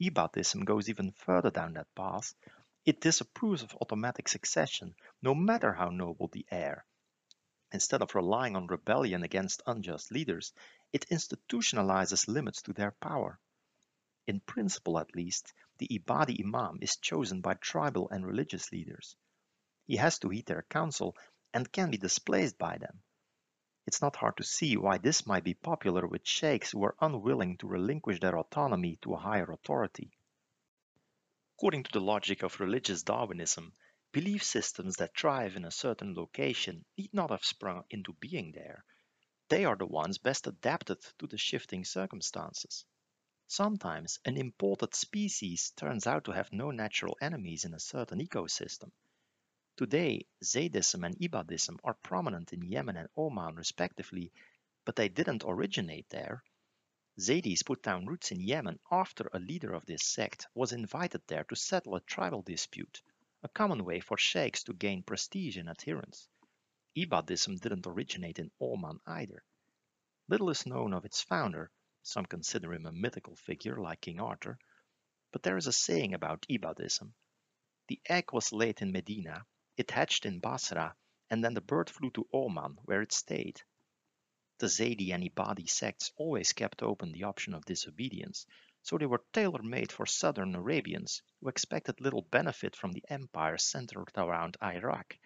Ibadism 0.00 0.64
goes 0.64 0.88
even 0.88 1.10
further 1.10 1.50
down 1.50 1.72
that 1.72 1.92
path 1.96 2.32
it 2.84 3.00
disapproves 3.00 3.62
of 3.62 3.74
automatic 3.80 4.28
succession, 4.28 4.94
no 5.22 5.34
matter 5.34 5.72
how 5.72 5.88
noble 5.88 6.28
the 6.28 6.46
heir. 6.50 6.84
Instead 7.72 8.02
of 8.02 8.14
relying 8.14 8.54
on 8.56 8.66
rebellion 8.66 9.22
against 9.22 9.62
unjust 9.66 10.12
leaders, 10.12 10.52
it 10.92 11.06
institutionalizes 11.10 12.28
limits 12.28 12.62
to 12.62 12.72
their 12.72 12.92
power. 12.92 13.40
In 14.26 14.40
principle, 14.40 14.98
at 14.98 15.14
least, 15.16 15.52
the 15.78 15.88
Ibadi 15.88 16.44
Imam 16.44 16.78
is 16.80 16.96
chosen 16.96 17.40
by 17.40 17.54
tribal 17.54 18.08
and 18.10 18.26
religious 18.26 18.70
leaders. 18.70 19.16
He 19.86 19.96
has 19.96 20.18
to 20.20 20.28
heed 20.28 20.46
their 20.46 20.62
counsel 20.62 21.16
and 21.52 21.72
can 21.72 21.90
be 21.90 21.98
displaced 21.98 22.58
by 22.58 22.78
them. 22.78 23.02
It's 23.86 24.00
not 24.00 24.16
hard 24.16 24.36
to 24.38 24.44
see 24.44 24.76
why 24.76 24.98
this 24.98 25.26
might 25.26 25.44
be 25.44 25.54
popular 25.54 26.06
with 26.06 26.26
sheikhs 26.26 26.70
who 26.70 26.84
are 26.84 26.96
unwilling 27.00 27.58
to 27.58 27.66
relinquish 27.66 28.20
their 28.20 28.38
autonomy 28.38 28.96
to 29.02 29.14
a 29.14 29.18
higher 29.18 29.50
authority. 29.50 30.16
According 31.56 31.84
to 31.84 31.92
the 31.92 32.00
logic 32.00 32.42
of 32.42 32.58
religious 32.58 33.04
Darwinism, 33.04 33.72
belief 34.10 34.42
systems 34.42 34.96
that 34.96 35.16
thrive 35.16 35.54
in 35.54 35.64
a 35.64 35.70
certain 35.70 36.12
location 36.12 36.84
need 36.98 37.14
not 37.14 37.30
have 37.30 37.44
sprung 37.44 37.84
into 37.90 38.12
being 38.14 38.50
there. 38.50 38.84
They 39.48 39.64
are 39.64 39.76
the 39.76 39.86
ones 39.86 40.18
best 40.18 40.48
adapted 40.48 40.98
to 41.20 41.28
the 41.28 41.38
shifting 41.38 41.84
circumstances. 41.84 42.84
Sometimes 43.46 44.18
an 44.24 44.36
imported 44.36 44.96
species 44.96 45.72
turns 45.76 46.08
out 46.08 46.24
to 46.24 46.32
have 46.32 46.52
no 46.52 46.72
natural 46.72 47.16
enemies 47.20 47.64
in 47.64 47.72
a 47.72 47.78
certain 47.78 48.18
ecosystem. 48.18 48.90
Today, 49.76 50.26
Zaydism 50.42 51.04
and 51.04 51.16
Ibadism 51.18 51.78
are 51.84 51.94
prominent 51.94 52.52
in 52.52 52.64
Yemen 52.64 52.96
and 52.96 53.08
Oman 53.16 53.54
respectively, 53.54 54.32
but 54.84 54.96
they 54.96 55.08
didn't 55.08 55.44
originate 55.46 56.08
there. 56.10 56.42
Zaydis 57.16 57.64
put 57.64 57.80
down 57.80 58.06
roots 58.06 58.32
in 58.32 58.40
Yemen 58.40 58.80
after 58.90 59.30
a 59.32 59.38
leader 59.38 59.72
of 59.72 59.86
this 59.86 60.02
sect 60.02 60.48
was 60.52 60.72
invited 60.72 61.22
there 61.28 61.44
to 61.44 61.54
settle 61.54 61.94
a 61.94 62.00
tribal 62.00 62.42
dispute, 62.42 63.00
a 63.44 63.48
common 63.48 63.84
way 63.84 64.00
for 64.00 64.18
sheikhs 64.18 64.64
to 64.64 64.72
gain 64.72 65.04
prestige 65.04 65.56
and 65.56 65.68
adherents. 65.68 66.28
Ibadism 66.96 67.60
didn't 67.60 67.86
originate 67.86 68.40
in 68.40 68.50
Oman 68.60 68.98
either. 69.06 69.44
Little 70.26 70.50
is 70.50 70.66
known 70.66 70.92
of 70.92 71.04
its 71.04 71.22
founder, 71.22 71.70
some 72.02 72.26
consider 72.26 72.74
him 72.74 72.84
a 72.84 72.90
mythical 72.90 73.36
figure 73.36 73.76
like 73.76 74.00
King 74.00 74.18
Arthur, 74.18 74.58
but 75.30 75.44
there 75.44 75.56
is 75.56 75.68
a 75.68 75.72
saying 75.72 76.14
about 76.14 76.46
Ibadism. 76.50 77.12
The 77.86 78.00
egg 78.06 78.32
was 78.32 78.52
laid 78.52 78.82
in 78.82 78.90
Medina, 78.90 79.46
it 79.76 79.92
hatched 79.92 80.26
in 80.26 80.40
Basra, 80.40 80.96
and 81.30 81.44
then 81.44 81.54
the 81.54 81.60
bird 81.60 81.90
flew 81.90 82.10
to 82.10 82.28
Oman, 82.32 82.78
where 82.86 83.02
it 83.02 83.12
stayed. 83.12 83.62
The 84.58 84.66
Zaydi 84.66 85.12
and 85.12 85.24
Ibadi 85.24 85.68
sects 85.68 86.12
always 86.16 86.52
kept 86.52 86.82
open 86.82 87.10
the 87.10 87.24
option 87.24 87.54
of 87.54 87.64
disobedience, 87.64 88.46
so 88.82 88.96
they 88.96 89.06
were 89.06 89.24
tailor-made 89.32 89.90
for 89.90 90.06
southern 90.06 90.54
Arabians 90.54 91.22
who 91.40 91.48
expected 91.48 92.00
little 92.00 92.22
benefit 92.22 92.76
from 92.76 92.92
the 92.92 93.04
empire 93.08 93.58
centered 93.58 94.12
around 94.16 94.56
Iraq. 94.62 95.18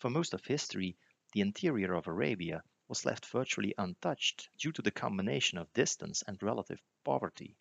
For 0.00 0.10
most 0.10 0.34
of 0.34 0.44
history, 0.44 0.96
the 1.32 1.40
interior 1.40 1.94
of 1.94 2.08
Arabia 2.08 2.64
was 2.88 3.04
left 3.04 3.26
virtually 3.26 3.74
untouched 3.78 4.48
due 4.58 4.72
to 4.72 4.82
the 4.82 4.90
combination 4.90 5.58
of 5.58 5.72
distance 5.72 6.22
and 6.26 6.42
relative 6.42 6.82
poverty. 7.04 7.56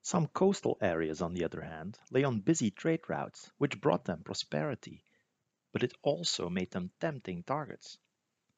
Some 0.00 0.26
coastal 0.28 0.78
areas, 0.80 1.20
on 1.20 1.34
the 1.34 1.44
other 1.44 1.60
hand, 1.60 1.98
lay 2.10 2.24
on 2.24 2.40
busy 2.40 2.70
trade 2.70 3.08
routes, 3.08 3.50
which 3.58 3.80
brought 3.80 4.06
them 4.06 4.22
prosperity, 4.24 5.04
but 5.70 5.82
it 5.82 5.92
also 6.02 6.48
made 6.48 6.70
them 6.70 6.90
tempting 6.98 7.42
targets. 7.42 7.98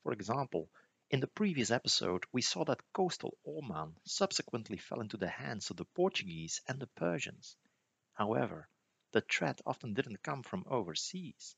For 0.02 0.12
example, 0.12 0.70
in 1.14 1.20
the 1.20 1.28
previous 1.28 1.70
episode, 1.70 2.24
we 2.32 2.42
saw 2.42 2.64
that 2.64 2.82
coastal 2.92 3.38
Oman 3.46 3.94
subsequently 4.04 4.76
fell 4.76 5.00
into 5.00 5.16
the 5.16 5.28
hands 5.28 5.70
of 5.70 5.76
the 5.76 5.84
Portuguese 5.84 6.60
and 6.66 6.80
the 6.80 6.88
Persians. 6.88 7.56
However, 8.14 8.68
the 9.12 9.20
threat 9.20 9.60
often 9.64 9.94
didn't 9.94 10.24
come 10.24 10.42
from 10.42 10.64
overseas. 10.66 11.54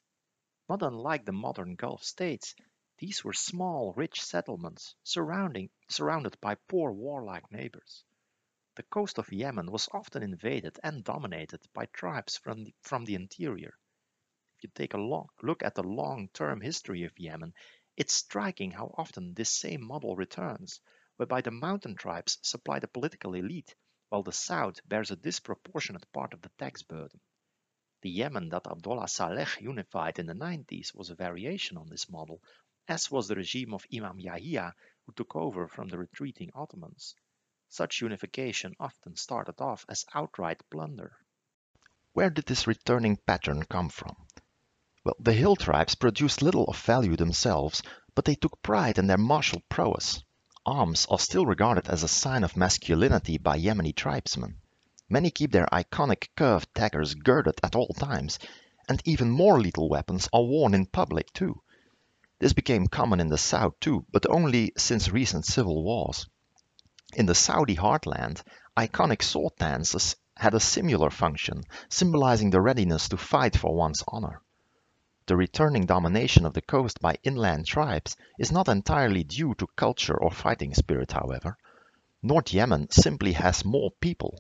Not 0.69 0.83
unlike 0.83 1.25
the 1.25 1.33
modern 1.33 1.75
Gulf 1.75 2.05
states, 2.05 2.55
these 2.99 3.25
were 3.25 3.33
small, 3.33 3.95
rich 3.97 4.23
settlements 4.23 4.95
surrounding, 5.03 5.71
surrounded 5.89 6.39
by 6.43 6.57
poor 6.69 6.93
warlike 6.93 7.51
neighbors. 7.51 8.05
The 8.75 8.83
coast 8.83 9.17
of 9.17 9.33
Yemen 9.33 9.73
was 9.73 9.89
often 9.91 10.23
invaded 10.23 10.79
and 10.85 11.03
dominated 11.03 11.67
by 11.73 11.87
tribes 11.87 12.37
from 12.37 12.65
the, 12.65 12.75
from 12.83 13.07
the 13.07 13.15
interior. 13.15 13.73
If 14.59 14.65
you 14.65 14.71
take 14.75 14.93
a 14.93 14.99
long, 14.99 15.29
look 15.43 15.63
at 15.63 15.75
the 15.75 15.83
long-term 15.83 16.61
history 16.61 17.05
of 17.05 17.19
Yemen, 17.19 17.55
it's 17.97 18.13
striking 18.13 18.71
how 18.71 18.95
often 18.99 19.33
this 19.33 19.51
same 19.51 19.83
model 19.83 20.15
returns, 20.17 20.81
whereby 21.17 21.41
the 21.41 21.51
mountain 21.51 21.95
tribes 21.95 22.39
supply 22.43 22.79
the 22.79 22.87
political 22.89 23.35
elite, 23.35 23.75
while 24.11 24.23
the 24.23 24.33
south 24.33 24.87
bears 24.87 25.11
a 25.11 25.17
disproportionate 25.17 26.11
part 26.13 26.35
of 26.35 26.43
the 26.43 26.51
tax 26.59 26.83
burden. 26.83 27.21
The 28.03 28.11
Yemen 28.11 28.51
that 28.51 28.67
Abdullah 28.67 29.09
Saleh 29.09 29.61
unified 29.61 30.19
in 30.19 30.27
the 30.27 30.35
90s 30.35 30.95
was 30.95 31.09
a 31.09 31.15
variation 31.15 31.79
on 31.79 31.89
this 31.89 32.09
model, 32.09 32.43
as 32.87 33.11
was 33.11 33.29
the 33.29 33.35
regime 33.35 33.73
of 33.73 33.87
Imam 33.93 34.21
Yahya, 34.21 34.75
who 35.07 35.13
took 35.13 35.35
over 35.35 35.67
from 35.67 35.89
the 35.89 35.99
retreating 35.99 36.51
Ottomans. 36.55 37.15
Such 37.69 38.03
unification 38.03 38.75
often 38.79 39.17
started 39.17 39.61
off 39.61 39.85
as 39.89 40.05
outright 40.15 40.63
plunder. 40.71 41.17
Where 42.13 42.31
did 42.31 42.45
this 42.45 42.67
returning 42.67 43.17
pattern 43.17 43.65
come 43.65 43.89
from? 43.89 44.26
Well, 45.07 45.15
the 45.21 45.35
hill 45.35 45.55
tribes 45.55 45.95
produced 45.95 46.43
little 46.43 46.65
of 46.65 46.77
value 46.79 47.15
themselves, 47.15 47.81
but 48.17 48.25
they 48.25 48.35
took 48.35 48.61
pride 48.61 48.99
in 48.99 49.07
their 49.07 49.17
martial 49.17 49.63
prowess. 49.69 50.25
Arms 50.67 51.07
are 51.09 51.21
still 51.21 51.47
regarded 51.47 51.87
as 51.87 52.03
a 52.03 52.09
sign 52.09 52.43
of 52.43 52.57
masculinity 52.57 53.39
by 53.39 53.57
Yemeni 53.57 53.95
tribesmen. 53.95 54.57
Many 55.09 55.31
keep 55.31 55.53
their 55.53 55.69
iconic 55.71 56.31
curved 56.35 56.75
daggers 56.75 57.15
girded 57.15 57.61
at 57.63 57.77
all 57.77 57.87
times, 57.97 58.41
and 58.89 59.01
even 59.05 59.31
more 59.31 59.61
lethal 59.61 59.89
weapons 59.89 60.29
are 60.33 60.43
worn 60.43 60.75
in 60.75 60.87
public 60.87 61.33
too. 61.33 61.63
This 62.41 62.53
became 62.53 62.89
common 62.89 63.21
in 63.21 63.29
the 63.29 63.39
south 63.39 63.79
too, 63.79 64.05
but 64.11 64.29
only 64.29 64.73
since 64.77 65.09
recent 65.09 65.45
civil 65.45 65.85
wars. 65.85 66.27
In 67.15 67.27
the 67.27 67.35
Saudi 67.37 67.77
heartland, 67.77 68.43
iconic 68.77 69.23
sword 69.23 69.53
dances 69.57 70.17
had 70.37 70.55
a 70.55 70.59
similar 70.59 71.11
function, 71.11 71.63
symbolizing 71.89 72.51
the 72.51 72.61
readiness 72.61 73.09
to 73.11 73.17
fight 73.17 73.57
for 73.57 73.73
one's 73.73 74.03
honor. 74.09 74.43
The 75.29 75.37
returning 75.37 75.87
domination 75.87 76.47
of 76.47 76.53
the 76.53 76.63
coast 76.63 77.01
by 77.01 77.19
inland 77.25 77.67
tribes 77.67 78.17
is 78.39 78.53
not 78.53 78.69
entirely 78.69 79.25
due 79.25 79.57
to 79.57 79.67
culture 79.75 80.17
or 80.17 80.31
fighting 80.31 80.73
spirit, 80.73 81.11
however. 81.11 81.59
North 82.23 82.55
Yemen 82.55 82.91
simply 82.93 83.33
has 83.33 83.65
more 83.65 83.91
people. 84.01 84.39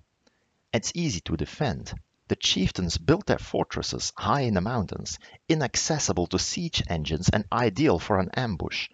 It's 0.72 0.92
easy 0.94 1.18
to 1.22 1.36
defend. 1.36 1.92
The 2.28 2.36
chieftains 2.36 2.98
built 2.98 3.26
their 3.26 3.40
fortresses 3.40 4.12
high 4.16 4.42
in 4.42 4.54
the 4.54 4.60
mountains, 4.60 5.18
inaccessible 5.48 6.28
to 6.28 6.38
siege 6.38 6.84
engines 6.88 7.28
and 7.30 7.46
ideal 7.50 7.98
for 7.98 8.20
an 8.20 8.30
ambush. 8.36 8.88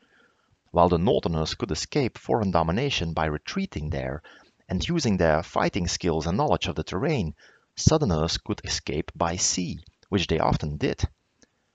While 0.71 0.89
the 0.89 0.97
northerners 0.97 1.55
could 1.55 1.71
escape 1.71 2.17
foreign 2.17 2.53
domination 2.53 3.13
by 3.13 3.27
retreating 3.27 3.91
there 3.91 4.23
and 4.67 4.89
using 4.89 5.19
their 5.19 5.43
fighting 5.43 5.89
skills 5.89 6.27
and 6.27 6.39
knowledge 6.39 6.69
of 6.69 6.77
the 6.77 6.85
terrain, 6.85 7.35
southerners 7.77 8.39
could 8.39 8.63
escape 8.65 9.13
by 9.15 9.37
sea, 9.37 9.85
which 10.09 10.27
they 10.27 10.39
often 10.39 10.79
did. 10.79 11.07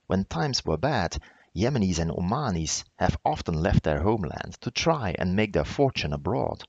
When 0.08 0.24
times 0.24 0.64
were 0.64 0.78
bad, 0.78 1.18
Yemenis 1.54 1.98
and 1.98 2.10
Omanis 2.10 2.82
have 2.98 3.18
often 3.26 3.52
left 3.60 3.82
their 3.82 4.00
homeland 4.00 4.56
to 4.62 4.70
try 4.70 5.14
and 5.18 5.36
make 5.36 5.52
their 5.52 5.66
fortune 5.66 6.14
abroad. 6.14 6.64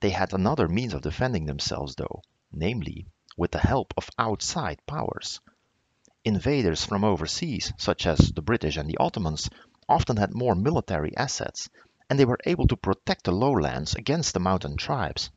They 0.00 0.08
had 0.08 0.32
another 0.32 0.66
means 0.66 0.94
of 0.94 1.02
defending 1.02 1.44
themselves 1.44 1.94
though, 1.94 2.22
namely, 2.50 3.06
with 3.36 3.50
the 3.50 3.58
help 3.58 3.92
of 3.98 4.08
outside 4.18 4.80
powers. 4.86 5.42
Invaders 6.24 6.86
from 6.86 7.04
overseas, 7.04 7.70
such 7.76 8.06
as 8.06 8.32
the 8.32 8.40
British 8.40 8.78
and 8.78 8.88
the 8.88 8.96
Ottomans, 8.96 9.50
often 9.86 10.16
had 10.16 10.32
more 10.34 10.54
military 10.54 11.14
assets, 11.18 11.68
and 12.08 12.18
they 12.18 12.24
were 12.24 12.40
able 12.46 12.66
to 12.68 12.78
protect 12.78 13.24
the 13.24 13.32
lowlands 13.32 13.94
against 13.94 14.32
the 14.32 14.40
mountain 14.40 14.78
tribes. 14.78 15.30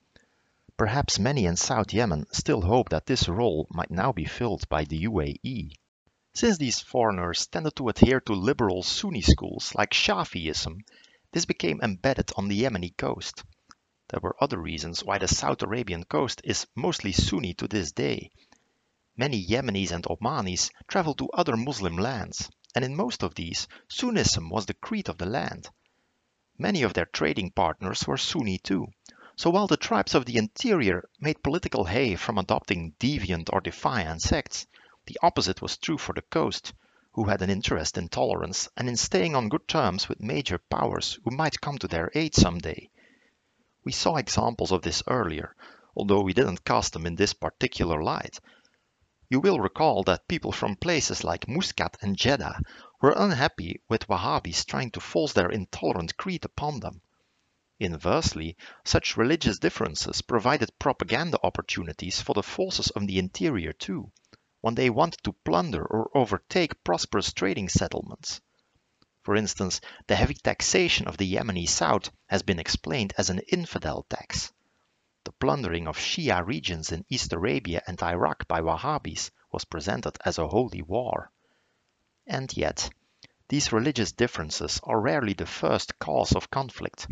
Perhaps 0.78 1.20
many 1.20 1.46
in 1.46 1.58
South 1.58 1.92
Yemen 1.94 2.26
still 2.32 2.62
hope 2.62 2.88
that 2.88 3.06
this 3.06 3.28
role 3.28 3.68
might 3.70 3.92
now 3.92 4.14
be 4.14 4.24
filled 4.24 4.70
by 4.70 4.86
the 4.86 5.04
UAE. 5.04 5.74
Since 6.40 6.60
these 6.60 6.80
foreigners 6.82 7.48
tended 7.48 7.76
to 7.78 7.90
adhere 7.90 8.20
to 8.20 8.34
liberal 8.34 8.84
Sunni 8.84 9.22
schools 9.22 9.74
like 9.74 9.90
Shafi'ism, 9.90 10.82
this 11.32 11.46
became 11.46 11.82
embedded 11.82 12.32
on 12.36 12.48
the 12.48 12.62
Yemeni 12.62 12.96
coast. 12.96 13.44
There 14.10 14.20
were 14.22 14.36
other 14.40 14.60
reasons 14.60 15.04
why 15.04 15.18
the 15.18 15.28
South 15.28 15.64
Arabian 15.64 16.04
coast 16.04 16.42
is 16.44 16.68
mostly 16.76 17.12
Sunni 17.12 17.56
to 17.56 17.68
this 17.68 17.92
day. 17.92 18.30
Many 19.16 19.44
Yemenis 19.44 19.90
and 19.90 20.04
Omanis 20.04 20.70
traveled 20.88 21.18
to 21.18 21.30
other 21.32 21.58
Muslim 21.58 21.98
lands, 21.98 22.52
and 22.76 22.86
in 22.86 22.96
most 22.96 23.24
of 23.24 23.34
these, 23.34 23.68
Sunnism 23.90 24.52
was 24.52 24.68
the 24.68 24.76
creed 24.76 25.10
of 25.10 25.18
the 25.18 25.26
land. 25.26 25.72
Many 26.56 26.84
of 26.84 26.94
their 26.94 27.08
trading 27.08 27.50
partners 27.50 28.06
were 28.06 28.16
Sunni 28.16 28.60
too, 28.60 28.86
so 29.36 29.50
while 29.50 29.66
the 29.66 29.76
tribes 29.76 30.14
of 30.14 30.26
the 30.28 30.38
interior 30.38 31.10
made 31.20 31.42
political 31.42 31.86
hay 31.86 32.16
from 32.16 32.38
adopting 32.38 32.94
deviant 33.00 33.50
or 33.52 33.60
defiant 33.60 34.22
sects, 34.22 34.68
the 35.08 35.18
opposite 35.24 35.62
was 35.62 35.78
true 35.78 35.98
for 35.98 36.14
the 36.14 36.22
coast, 36.22 36.74
who 37.14 37.24
had 37.24 37.42
an 37.42 37.50
interest 37.50 37.98
in 37.98 38.10
tolerance 38.10 38.70
and 38.78 38.88
in 38.88 38.96
staying 38.96 39.36
on 39.36 39.50
good 39.50 39.68
terms 39.68 40.08
with 40.08 40.20
major 40.20 40.58
powers 40.58 41.18
who 41.24 41.36
might 41.36 41.60
come 41.62 41.78
to 41.78 41.88
their 41.88 42.12
aid 42.14 42.36
someday. 42.36 42.90
We 43.84 43.94
saw 43.94 44.18
examples 44.18 44.72
of 44.72 44.82
this 44.82 45.02
earlier, 45.08 45.56
although 45.96 46.22
we 46.22 46.34
didn't 46.34 46.66
cast 46.66 46.94
them 46.94 47.06
in 47.06 47.16
this 47.16 47.34
particular 47.34 48.04
light. 48.04 48.40
You 49.30 49.40
will 49.40 49.60
recall 49.60 50.04
that 50.04 50.28
people 50.28 50.52
from 50.52 50.76
places 50.76 51.24
like 51.24 51.48
Muscat 51.48 51.98
and 52.02 52.16
Jeddah 52.16 52.62
were 53.02 53.16
unhappy 53.16 53.82
with 53.90 54.08
Wahhabis 54.08 54.66
trying 54.66 54.92
to 54.92 55.00
force 55.00 55.34
their 55.34 55.50
intolerant 55.50 56.18
creed 56.18 56.44
upon 56.44 56.82
them. 56.82 57.02
Inversely, 57.80 58.58
such 58.84 59.18
religious 59.18 59.58
differences 59.58 60.22
provided 60.22 60.78
propaganda 60.80 61.40
opportunities 61.44 62.20
for 62.20 62.34
the 62.34 62.44
forces 62.44 62.90
of 62.90 63.08
the 63.08 63.20
interior 63.20 63.72
too, 63.72 64.12
when 64.68 64.76
they 64.76 64.90
wanted 64.90 65.24
to 65.24 65.32
plunder 65.46 65.82
or 65.82 66.12
overtake 66.14 66.84
prosperous 66.84 67.32
trading 67.32 67.70
settlements. 67.70 68.42
For 69.24 69.34
instance, 69.34 69.80
the 70.08 70.16
heavy 70.18 70.34
taxation 70.34 71.08
of 71.08 71.16
the 71.16 71.36
Yemeni 71.36 71.66
south 71.66 72.10
has 72.26 72.44
been 72.44 72.60
explained 72.60 73.14
as 73.18 73.30
an 73.30 73.40
infidel 73.48 74.06
tax. 74.10 74.52
The 75.24 75.32
plundering 75.32 75.88
of 75.88 75.96
Shia 75.96 76.46
regions 76.46 76.92
in 76.92 77.06
East 77.08 77.32
Arabia 77.32 77.82
and 77.88 78.04
Iraq 78.04 78.46
by 78.50 78.60
Wahhabis 78.60 79.32
was 79.54 79.64
presented 79.64 80.18
as 80.26 80.38
a 80.38 80.50
holy 80.50 80.82
war. 80.82 81.32
And 82.26 82.52
yet, 82.58 82.90
these 83.48 83.72
religious 83.72 84.12
differences 84.12 84.82
are 84.84 85.00
rarely 85.00 85.32
the 85.32 85.46
first 85.46 85.98
cause 85.98 86.34
of 86.34 86.52
conflict. 86.52 87.08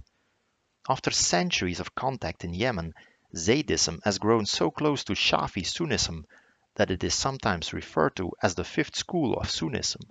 After 0.89 1.09
centuries 1.09 1.79
of 1.79 1.95
contact 1.95 2.43
in 2.43 2.53
Yemen, 2.53 2.93
Zaydism 3.33 4.01
has 4.03 4.19
grown 4.19 4.45
so 4.45 4.71
close 4.71 5.05
to 5.05 5.13
Shafi 5.13 5.63
Sunnism 5.63 6.25
that 6.75 6.91
it 6.91 7.03
is 7.03 7.13
sometimes 7.13 7.73
referred 7.73 8.15
to 8.15 8.31
as 8.41 8.55
the 8.55 8.63
fifth 8.63 8.95
school 8.95 9.33
of 9.35 9.47
Sunnism. 9.49 10.01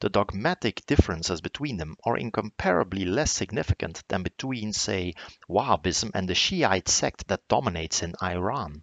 The 0.00 0.08
dogmatic 0.08 0.84
differences 0.86 1.40
between 1.40 1.76
them 1.76 1.96
are 2.04 2.16
incomparably 2.16 3.04
less 3.04 3.30
significant 3.30 4.02
than 4.08 4.22
between, 4.22 4.72
say, 4.72 5.14
Wahhabism 5.48 6.10
and 6.14 6.28
the 6.28 6.34
Shiite 6.34 6.88
sect 6.88 7.28
that 7.28 7.48
dominates 7.48 8.02
in 8.02 8.14
Iran. 8.22 8.82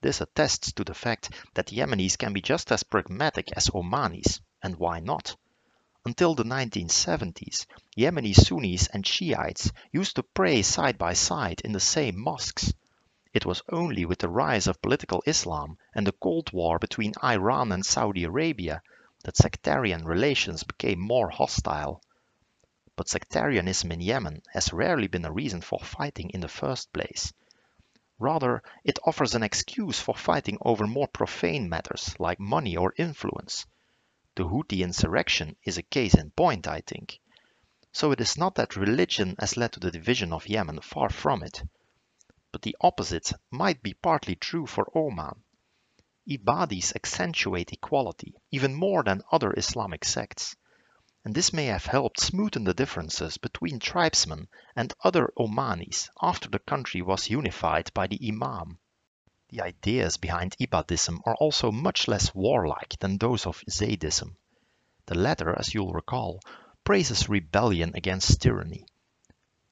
This 0.00 0.20
attests 0.20 0.72
to 0.72 0.84
the 0.84 0.94
fact 0.94 1.30
that 1.54 1.72
Yemenis 1.72 2.16
can 2.16 2.32
be 2.32 2.40
just 2.40 2.70
as 2.70 2.82
pragmatic 2.82 3.50
as 3.56 3.68
Omanis, 3.70 4.40
and 4.62 4.76
why 4.76 5.00
not? 5.00 5.36
Until 6.04 6.34
the 6.34 6.44
1970s, 6.44 7.66
Yemeni 7.96 8.32
Sunnis 8.32 8.86
and 8.86 9.04
Shiites 9.04 9.72
used 9.92 10.16
to 10.16 10.22
pray 10.22 10.62
side 10.62 10.96
by 10.96 11.12
side 11.12 11.60
in 11.62 11.72
the 11.72 11.80
same 11.80 12.18
mosques. 12.18 12.72
It 13.34 13.44
was 13.44 13.62
only 13.68 14.06
with 14.06 14.20
the 14.20 14.28
rise 14.28 14.66
of 14.66 14.80
political 14.80 15.22
Islam 15.26 15.76
and 15.94 16.06
the 16.06 16.12
Cold 16.12 16.50
War 16.52 16.78
between 16.78 17.12
Iran 17.22 17.72
and 17.72 17.84
Saudi 17.84 18.24
Arabia 18.24 18.82
that 19.24 19.36
sectarian 19.36 20.06
relations 20.06 20.62
became 20.62 20.98
more 20.98 21.28
hostile. 21.28 22.00
But 22.96 23.08
sectarianism 23.08 23.92
in 23.92 24.00
Yemen 24.00 24.42
has 24.54 24.72
rarely 24.72 25.08
been 25.08 25.26
a 25.26 25.32
reason 25.32 25.60
for 25.60 25.78
fighting 25.80 26.30
in 26.30 26.40
the 26.40 26.48
first 26.48 26.92
place. 26.92 27.32
Rather, 28.18 28.62
it 28.82 28.98
offers 29.04 29.34
an 29.34 29.42
excuse 29.42 30.00
for 30.00 30.14
fighting 30.14 30.56
over 30.62 30.86
more 30.86 31.06
profane 31.06 31.68
matters 31.68 32.16
like 32.18 32.40
money 32.40 32.76
or 32.76 32.94
influence. 32.96 33.66
The 34.36 34.44
Houthi 34.44 34.80
insurrection 34.80 35.54
is 35.64 35.76
a 35.76 35.82
case 35.82 36.14
in 36.14 36.30
point, 36.30 36.66
I 36.66 36.80
think. 36.80 37.20
So 37.92 38.10
it 38.10 38.20
is 38.20 38.38
not 38.38 38.54
that 38.54 38.76
religion 38.76 39.36
has 39.38 39.56
led 39.56 39.72
to 39.72 39.80
the 39.80 39.90
division 39.90 40.32
of 40.32 40.48
Yemen, 40.48 40.80
far 40.80 41.10
from 41.10 41.42
it. 41.42 41.62
But 42.50 42.62
the 42.62 42.76
opposite 42.80 43.34
might 43.50 43.82
be 43.82 43.92
partly 43.92 44.34
true 44.34 44.66
for 44.66 44.90
Oman. 44.96 45.44
Ibadis 46.26 46.94
accentuate 46.94 47.74
equality 47.74 48.34
even 48.50 48.74
more 48.74 49.02
than 49.02 49.22
other 49.30 49.52
Islamic 49.52 50.02
sects, 50.04 50.56
and 51.26 51.34
this 51.34 51.52
may 51.52 51.66
have 51.66 51.84
helped 51.84 52.20
smoothen 52.20 52.64
the 52.64 52.72
differences 52.72 53.36
between 53.36 53.78
tribesmen 53.78 54.48
and 54.74 54.94
other 55.04 55.30
Omanis 55.38 56.08
after 56.22 56.48
the 56.48 56.58
country 56.58 57.02
was 57.02 57.28
unified 57.28 57.92
by 57.92 58.06
the 58.06 58.18
Imam. 58.26 58.78
The 59.50 59.60
ideas 59.60 60.16
behind 60.16 60.56
Ibadism 60.58 61.20
are 61.26 61.34
also 61.34 61.70
much 61.70 62.08
less 62.08 62.34
warlike 62.34 62.98
than 62.98 63.18
those 63.18 63.44
of 63.44 63.62
Zaydism. 63.68 64.36
The 65.04 65.18
latter, 65.18 65.54
as 65.58 65.74
you'll 65.74 65.92
recall, 65.92 66.40
praises 66.82 67.28
rebellion 67.28 67.92
against 67.94 68.40
tyranny. 68.40 68.86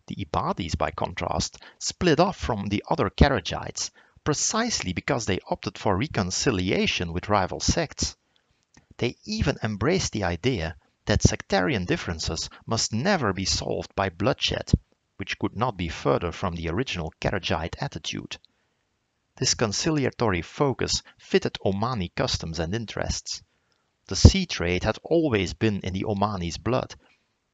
The 0.09 0.25
Ibadis, 0.25 0.77
by 0.77 0.93
contrast, 0.93 1.59
split 1.79 2.21
off 2.21 2.37
from 2.37 2.69
the 2.69 2.85
other 2.89 3.11
Kharijites 3.11 3.91
precisely 4.27 4.93
because 4.93 5.27
they 5.27 5.39
opted 5.51 5.79
for 5.79 5.97
reconciliation 5.97 7.13
with 7.13 7.29
rival 7.29 7.61
sects. 7.61 8.17
They 8.99 9.17
even 9.25 9.57
embraced 9.63 10.13
the 10.13 10.25
idea 10.25 10.77
that 11.05 11.23
sectarian 11.23 11.85
differences 11.85 12.49
must 12.67 12.93
never 12.93 13.33
be 13.33 13.45
solved 13.45 13.95
by 13.95 14.09
bloodshed, 14.09 14.73
which 15.17 15.39
could 15.39 15.57
not 15.57 15.77
be 15.77 15.89
further 15.89 16.33
from 16.33 16.57
the 16.57 16.69
original 16.69 17.13
Kharijite 17.21 17.77
attitude. 17.81 18.37
This 19.37 19.55
conciliatory 19.55 20.43
focus 20.43 21.03
fitted 21.19 21.59
Omani 21.65 22.13
customs 22.15 22.59
and 22.59 22.75
interests. 22.75 23.43
The 24.07 24.17
sea 24.17 24.47
trade 24.47 24.83
had 24.83 24.99
always 25.05 25.55
been 25.55 25.81
in 25.81 25.93
the 25.93 26.05
Omani's 26.05 26.59
blood. 26.59 26.95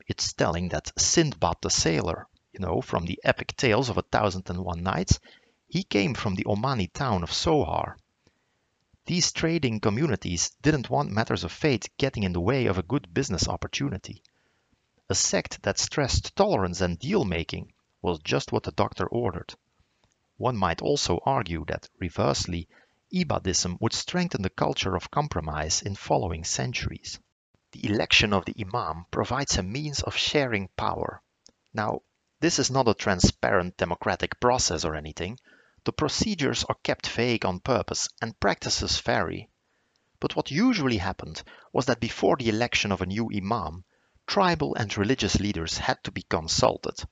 It's 0.07 0.33
telling 0.33 0.71
that 0.71 0.93
Sindbad 0.97 1.61
the 1.61 1.71
sailor, 1.71 2.29
you 2.53 2.61
know, 2.61 2.81
from 2.83 3.07
the 3.07 3.19
epic 3.25 3.57
tales 3.57 3.89
of 3.89 3.97
A 3.97 4.03
Thousand 4.03 4.51
and 4.51 4.63
One 4.65 4.83
Nights, 4.83 5.19
he 5.67 5.83
came 5.83 6.15
from 6.15 6.35
the 6.35 6.45
Omani 6.45 6.93
town 6.93 7.23
of 7.23 7.31
Sohar. 7.31 7.97
These 9.07 9.33
trading 9.33 9.81
communities 9.81 10.51
didn't 10.61 10.91
want 10.91 11.11
matters 11.11 11.45
of 11.45 11.51
faith 11.51 11.89
getting 11.97 12.23
in 12.25 12.33
the 12.33 12.41
way 12.41 12.67
of 12.67 12.77
a 12.77 12.83
good 12.83 13.13
business 13.15 13.49
opportunity. 13.49 14.23
A 15.09 15.15
sect 15.15 15.63
that 15.63 15.79
stressed 15.79 16.37
tolerance 16.37 16.81
and 16.81 16.99
deal 16.99 17.25
making 17.25 17.73
was 18.03 18.19
just 18.21 18.53
what 18.53 18.65
the 18.65 18.73
doctor 18.73 19.07
ordered. 19.07 19.55
One 20.37 20.57
might 20.57 20.83
also 20.83 21.21
argue 21.25 21.65
that, 21.69 21.89
reversely, 21.99 22.69
Ibadism 23.15 23.81
would 23.81 23.93
strengthen 23.93 24.43
the 24.43 24.51
culture 24.51 24.95
of 24.95 25.11
compromise 25.11 25.83
in 25.83 25.95
following 25.95 26.45
centuries. 26.45 27.19
The 27.73 27.87
election 27.87 28.33
of 28.33 28.45
the 28.45 28.55
Imam 28.59 29.07
provides 29.11 29.57
a 29.57 29.63
means 29.63 30.03
of 30.03 30.17
sharing 30.17 30.69
power. 30.77 31.23
Now, 31.75 32.03
this 32.43 32.59
is 32.59 32.73
not 32.73 32.89
a 32.89 32.95
transparent 32.95 33.77
democratic 33.77 34.41
process 34.41 34.85
or 34.85 34.97
anything, 34.97 35.39
the 35.85 35.93
procedures 35.93 36.65
are 36.65 36.77
kept 36.83 37.07
vague 37.07 37.47
on 37.47 37.61
purpose 37.61 38.09
and 38.21 38.41
practices 38.41 38.99
vary. 38.99 39.49
But 40.19 40.35
what 40.35 40.51
usually 40.51 40.97
happened 40.97 41.45
was 41.73 41.87
that 41.87 42.01
before 42.01 42.37
the 42.37 42.49
election 42.49 42.91
of 42.91 43.01
a 43.01 43.07
new 43.07 43.31
imam, 43.33 43.85
tribal 44.27 44.75
and 44.75 44.99
religious 44.99 45.39
leaders 45.39 45.79
had 45.79 46.03
to 46.03 46.11
be 46.11 46.23
consulted. 46.23 47.05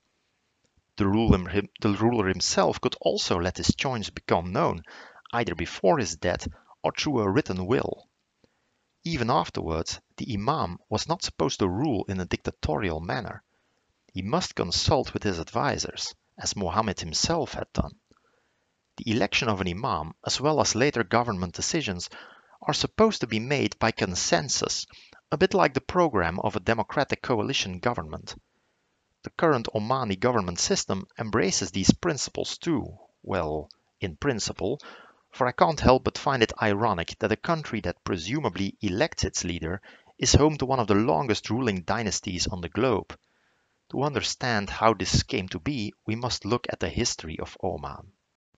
The 0.96 1.06
ruler, 1.06 1.62
the 1.80 1.92
ruler 1.92 2.26
himself 2.26 2.80
could 2.80 2.96
also 3.00 3.38
let 3.38 3.56
his 3.56 3.72
choice 3.76 4.10
become 4.10 4.52
known, 4.52 4.82
either 5.32 5.54
before 5.54 5.98
his 5.98 6.16
death 6.16 6.48
or 6.82 6.90
through 6.90 7.20
a 7.20 7.30
written 7.30 7.66
will. 7.66 8.08
Even 9.04 9.30
afterwards, 9.30 10.00
the 10.16 10.34
imam 10.34 10.78
was 10.88 11.06
not 11.06 11.22
supposed 11.22 11.60
to 11.60 11.68
rule 11.68 12.04
in 12.08 12.18
a 12.18 12.26
dictatorial 12.26 12.98
manner. 12.98 13.44
He 14.12 14.22
must 14.22 14.56
consult 14.56 15.14
with 15.14 15.22
his 15.22 15.38
advisors, 15.38 16.16
as 16.36 16.56
Mohammed 16.56 16.98
himself 16.98 17.54
had 17.54 17.72
done. 17.72 18.00
The 18.96 19.12
election 19.12 19.48
of 19.48 19.60
an 19.60 19.68
imam, 19.68 20.14
as 20.26 20.40
well 20.40 20.60
as 20.60 20.74
later 20.74 21.04
government 21.04 21.54
decisions, 21.54 22.10
are 22.60 22.74
supposed 22.74 23.20
to 23.20 23.28
be 23.28 23.38
made 23.38 23.78
by 23.78 23.92
consensus, 23.92 24.84
a 25.30 25.36
bit 25.36 25.54
like 25.54 25.74
the 25.74 25.80
program 25.80 26.40
of 26.40 26.56
a 26.56 26.58
democratic 26.58 27.22
coalition 27.22 27.78
government. 27.78 28.34
The 29.22 29.30
current 29.30 29.68
Omani 29.72 30.18
government 30.18 30.58
system 30.58 31.06
embraces 31.16 31.70
these 31.70 31.94
principles 31.94 32.58
too, 32.58 32.98
well, 33.22 33.70
in 34.00 34.16
principle, 34.16 34.80
for 35.30 35.46
I 35.46 35.52
can't 35.52 35.78
help 35.78 36.02
but 36.02 36.18
find 36.18 36.42
it 36.42 36.52
ironic 36.60 37.16
that 37.20 37.30
a 37.30 37.36
country 37.36 37.80
that 37.82 38.02
presumably 38.02 38.76
elects 38.80 39.22
its 39.22 39.44
leader 39.44 39.80
is 40.18 40.34
home 40.34 40.58
to 40.58 40.66
one 40.66 40.80
of 40.80 40.88
the 40.88 40.96
longest 40.96 41.48
ruling 41.48 41.82
dynasties 41.82 42.48
on 42.48 42.60
the 42.60 42.68
globe. 42.68 43.16
To 43.90 44.04
understand 44.04 44.70
how 44.70 44.94
this 44.94 45.24
came 45.24 45.48
to 45.48 45.58
be, 45.58 45.92
we 46.06 46.14
must 46.14 46.44
look 46.44 46.68
at 46.70 46.78
the 46.78 46.88
history 46.88 47.40
of 47.40 47.56
Oman. 47.60 48.12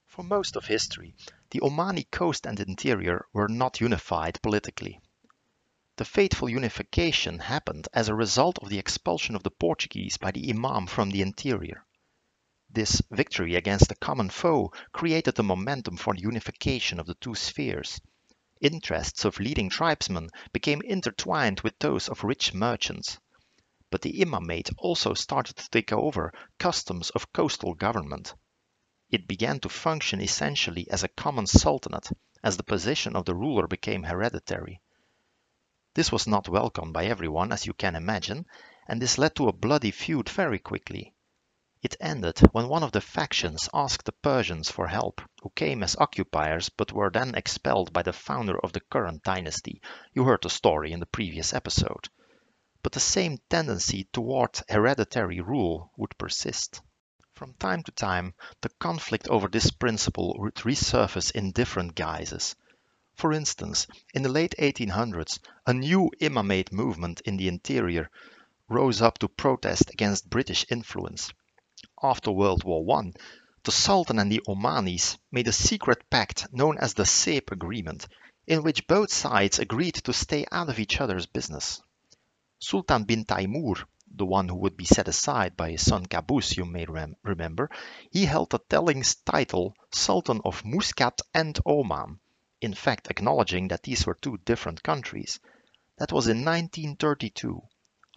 For 0.05 0.21
most 0.21 0.55
of 0.55 0.67
history, 0.67 1.15
the 1.49 1.59
Omani 1.61 2.03
coast 2.11 2.45
and 2.45 2.59
interior 2.59 3.25
were 3.33 3.47
not 3.47 3.81
unified 3.81 4.39
politically. 4.43 5.01
The 5.95 6.05
fateful 6.05 6.49
unification 6.49 7.39
happened 7.39 7.87
as 7.93 8.09
a 8.09 8.13
result 8.13 8.59
of 8.59 8.69
the 8.69 8.77
expulsion 8.77 9.35
of 9.35 9.41
the 9.41 9.49
Portuguese 9.49 10.17
by 10.17 10.29
the 10.29 10.47
Imam 10.51 10.85
from 10.85 11.09
the 11.09 11.23
interior. 11.23 11.83
This 12.69 13.01
victory 13.09 13.55
against 13.55 13.91
a 13.91 13.95
common 13.95 14.29
foe 14.29 14.71
created 14.91 15.33
the 15.33 15.41
momentum 15.41 15.97
for 15.97 16.13
the 16.13 16.21
unification 16.21 16.99
of 16.99 17.07
the 17.07 17.15
two 17.15 17.33
spheres. 17.33 17.99
Interests 18.61 19.25
of 19.25 19.39
leading 19.39 19.71
tribesmen 19.71 20.29
became 20.51 20.83
intertwined 20.83 21.61
with 21.61 21.79
those 21.79 22.07
of 22.07 22.23
rich 22.23 22.53
merchants. 22.53 23.17
But 23.93 24.01
the 24.01 24.21
imamate 24.21 24.71
also 24.79 25.13
started 25.13 25.55
to 25.57 25.69
take 25.69 25.93
over 25.93 26.33
customs 26.57 27.11
of 27.11 27.31
coastal 27.31 27.75
government. 27.75 28.33
It 29.11 29.27
began 29.27 29.59
to 29.59 29.69
function 29.69 30.19
essentially 30.19 30.89
as 30.89 31.03
a 31.03 31.09
common 31.09 31.45
sultanate, 31.45 32.09
as 32.43 32.57
the 32.57 32.63
position 32.63 33.15
of 33.15 33.25
the 33.25 33.35
ruler 33.35 33.67
became 33.67 34.01
hereditary. 34.01 34.81
This 35.93 36.11
was 36.11 36.25
not 36.25 36.49
welcomed 36.49 36.91
by 36.91 37.05
everyone, 37.05 37.51
as 37.51 37.67
you 37.67 37.73
can 37.75 37.95
imagine, 37.95 38.47
and 38.87 38.99
this 38.99 39.19
led 39.19 39.35
to 39.35 39.47
a 39.47 39.53
bloody 39.53 39.91
feud 39.91 40.27
very 40.27 40.57
quickly. 40.57 41.13
It 41.83 41.95
ended 41.99 42.39
when 42.51 42.69
one 42.69 42.81
of 42.81 42.93
the 42.93 42.99
factions 42.99 43.69
asked 43.75 44.05
the 44.05 44.11
Persians 44.11 44.71
for 44.71 44.87
help, 44.87 45.21
who 45.43 45.51
came 45.51 45.83
as 45.83 45.95
occupiers 45.97 46.69
but 46.69 46.93
were 46.93 47.11
then 47.11 47.35
expelled 47.35 47.93
by 47.93 48.01
the 48.01 48.11
founder 48.11 48.59
of 48.61 48.73
the 48.73 48.81
current 48.81 49.21
dynasty. 49.21 49.83
You 50.13 50.23
heard 50.23 50.41
the 50.41 50.49
story 50.49 50.93
in 50.93 50.99
the 50.99 51.05
previous 51.05 51.53
episode. 51.53 52.09
But 52.83 52.91
the 52.91 52.99
same 52.99 53.39
tendency 53.49 54.09
toward 54.11 54.61
hereditary 54.67 55.39
rule 55.39 55.91
would 55.95 56.17
persist. 56.17 56.81
From 57.33 57.53
time 57.53 57.81
to 57.83 57.91
time, 57.91 58.33
the 58.61 58.69
conflict 58.77 59.27
over 59.29 59.47
this 59.47 59.71
principle 59.71 60.35
would 60.37 60.55
resurface 60.55 61.31
in 61.31 61.53
different 61.53 61.95
guises. 61.95 62.55
For 63.15 63.31
instance, 63.31 63.87
in 64.13 64.21
the 64.21 64.29
late 64.29 64.53
1800s, 64.59 65.39
a 65.65 65.73
new 65.73 66.11
imamate 66.19 66.71
movement 66.71 67.21
in 67.21 67.37
the 67.37 67.47
interior 67.47 68.09
rose 68.67 69.01
up 69.01 69.17
to 69.19 69.29
protest 69.29 69.89
against 69.91 70.29
British 70.29 70.65
influence. 70.69 71.31
After 72.01 72.31
World 72.31 72.63
War 72.63 72.99
I, 72.99 73.13
the 73.63 73.71
Sultan 73.71 74.19
and 74.19 74.29
the 74.29 74.41
Omanis 74.47 75.17
made 75.31 75.47
a 75.47 75.53
secret 75.53 76.09
pact 76.09 76.51
known 76.51 76.77
as 76.79 76.95
the 76.95 77.05
Seeb 77.05 77.51
Agreement, 77.51 78.07
in 78.45 78.61
which 78.61 78.87
both 78.87 79.13
sides 79.13 79.57
agreed 79.59 79.95
to 79.95 80.11
stay 80.11 80.45
out 80.51 80.69
of 80.69 80.79
each 80.79 80.99
other's 80.99 81.27
business. 81.27 81.81
Sultan 82.65 83.03
bin 83.03 83.25
Taimur, 83.25 83.83
the 84.07 84.25
one 84.25 84.47
who 84.47 84.55
would 84.55 84.77
be 84.77 84.85
set 84.85 85.09
aside 85.09 85.57
by 85.57 85.71
his 85.71 85.85
son 85.85 86.05
Qaboos, 86.05 86.55
you 86.55 86.63
may 86.63 86.85
rem 86.85 87.17
remember, 87.21 87.69
he 88.09 88.23
held 88.23 88.51
the 88.51 88.59
telling 88.69 89.03
title 89.25 89.75
Sultan 89.91 90.39
of 90.45 90.63
Muscat 90.63 91.19
and 91.33 91.59
Oman, 91.65 92.21
in 92.61 92.73
fact 92.73 93.11
acknowledging 93.11 93.67
that 93.67 93.83
these 93.83 94.05
were 94.05 94.15
two 94.15 94.37
different 94.45 94.81
countries. 94.81 95.41
That 95.97 96.13
was 96.13 96.27
in 96.27 96.45
1932. 96.45 97.61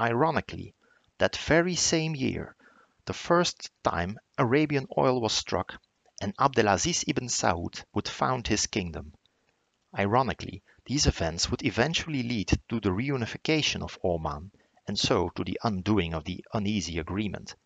Ironically, 0.00 0.76
that 1.18 1.34
very 1.34 1.74
same 1.74 2.14
year, 2.14 2.54
the 3.04 3.14
first 3.14 3.72
time 3.82 4.16
Arabian 4.38 4.86
oil 4.96 5.20
was 5.20 5.32
struck 5.32 5.74
and 6.22 6.32
Abdelaziz 6.38 7.04
ibn 7.08 7.26
Saud 7.26 7.82
would 7.94 8.06
found 8.06 8.46
his 8.46 8.68
kingdom. 8.68 9.12
Ironically, 9.98 10.62
these 10.86 11.06
events 11.06 11.50
would 11.50 11.64
eventually 11.64 12.22
lead 12.22 12.48
to 12.68 12.78
the 12.78 12.90
reunification 12.90 13.82
of 13.82 13.98
Oman 14.04 14.52
and 14.86 14.96
so 14.96 15.28
to 15.30 15.42
the 15.42 15.58
undoing 15.64 16.14
of 16.14 16.24
the 16.24 16.44
uneasy 16.54 16.98
agreement. 16.98 17.56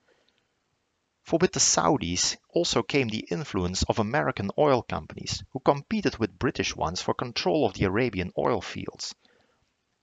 For 1.23 1.39
with 1.39 1.53
the 1.53 1.61
Saudis 1.61 2.39
also 2.49 2.83
came 2.83 3.09
the 3.09 3.29
influence 3.31 3.83
of 3.83 3.99
American 3.99 4.51
oil 4.57 4.83
companies, 4.83 5.45
who 5.51 5.61
competed 5.61 6.17
with 6.17 6.39
British 6.39 6.75
ones 6.75 7.03
for 7.03 7.13
control 7.13 7.67
of 7.67 7.75
the 7.75 7.85
Arabian 7.85 8.33
oil 8.39 8.63
fields. 8.63 9.15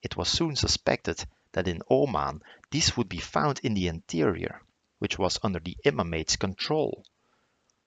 It 0.04 0.16
was 0.16 0.30
soon 0.30 0.56
suspected 0.56 1.26
that 1.54 1.68
in 1.68 1.82
Oman 1.90 2.44
these 2.70 2.96
would 2.96 3.10
be 3.10 3.18
found 3.18 3.60
in 3.64 3.74
the 3.74 3.88
interior, 3.88 4.62
which 5.00 5.18
was 5.18 5.40
under 5.42 5.60
the 5.60 5.76
Imamate's 5.84 6.36
control. 6.36 7.04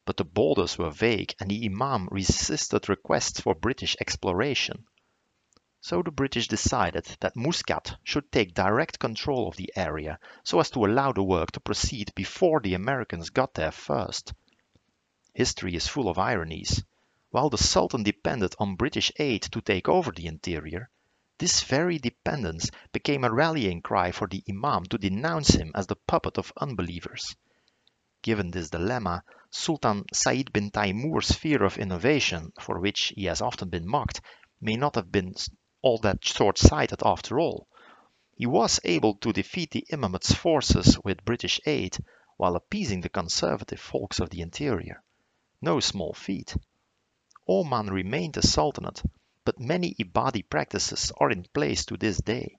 But 0.05 0.17
the 0.17 0.25
borders 0.25 0.77
were 0.77 0.91
vague 0.91 1.37
and 1.39 1.49
the 1.51 1.65
Imam 1.65 2.09
resisted 2.11 2.89
requests 2.89 3.41
for 3.41 3.55
British 3.55 3.97
exploration. 4.01 4.87
So 5.83 6.03
the 6.03 6.11
British 6.11 6.47
decided 6.47 7.07
that 7.21 7.35
Muscat 7.35 7.97
should 8.05 8.31
take 8.31 8.55
direct 8.55 8.99
control 8.99 9.49
of 9.49 9.57
the 9.57 9.73
area 9.75 10.19
so 10.45 10.61
as 10.61 10.71
to 10.71 10.85
allow 10.85 11.13
the 11.13 11.23
work 11.23 11.53
to 11.53 11.61
proceed 11.61 12.13
before 12.15 12.61
the 12.61 12.75
Americans 12.75 13.31
got 13.31 13.55
there 13.55 13.73
first. 13.73 14.35
History 15.33 15.75
is 15.75 15.89
full 15.89 16.09
of 16.09 16.19
ironies. 16.19 16.85
While 17.31 17.49
the 17.49 17.59
Sultan 17.59 18.03
depended 18.03 18.55
on 18.59 18.77
British 18.77 19.11
aid 19.19 19.43
to 19.53 19.63
take 19.63 19.89
over 19.89 20.13
the 20.13 20.27
interior, 20.27 20.91
this 21.39 21.63
very 21.63 21.99
dependence 21.99 22.71
became 22.93 23.25
a 23.25 23.33
rallying 23.33 23.81
cry 23.81 24.13
for 24.13 24.29
the 24.29 24.45
Imam 24.51 24.85
to 24.85 24.99
denounce 24.99 25.55
him 25.55 25.73
as 25.75 25.87
the 25.87 25.97
puppet 25.97 26.37
of 26.37 26.53
unbelievers. 26.59 27.35
Given 28.21 28.51
this 28.51 28.69
dilemma, 28.69 29.25
Sultan 29.51 30.05
Said 30.13 30.53
bin 30.53 30.71
Taimur's 30.71 31.33
fear 31.33 31.65
of 31.65 31.79
innovation, 31.79 32.53
for 32.61 32.79
which 32.79 33.15
he 33.17 33.25
has 33.25 33.41
often 33.41 33.71
been 33.71 33.89
mocked, 33.89 34.21
may 34.61 34.77
not 34.77 34.97
have 34.97 35.11
been 35.11 35.35
all 35.83 35.99
that 35.99 36.25
short-sighted 36.25 37.01
after 37.05 37.41
all. 37.41 37.67
He 38.37 38.47
was 38.47 38.81
able 38.85 39.15
to 39.17 39.33
defeat 39.33 39.71
the 39.71 39.87
Imamate's 39.91 40.35
forces 40.35 40.99
with 41.05 41.25
British 41.25 41.61
aid 41.67 41.97
while 42.37 42.57
appeasing 42.57 43.01
the 43.01 43.09
conservative 43.09 43.81
folks 43.81 44.21
of 44.21 44.31
the 44.31 44.41
interior. 44.41 45.03
No 45.63 45.81
small 45.81 46.13
feat. 46.13 46.55
Oman 47.49 47.89
remained 47.89 48.37
a 48.37 48.47
sultanate, 48.47 49.03
but 49.45 49.59
many 49.59 49.95
Ibadi 49.99 50.43
practices 50.49 51.13
are 51.19 51.31
in 51.31 51.47
place 51.55 51.85
to 51.87 51.97
this 51.97 52.19
day. 52.19 52.57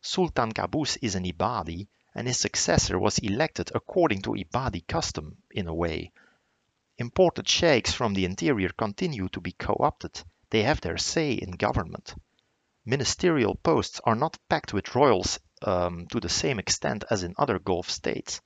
Sultan 0.00 0.52
Qaboos 0.52 0.96
is 1.02 1.14
an 1.16 1.24
Ibadi, 1.24 1.88
and 2.14 2.26
his 2.28 2.38
successor 2.38 2.98
was 2.98 3.18
elected 3.18 3.70
according 3.74 4.22
to 4.22 4.34
Ibadi 4.34 4.86
custom, 4.86 5.36
in 5.50 5.66
a 5.66 5.74
way. 5.74 6.12
Imported 6.98 7.48
sheikhs 7.48 7.92
from 7.92 8.14
the 8.14 8.24
interior 8.24 8.70
continue 8.70 9.28
to 9.30 9.40
be 9.40 9.52
co-opted. 9.52 10.22
They 10.50 10.62
have 10.62 10.80
their 10.80 10.98
say 10.98 11.32
in 11.32 11.52
government 11.52 12.14
ministerial 12.88 13.54
posts 13.54 14.00
are 14.04 14.14
not 14.14 14.38
packed 14.48 14.72
with 14.72 14.94
royals 14.94 15.38
um, 15.60 16.06
to 16.06 16.18
the 16.20 16.28
same 16.28 16.58
extent 16.58 17.04
as 17.10 17.22
in 17.22 17.34
other 17.36 17.58
Gulf 17.58 17.90
states, 17.90 18.40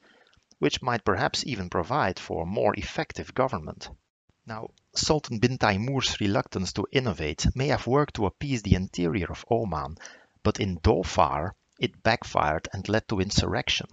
which 0.59 0.83
might 0.83 1.05
perhaps 1.05 1.47
even 1.47 1.71
provide 1.71 2.19
for 2.19 2.45
more 2.45 2.75
effective 2.77 3.33
government. 3.35 3.89
Now, 4.45 4.71
Sultan 4.97 5.39
bin 5.39 5.59
Taimur's 5.59 6.21
reluctance 6.21 6.73
to 6.73 6.89
innovate 6.91 7.47
may 7.55 7.69
have 7.69 7.87
worked 7.87 8.17
to 8.17 8.27
appease 8.27 8.63
the 8.63 8.75
interior 8.75 9.31
of 9.31 9.45
Oman, 9.49 9.95
but 10.43 10.59
in 10.59 10.79
Dhofar 10.81 11.53
it 11.79 12.03
backfired 12.03 12.69
and 12.73 12.89
led 12.89 13.07
to 13.09 13.21
insurrection. 13.21 13.87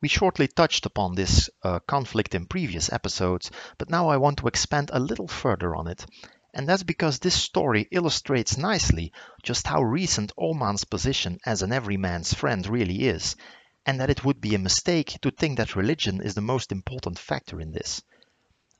We 0.00 0.06
shortly 0.06 0.46
touched 0.46 0.86
upon 0.86 1.16
this 1.16 1.50
uh, 1.64 1.80
conflict 1.80 2.36
in 2.36 2.46
previous 2.46 2.92
episodes, 2.92 3.50
but 3.76 3.90
now 3.90 4.08
I 4.08 4.18
want 4.18 4.38
to 4.38 4.46
expand 4.46 4.90
a 4.92 5.00
little 5.00 5.26
further 5.26 5.74
on 5.74 5.88
it 5.88 6.06
and 6.54 6.68
that's 6.68 6.82
because 6.82 7.18
this 7.18 7.34
story 7.34 7.86
illustrates 7.90 8.56
nicely 8.56 9.12
just 9.42 9.66
how 9.66 9.82
recent 9.82 10.32
Oman's 10.38 10.84
position 10.84 11.38
as 11.44 11.62
an 11.62 11.72
everyman's 11.72 12.32
friend 12.34 12.66
really 12.66 13.06
is, 13.08 13.36
and 13.84 14.00
that 14.00 14.10
it 14.10 14.24
would 14.24 14.40
be 14.40 14.54
a 14.54 14.58
mistake 14.58 15.18
to 15.22 15.30
think 15.30 15.56
that 15.58 15.76
religion 15.76 16.20
is 16.22 16.34
the 16.34 16.40
most 16.40 16.72
important 16.72 17.18
factor 17.18 17.60
in 17.60 17.72
this. 17.72 18.02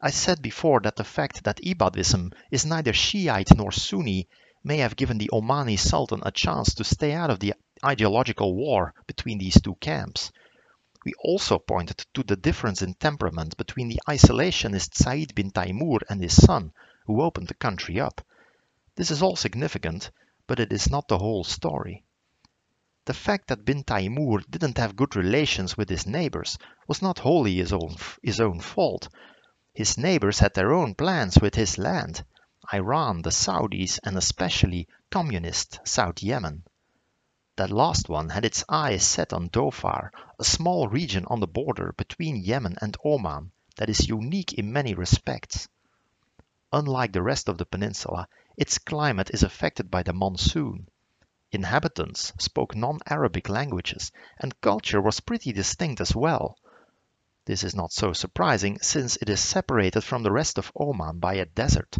I 0.00 0.10
said 0.10 0.40
before 0.42 0.80
that 0.80 0.96
the 0.96 1.04
fact 1.04 1.44
that 1.44 1.60
Ibadism 1.62 2.32
is 2.50 2.64
neither 2.64 2.92
Shiite 2.92 3.56
nor 3.56 3.72
Sunni 3.72 4.28
may 4.62 4.78
have 4.78 4.96
given 4.96 5.18
the 5.18 5.30
Omani 5.32 5.78
Sultan 5.78 6.22
a 6.24 6.30
chance 6.30 6.74
to 6.74 6.84
stay 6.84 7.12
out 7.12 7.30
of 7.30 7.40
the 7.40 7.54
ideological 7.84 8.54
war 8.54 8.94
between 9.06 9.38
these 9.38 9.60
two 9.60 9.74
camps. 9.76 10.30
We 11.04 11.14
also 11.22 11.58
pointed 11.58 12.04
to 12.14 12.22
the 12.22 12.36
difference 12.36 12.82
in 12.82 12.94
temperament 12.94 13.56
between 13.56 13.88
the 13.88 14.00
isolationist 14.08 14.94
Said 14.94 15.34
bin 15.34 15.50
Taimur 15.50 16.00
and 16.08 16.22
his 16.22 16.34
son, 16.34 16.72
who 17.08 17.22
opened 17.22 17.48
the 17.48 17.54
country 17.54 17.98
up. 17.98 18.20
This 18.94 19.10
is 19.10 19.22
all 19.22 19.34
significant, 19.34 20.10
but 20.46 20.60
it 20.60 20.72
is 20.72 20.90
not 20.90 21.08
the 21.08 21.18
whole 21.18 21.42
story. 21.42 22.04
The 23.06 23.14
fact 23.14 23.48
that 23.48 23.64
bin 23.64 23.82
Taimur 23.82 24.42
didn't 24.50 24.76
have 24.76 24.94
good 24.94 25.16
relations 25.16 25.74
with 25.74 25.88
his 25.88 26.06
neighbors 26.06 26.58
was 26.86 27.00
not 27.00 27.20
wholly 27.20 27.56
his 27.56 27.72
own, 27.72 27.96
his 28.22 28.38
own 28.38 28.60
fault. 28.60 29.08
His 29.72 29.96
neighbors 29.96 30.40
had 30.40 30.52
their 30.52 30.74
own 30.74 30.94
plans 30.94 31.38
with 31.40 31.54
his 31.54 31.78
land, 31.78 32.22
Iran, 32.74 33.22
the 33.22 33.30
Saudis, 33.30 33.98
and 34.04 34.18
especially 34.18 34.86
communist 35.10 35.80
South 35.84 36.22
Yemen. 36.22 36.64
That 37.56 37.70
last 37.70 38.10
one 38.10 38.28
had 38.28 38.44
its 38.44 38.62
eyes 38.68 39.02
set 39.02 39.32
on 39.32 39.48
Dhofar, 39.48 40.10
a 40.38 40.44
small 40.44 40.88
region 40.88 41.24
on 41.28 41.40
the 41.40 41.46
border 41.46 41.94
between 41.96 42.36
Yemen 42.36 42.76
and 42.82 42.94
Oman 43.02 43.52
that 43.76 43.88
is 43.88 44.08
unique 44.08 44.52
in 44.52 44.74
many 44.74 44.92
respects. 44.92 45.68
Unlike 46.70 47.12
the 47.12 47.22
rest 47.22 47.48
of 47.48 47.56
the 47.56 47.64
peninsula, 47.64 48.28
its 48.58 48.76
climate 48.76 49.30
is 49.30 49.42
affected 49.42 49.90
by 49.90 50.02
the 50.02 50.12
monsoon. 50.12 50.86
Inhabitants 51.50 52.34
spoke 52.38 52.76
non-Arabic 52.76 53.48
languages 53.48 54.12
and 54.38 54.60
culture 54.60 55.00
was 55.00 55.20
pretty 55.20 55.50
distinct 55.50 55.98
as 56.02 56.14
well. 56.14 56.58
This 57.46 57.64
is 57.64 57.74
not 57.74 57.92
so 57.92 58.12
surprising 58.12 58.78
since 58.80 59.16
it 59.16 59.30
is 59.30 59.40
separated 59.40 60.02
from 60.02 60.22
the 60.22 60.30
rest 60.30 60.58
of 60.58 60.70
Oman 60.78 61.20
by 61.20 61.34
a 61.34 61.46
desert. 61.46 61.96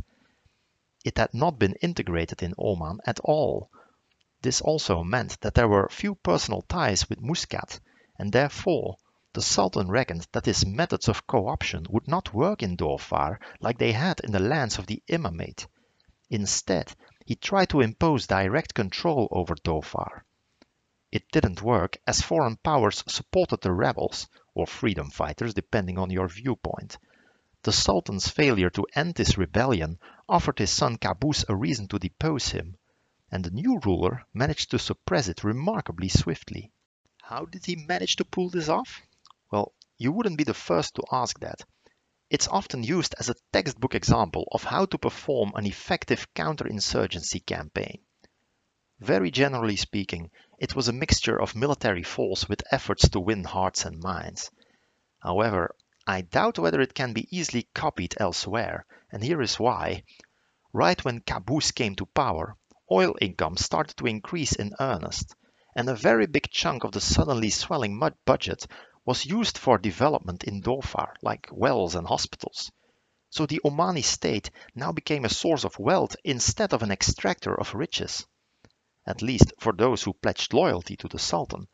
It 1.03 1.17
had 1.17 1.33
not 1.33 1.59
been 1.59 1.73
integrated 1.81 2.43
in 2.43 2.53
Oman 2.59 3.01
at 3.07 3.21
all. 3.21 3.71
This 4.43 4.61
also 4.61 5.03
meant 5.03 5.41
that 5.41 5.55
there 5.55 5.69
were 5.69 5.89
few 5.89 6.15
personal 6.17 6.61
ties 6.61 7.09
with 7.09 7.23
Muscat, 7.23 7.81
and 8.19 8.33
therefore 8.33 8.99
the 9.39 9.43
Sultan 9.43 9.89
reckoned 9.89 10.27
that 10.33 10.47
his 10.47 10.67
methods 10.67 11.07
of 11.07 11.25
co-option 11.29 11.87
would 11.91 12.09
not 12.09 12.35
work 12.35 12.61
in 12.61 12.77
Dhofar 12.77 13.39
like 13.61 13.79
they 13.79 13.93
had 13.93 14.19
in 14.19 14.33
the 14.33 14.41
lands 14.41 14.79
of 14.79 14.87
the 14.87 15.01
Imamate. 15.07 15.69
Instead, 16.29 16.93
he 17.25 17.37
tried 17.37 17.69
to 17.69 17.81
impose 17.81 18.27
direct 18.27 18.75
control 18.75 19.29
over 19.31 19.55
Dhofar. 19.55 20.25
It 21.13 21.31
didn't 21.31 21.63
work 21.63 21.99
as 22.05 22.21
foreign 22.21 22.57
powers 22.57 23.05
supported 23.07 23.61
the 23.61 23.71
rebels, 23.71 24.27
or 24.55 24.67
freedom 24.67 25.09
fighters 25.09 25.55
depending 25.55 25.99
on 25.99 26.11
your 26.11 26.27
viewpoint. 26.27 26.99
The 27.63 27.71
Sultan's 27.71 28.29
failure 28.29 28.71
to 28.71 28.89
end 28.97 29.15
this 29.15 29.39
rebellion 29.39 30.01
offered 30.29 30.59
his 30.59 30.71
son 30.71 30.99
Qaboos 30.99 31.45
a 31.49 31.55
reason 31.55 31.87
to 31.91 32.01
depose 32.01 32.49
him, 32.49 32.77
and 33.31 33.45
the 33.45 33.53
new 33.53 33.79
ruler 33.85 34.25
managed 34.35 34.73
to 34.73 34.81
suppress 34.81 35.29
it 35.29 35.45
remarkably 35.45 36.09
swiftly. 36.09 36.73
How 37.23 37.45
did 37.45 37.67
he 37.67 37.77
manage 37.77 38.17
to 38.17 38.25
pull 38.25 38.51
this 38.51 38.69
off? 38.69 39.01
Well, 39.51 39.73
you 39.97 40.13
wouldn't 40.13 40.37
be 40.37 40.45
the 40.45 40.55
first 40.55 40.95
to 40.97 41.05
ask 41.11 41.41
that. 41.41 41.63
It's 42.29 42.49
often 42.49 42.83
used 42.83 43.15
as 43.19 43.31
a 43.31 43.37
textbook 43.53 43.95
example 43.95 44.47
of 44.53 44.65
how 44.65 44.85
to 44.85 44.99
perform 44.99 45.53
an 45.55 45.65
effective 45.65 46.27
counterinsurgency 46.35 47.47
campaign. 47.47 48.03
Very 49.01 49.31
generally 49.31 49.77
speaking, 49.77 50.31
it 50.59 50.77
was 50.77 50.89
a 50.89 50.93
mixture 50.93 51.41
of 51.41 51.57
military 51.57 52.03
force 52.03 52.47
with 52.49 52.63
efforts 52.71 53.09
to 53.09 53.21
win 53.21 53.45
hearts 53.45 53.87
and 53.87 54.03
minds. 54.03 54.51
However, 55.21 55.75
I 56.07 56.21
doubt 56.21 56.59
whether 56.59 56.83
it 56.83 56.93
can 56.93 57.15
be 57.15 57.29
easily 57.35 57.69
copied 57.75 58.17
elsewhere, 58.19 58.85
and 59.11 59.25
here 59.25 59.41
is 59.41 59.59
why. 59.59 60.03
Right 60.75 61.03
when 61.05 61.21
Qaboos 61.21 61.75
came 61.75 61.97
to 61.97 62.07
power, 62.07 62.57
oil 62.91 63.15
income 63.21 63.57
started 63.57 63.97
to 63.97 64.07
increase 64.07 64.53
in 64.53 64.75
earnest, 64.79 65.35
and 65.75 65.89
a 65.89 65.95
very 65.95 66.27
big 66.27 66.51
chunk 66.51 66.85
of 66.85 66.93
the 66.93 67.01
suddenly 67.01 67.49
swelling 67.49 67.97
mud 67.97 68.15
budget 68.27 68.67
was 69.09 69.27
used 69.27 69.59
for 69.59 69.79
development 69.79 70.45
in 70.45 70.63
Dhofar, 70.63 71.15
like 71.23 71.49
wells 71.51 71.95
and 71.95 72.07
hospitals. 72.07 72.71
So 73.31 73.47
the 73.47 73.61
Omani 73.65 74.05
state 74.05 74.51
now 74.75 74.93
became 74.93 75.25
a 75.25 75.37
source 75.43 75.65
of 75.65 75.79
wealth 75.79 76.15
instead 76.25 76.73
of 76.73 76.83
an 76.83 76.93
extractor 76.93 77.59
of 77.59 77.75
riches 77.75 78.27
at 79.09 79.23
least 79.23 79.55
for 79.59 79.73
those 79.73 80.03
who 80.03 80.13
pledged 80.13 80.53
loyalty 80.53 80.95
to 80.95 81.09
the 81.09 81.19
Sultan. 81.19 81.67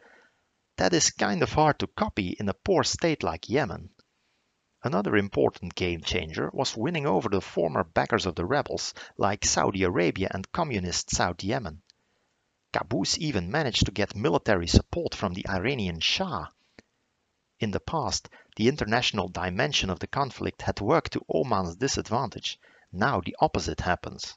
That 0.77 0.93
is 0.93 1.11
kind 1.11 1.43
of 1.43 1.53
hard 1.53 1.81
to 1.81 1.89
copy 1.89 2.37
in 2.39 2.49
a 2.49 2.55
poor 2.55 2.85
state 2.85 3.25
like 3.25 3.49
Yemen. 3.49 3.91
Another 4.85 5.17
important 5.17 5.75
game 5.75 6.01
changer 6.03 6.49
was 6.53 6.77
winning 6.77 7.07
over 7.07 7.29
the 7.29 7.41
former 7.41 7.83
backers 7.83 8.27
of 8.27 8.37
the 8.37 8.47
rebels, 8.47 8.95
like 9.17 9.45
Saudi 9.45 9.83
Arabia 9.83 10.29
and 10.31 10.53
communist 10.53 11.11
South 11.11 11.43
Yemen. 11.43 11.83
Qaboos 12.73 13.19
even 13.19 13.51
managed 13.51 13.87
to 13.87 13.93
get 13.93 14.15
military 14.15 14.69
support 14.69 15.13
from 15.13 15.35
the 15.35 15.49
Iranian 15.49 15.99
Shah. 15.99 16.47
In 17.61 17.71
the 17.71 17.81
past, 17.81 18.29
the 18.57 18.69
international 18.69 19.29
dimension 19.29 19.89
of 19.89 20.01
the 20.01 20.09
conflict 20.09 20.63
had 20.63 20.81
worked 20.81 21.13
to 21.13 21.25
Oman's 21.29 21.77
disadvantage. 21.77 22.59
Now 22.93 23.21
the 23.21 23.37
opposite 23.41 23.81
happens. 23.81 24.37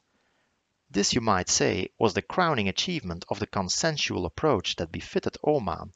This, 0.90 1.12
you 1.12 1.20
might 1.20 1.48
say, 1.48 1.90
was 1.98 2.14
the 2.14 2.22
crowning 2.22 2.68
achievement 2.68 3.24
of 3.28 3.40
the 3.40 3.46
consensual 3.46 4.24
approach 4.24 4.76
that 4.76 4.92
befitted 4.92 5.36
Oman. 5.44 5.92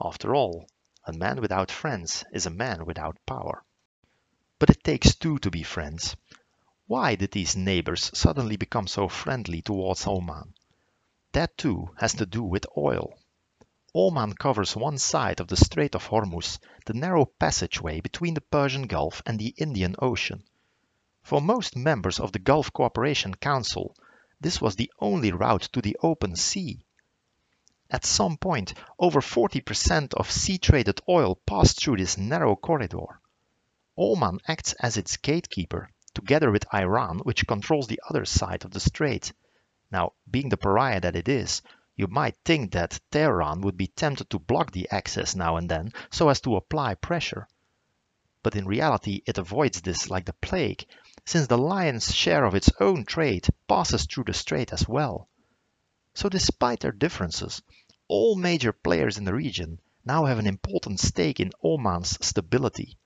After 0.00 0.34
all, 0.34 0.68
a 1.04 1.12
man 1.12 1.40
without 1.40 1.70
friends 1.70 2.24
is 2.32 2.46
a 2.46 2.50
man 2.50 2.86
without 2.86 3.18
power. 3.26 3.64
But 4.58 4.70
it 4.70 4.84
takes 4.84 5.16
two 5.16 5.38
to 5.40 5.50
be 5.50 5.64
friends. 5.64 6.16
Why 6.86 7.16
did 7.16 7.32
these 7.32 7.56
neighbors 7.56 8.10
suddenly 8.14 8.56
become 8.56 8.86
so 8.86 9.08
friendly 9.08 9.62
towards 9.62 10.06
Oman? 10.06 10.54
That 11.32 11.58
too 11.58 11.90
has 11.98 12.14
to 12.14 12.26
do 12.26 12.42
with 12.42 12.66
oil. 12.76 13.18
Oman 13.94 14.32
covers 14.32 14.74
one 14.74 14.96
side 14.96 15.38
of 15.38 15.48
the 15.48 15.56
Strait 15.56 15.94
of 15.94 16.06
Hormuz, 16.06 16.58
the 16.86 16.94
narrow 16.94 17.26
passageway 17.26 18.00
between 18.00 18.32
the 18.32 18.40
Persian 18.40 18.86
Gulf 18.86 19.22
and 19.26 19.38
the 19.38 19.54
Indian 19.58 19.94
Ocean. 19.98 20.42
For 21.22 21.42
most 21.42 21.76
members 21.76 22.18
of 22.18 22.32
the 22.32 22.38
Gulf 22.38 22.72
Cooperation 22.72 23.34
Council, 23.34 23.94
this 24.40 24.62
was 24.62 24.76
the 24.76 24.90
only 24.98 25.30
route 25.30 25.68
to 25.72 25.82
the 25.82 25.96
open 26.02 26.36
sea. 26.36 26.86
At 27.90 28.06
some 28.06 28.38
point, 28.38 28.72
over 28.98 29.20
40% 29.20 30.14
of 30.14 30.30
sea-traded 30.30 31.02
oil 31.06 31.36
passed 31.46 31.78
through 31.78 31.98
this 31.98 32.16
narrow 32.16 32.56
corridor. 32.56 33.20
Oman 33.98 34.38
acts 34.48 34.72
as 34.80 34.96
its 34.96 35.18
gatekeeper, 35.18 35.90
together 36.14 36.50
with 36.50 36.64
Iran, 36.74 37.18
which 37.18 37.46
controls 37.46 37.88
the 37.88 38.00
other 38.08 38.24
side 38.24 38.64
of 38.64 38.70
the 38.70 38.80
strait. 38.80 39.34
Now, 39.90 40.14
being 40.30 40.48
the 40.48 40.56
pariah 40.56 41.02
that 41.02 41.14
it 41.14 41.28
is, 41.28 41.60
you 41.94 42.06
might 42.06 42.36
think 42.44 42.72
that 42.72 43.00
Tehran 43.10 43.60
would 43.60 43.76
be 43.76 43.86
tempted 43.86 44.30
to 44.30 44.38
block 44.38 44.70
the 44.70 44.88
access 44.90 45.34
now 45.34 45.56
and 45.56 45.68
then 45.68 45.92
so 46.10 46.28
as 46.28 46.40
to 46.40 46.56
apply 46.56 46.94
pressure. 46.94 47.46
But 48.42 48.56
in 48.56 48.66
reality, 48.66 49.22
it 49.26 49.38
avoids 49.38 49.80
this 49.80 50.10
like 50.10 50.24
the 50.24 50.32
plague 50.32 50.86
since 51.24 51.46
the 51.46 51.58
lion's 51.58 52.14
share 52.14 52.44
of 52.44 52.54
its 52.54 52.70
own 52.80 53.04
trade 53.04 53.46
passes 53.68 54.06
through 54.06 54.24
the 54.24 54.32
strait 54.32 54.72
as 54.72 54.88
well. 54.88 55.28
So 56.14 56.28
despite 56.28 56.80
their 56.80 56.92
differences, 56.92 57.62
all 58.08 58.34
major 58.36 58.72
players 58.72 59.18
in 59.18 59.24
the 59.24 59.34
region 59.34 59.78
now 60.04 60.24
have 60.24 60.38
an 60.38 60.46
important 60.46 60.98
stake 60.98 61.38
in 61.38 61.52
Oman's 61.62 62.18
stability, 62.26 62.98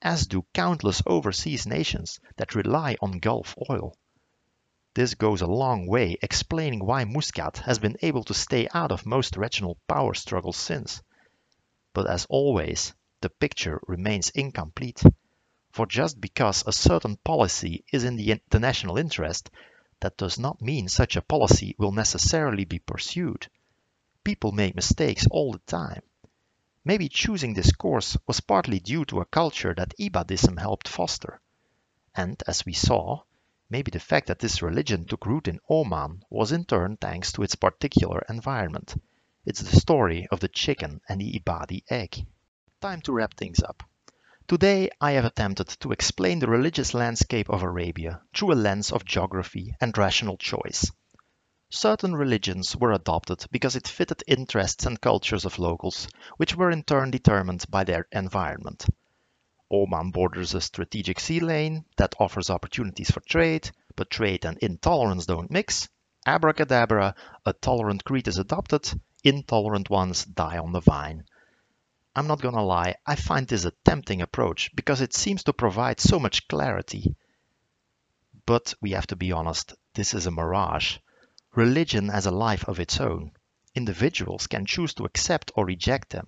as 0.00 0.26
do 0.26 0.44
countless 0.52 1.02
overseas 1.06 1.66
nations 1.66 2.18
that 2.36 2.54
rely 2.54 2.96
on 3.00 3.20
Gulf 3.20 3.54
oil. 3.70 3.96
This 4.94 5.14
goes 5.14 5.40
a 5.40 5.46
long 5.46 5.86
way 5.86 6.18
explaining 6.20 6.84
why 6.84 7.04
Muscat 7.04 7.58
has 7.58 7.78
been 7.78 7.96
able 8.02 8.24
to 8.24 8.34
stay 8.34 8.68
out 8.74 8.92
of 8.92 9.06
most 9.06 9.38
regional 9.38 9.78
power 9.88 10.12
struggles 10.12 10.58
since. 10.58 11.02
But 11.94 12.10
as 12.10 12.26
always, 12.28 12.92
the 13.22 13.30
picture 13.30 13.80
remains 13.86 14.28
incomplete. 14.30 15.02
For 15.70 15.86
just 15.86 16.20
because 16.20 16.62
a 16.66 16.72
certain 16.72 17.16
policy 17.16 17.86
is 17.90 18.04
in 18.04 18.16
the, 18.16 18.42
the 18.50 18.60
national 18.60 18.98
interest, 18.98 19.50
that 20.00 20.18
does 20.18 20.38
not 20.38 20.60
mean 20.60 20.88
such 20.88 21.16
a 21.16 21.22
policy 21.22 21.74
will 21.78 21.92
necessarily 21.92 22.66
be 22.66 22.78
pursued. 22.78 23.48
People 24.24 24.52
make 24.52 24.74
mistakes 24.74 25.26
all 25.30 25.52
the 25.52 25.60
time. 25.60 26.02
Maybe 26.84 27.08
choosing 27.08 27.54
this 27.54 27.72
course 27.72 28.18
was 28.26 28.40
partly 28.40 28.78
due 28.78 29.06
to 29.06 29.20
a 29.20 29.24
culture 29.24 29.72
that 29.74 29.94
Ibadism 29.98 30.58
helped 30.58 30.86
foster. 30.86 31.40
And 32.14 32.42
as 32.46 32.66
we 32.66 32.74
saw, 32.74 33.22
maybe 33.72 33.90
the 33.90 33.98
fact 33.98 34.26
that 34.26 34.38
this 34.38 34.60
religion 34.60 35.06
took 35.06 35.24
root 35.24 35.48
in 35.48 35.58
Oman 35.70 36.22
was 36.28 36.52
in 36.52 36.62
turn 36.66 36.98
thanks 36.98 37.32
to 37.32 37.42
its 37.42 37.54
particular 37.54 38.22
environment. 38.28 38.94
It's 39.46 39.62
the 39.62 39.80
story 39.80 40.28
of 40.30 40.40
the 40.40 40.48
chicken 40.48 41.00
and 41.08 41.18
the 41.18 41.40
Ibadi 41.40 41.82
egg. 41.88 42.26
Time 42.82 43.00
to 43.00 43.12
wrap 43.14 43.32
things 43.32 43.62
up. 43.62 43.82
Today 44.46 44.90
I 45.00 45.12
have 45.12 45.24
attempted 45.24 45.68
to 45.80 45.90
explain 45.90 46.38
the 46.38 46.48
religious 46.48 46.92
landscape 46.92 47.48
of 47.48 47.62
Arabia 47.62 48.20
through 48.34 48.52
a 48.52 48.60
lens 48.66 48.92
of 48.92 49.06
geography 49.06 49.74
and 49.80 49.96
rational 49.96 50.36
choice. 50.36 50.92
Certain 51.70 52.14
religions 52.14 52.76
were 52.76 52.92
adopted 52.92 53.46
because 53.50 53.74
it 53.74 53.88
fitted 53.88 54.22
interests 54.26 54.84
and 54.84 55.00
cultures 55.00 55.46
of 55.46 55.58
locals, 55.58 56.08
which 56.36 56.54
were 56.54 56.70
in 56.70 56.82
turn 56.82 57.10
determined 57.10 57.64
by 57.70 57.84
their 57.84 58.06
environment. 58.12 58.84
Oman 59.72 60.10
borders 60.10 60.54
a 60.54 60.60
strategic 60.60 61.18
sea 61.18 61.40
lane 61.40 61.86
that 61.96 62.14
offers 62.20 62.50
opportunities 62.50 63.10
for 63.10 63.20
trade, 63.20 63.70
but 63.96 64.10
trade 64.10 64.44
and 64.44 64.58
intolerance 64.58 65.24
don't 65.24 65.50
mix. 65.50 65.88
Abracadabra, 66.26 67.14
a 67.46 67.52
tolerant 67.54 68.04
creed 68.04 68.28
is 68.28 68.36
adopted, 68.36 69.00
intolerant 69.24 69.88
ones 69.88 70.26
die 70.26 70.58
on 70.58 70.72
the 70.72 70.80
vine. 70.80 71.24
I'm 72.14 72.26
not 72.26 72.42
gonna 72.42 72.62
lie, 72.62 72.96
I 73.06 73.16
find 73.16 73.48
this 73.48 73.64
a 73.64 73.72
tempting 73.84 74.20
approach 74.20 74.70
because 74.76 75.00
it 75.00 75.14
seems 75.14 75.42
to 75.44 75.54
provide 75.54 75.98
so 75.98 76.18
much 76.18 76.46
clarity. 76.46 77.16
But 78.44 78.74
we 78.82 78.90
have 78.90 79.06
to 79.06 79.16
be 79.16 79.32
honest, 79.32 79.74
this 79.94 80.12
is 80.12 80.26
a 80.26 80.30
mirage. 80.30 80.98
Religion 81.54 82.08
has 82.08 82.26
a 82.26 82.30
life 82.30 82.68
of 82.68 82.78
its 82.78 83.00
own. 83.00 83.32
Individuals 83.74 84.46
can 84.46 84.66
choose 84.66 84.92
to 84.94 85.04
accept 85.04 85.50
or 85.54 85.64
reject 85.64 86.10
them. 86.10 86.26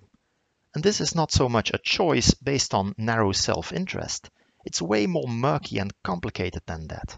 And 0.75 0.83
this 0.83 0.99
is 0.99 1.15
not 1.15 1.31
so 1.31 1.47
much 1.47 1.71
a 1.73 1.77
choice 1.77 2.33
based 2.33 2.73
on 2.73 2.95
narrow 2.97 3.31
self-interest. 3.31 4.29
It's 4.65 4.81
way 4.81 5.07
more 5.07 5.27
murky 5.27 5.79
and 5.79 5.93
complicated 6.03 6.63
than 6.65 6.87
that. 6.89 7.17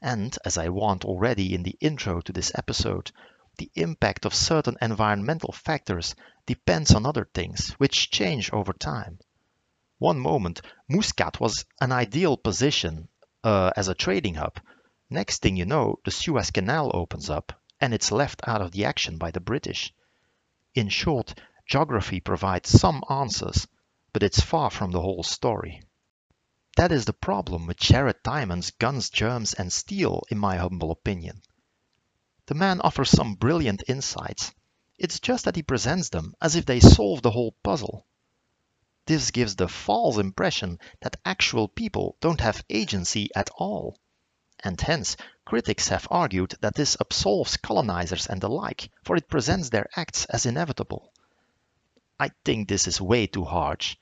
And, 0.00 0.36
as 0.46 0.56
I 0.56 0.70
warned 0.70 1.04
already 1.04 1.54
in 1.54 1.62
the 1.62 1.76
intro 1.78 2.22
to 2.22 2.32
this 2.32 2.52
episode, 2.54 3.12
the 3.58 3.70
impact 3.74 4.24
of 4.24 4.34
certain 4.34 4.78
environmental 4.80 5.52
factors 5.52 6.14
depends 6.46 6.94
on 6.94 7.04
other 7.04 7.28
things, 7.34 7.72
which 7.72 8.10
change 8.10 8.50
over 8.50 8.72
time. 8.72 9.18
One 9.98 10.18
moment, 10.18 10.62
Muscat 10.88 11.38
was 11.38 11.66
an 11.82 11.92
ideal 11.92 12.38
position 12.38 13.08
uh, 13.44 13.72
as 13.76 13.88
a 13.88 13.94
trading 13.94 14.36
hub. 14.36 14.58
Next 15.10 15.42
thing 15.42 15.58
you 15.58 15.66
know, 15.66 15.98
the 16.06 16.10
Suez 16.10 16.50
Canal 16.50 16.90
opens 16.94 17.28
up, 17.28 17.52
and 17.78 17.92
it's 17.92 18.10
left 18.10 18.40
out 18.48 18.62
of 18.62 18.72
the 18.72 18.86
action 18.86 19.18
by 19.18 19.32
the 19.32 19.40
British. 19.40 19.92
In 20.74 20.88
short, 20.88 21.34
geography 21.70 22.18
provides 22.18 22.68
some 22.68 23.00
answers, 23.08 23.68
but 24.12 24.24
it's 24.24 24.40
far 24.40 24.70
from 24.70 24.90
the 24.90 25.00
whole 25.00 25.22
story. 25.22 25.80
That 26.74 26.90
is 26.90 27.04
the 27.04 27.12
problem 27.12 27.68
with 27.68 27.76
Jared 27.76 28.24
Diamond's 28.24 28.72
Guns, 28.72 29.08
Germs 29.08 29.54
and 29.54 29.72
Steel, 29.72 30.24
in 30.30 30.38
my 30.38 30.56
humble 30.56 30.90
opinion. 30.90 31.42
The 32.46 32.56
man 32.56 32.80
offers 32.80 33.10
some 33.10 33.36
brilliant 33.36 33.84
insights. 33.86 34.52
It's 34.98 35.20
just 35.20 35.44
that 35.44 35.54
he 35.54 35.62
presents 35.62 36.08
them 36.08 36.34
as 36.40 36.56
if 36.56 36.66
they 36.66 36.80
solve 36.80 37.22
the 37.22 37.30
whole 37.30 37.54
puzzle. 37.62 38.04
This 39.06 39.30
gives 39.30 39.54
the 39.54 39.68
false 39.68 40.18
impression 40.18 40.80
that 41.02 41.20
actual 41.24 41.68
people 41.68 42.16
don't 42.20 42.40
have 42.40 42.64
agency 42.68 43.28
at 43.36 43.48
all. 43.56 43.96
And 44.64 44.80
hence, 44.80 45.16
critics 45.44 45.86
have 45.86 46.08
argued 46.10 46.56
that 46.62 46.74
this 46.74 46.96
absolves 47.00 47.56
colonizers 47.58 48.26
and 48.26 48.40
the 48.40 48.50
like, 48.50 48.90
for 49.04 49.14
it 49.14 49.28
presents 49.28 49.70
their 49.70 49.88
acts 49.94 50.24
as 50.24 50.46
inevitable. 50.46 51.09
I 52.20 52.32
think 52.44 52.68
this 52.68 52.86
is 52.86 53.00
way 53.00 53.26
too 53.26 53.44
harsh. 53.44 53.96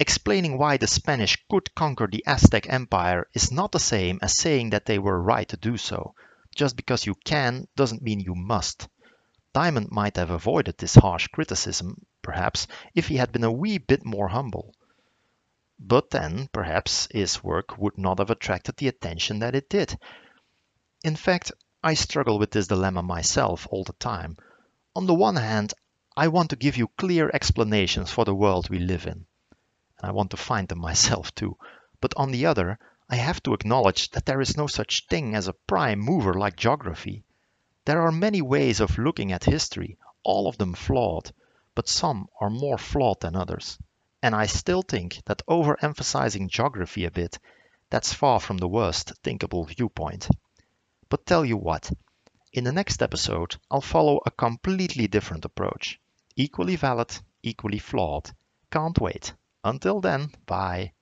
Explaining 0.00 0.56
why 0.56 0.78
the 0.78 0.86
Spanish 0.86 1.36
could 1.50 1.74
conquer 1.74 2.08
the 2.10 2.24
Aztec 2.26 2.66
Empire 2.66 3.28
is 3.34 3.52
not 3.52 3.72
the 3.72 3.78
same 3.78 4.18
as 4.22 4.38
saying 4.38 4.70
that 4.70 4.86
they 4.86 4.98
were 4.98 5.20
right 5.20 5.46
to 5.50 5.58
do 5.58 5.76
so. 5.76 6.14
Just 6.54 6.76
because 6.76 7.04
you 7.04 7.14
can 7.14 7.68
doesn't 7.76 8.00
mean 8.00 8.20
you 8.20 8.34
must. 8.34 8.88
Diamond 9.52 9.88
might 9.90 10.16
have 10.16 10.30
avoided 10.30 10.78
this 10.78 10.94
harsh 10.94 11.28
criticism, 11.28 12.06
perhaps, 12.22 12.66
if 12.94 13.08
he 13.08 13.18
had 13.18 13.32
been 13.32 13.44
a 13.44 13.52
wee 13.52 13.76
bit 13.76 14.02
more 14.02 14.28
humble. 14.28 14.74
But 15.78 16.08
then, 16.08 16.48
perhaps, 16.54 17.06
his 17.10 17.44
work 17.44 17.76
would 17.76 17.98
not 17.98 18.18
have 18.18 18.30
attracted 18.30 18.78
the 18.78 18.88
attention 18.88 19.40
that 19.40 19.54
it 19.54 19.68
did. 19.68 19.98
In 21.04 21.16
fact, 21.16 21.52
I 21.82 21.92
struggle 21.92 22.38
with 22.38 22.50
this 22.50 22.68
dilemma 22.68 23.02
myself 23.02 23.68
all 23.70 23.84
the 23.84 23.92
time. 23.92 24.38
On 24.96 25.06
the 25.06 25.14
one 25.14 25.36
hand, 25.36 25.74
I 26.14 26.28
want 26.28 26.50
to 26.50 26.56
give 26.56 26.76
you 26.76 26.88
clear 26.98 27.30
explanations 27.32 28.10
for 28.10 28.26
the 28.26 28.34
world 28.34 28.68
we 28.68 28.78
live 28.78 29.06
in. 29.06 29.24
And 29.98 30.02
I 30.02 30.10
want 30.10 30.30
to 30.32 30.36
find 30.36 30.68
them 30.68 30.78
myself 30.90 31.34
too. 31.34 31.56
But 32.02 32.12
on 32.18 32.32
the 32.32 32.44
other, 32.44 32.78
I 33.08 33.16
have 33.16 33.42
to 33.44 33.54
acknowledge 33.54 34.10
that 34.10 34.26
there 34.26 34.40
is 34.42 34.56
no 34.56 34.66
such 34.66 35.06
thing 35.06 35.34
as 35.34 35.48
a 35.48 35.54
prime 35.54 36.00
mover 36.00 36.34
like 36.34 36.56
geography. 36.56 37.24
There 37.86 38.02
are 38.02 38.12
many 38.12 38.42
ways 38.42 38.80
of 38.80 38.98
looking 38.98 39.32
at 39.32 39.44
history, 39.44 39.96
all 40.22 40.48
of 40.48 40.58
them 40.58 40.74
flawed, 40.74 41.32
but 41.74 41.88
some 41.88 42.28
are 42.40 42.50
more 42.50 42.76
flawed 42.76 43.20
than 43.20 43.34
others. 43.34 43.78
And 44.22 44.34
I 44.34 44.46
still 44.46 44.82
think 44.82 45.22
that 45.24 45.46
overemphasizing 45.48 46.48
geography 46.48 47.06
a 47.06 47.10
bit, 47.10 47.38
that's 47.88 48.12
far 48.12 48.38
from 48.38 48.58
the 48.58 48.68
worst 48.68 49.14
thinkable 49.22 49.64
viewpoint. 49.64 50.28
But 51.08 51.24
tell 51.24 51.44
you 51.44 51.56
what, 51.56 51.90
in 52.52 52.64
the 52.64 52.72
next 52.72 53.00
episode, 53.00 53.56
I'll 53.70 53.80
follow 53.80 54.20
a 54.26 54.30
completely 54.30 55.06
different 55.06 55.46
approach. 55.46 55.98
Equally 56.36 56.76
valid, 56.76 57.20
equally 57.42 57.78
flawed. 57.78 58.30
Can't 58.70 58.98
wait. 58.98 59.34
Until 59.64 60.00
then, 60.00 60.30
bye. 60.46 60.92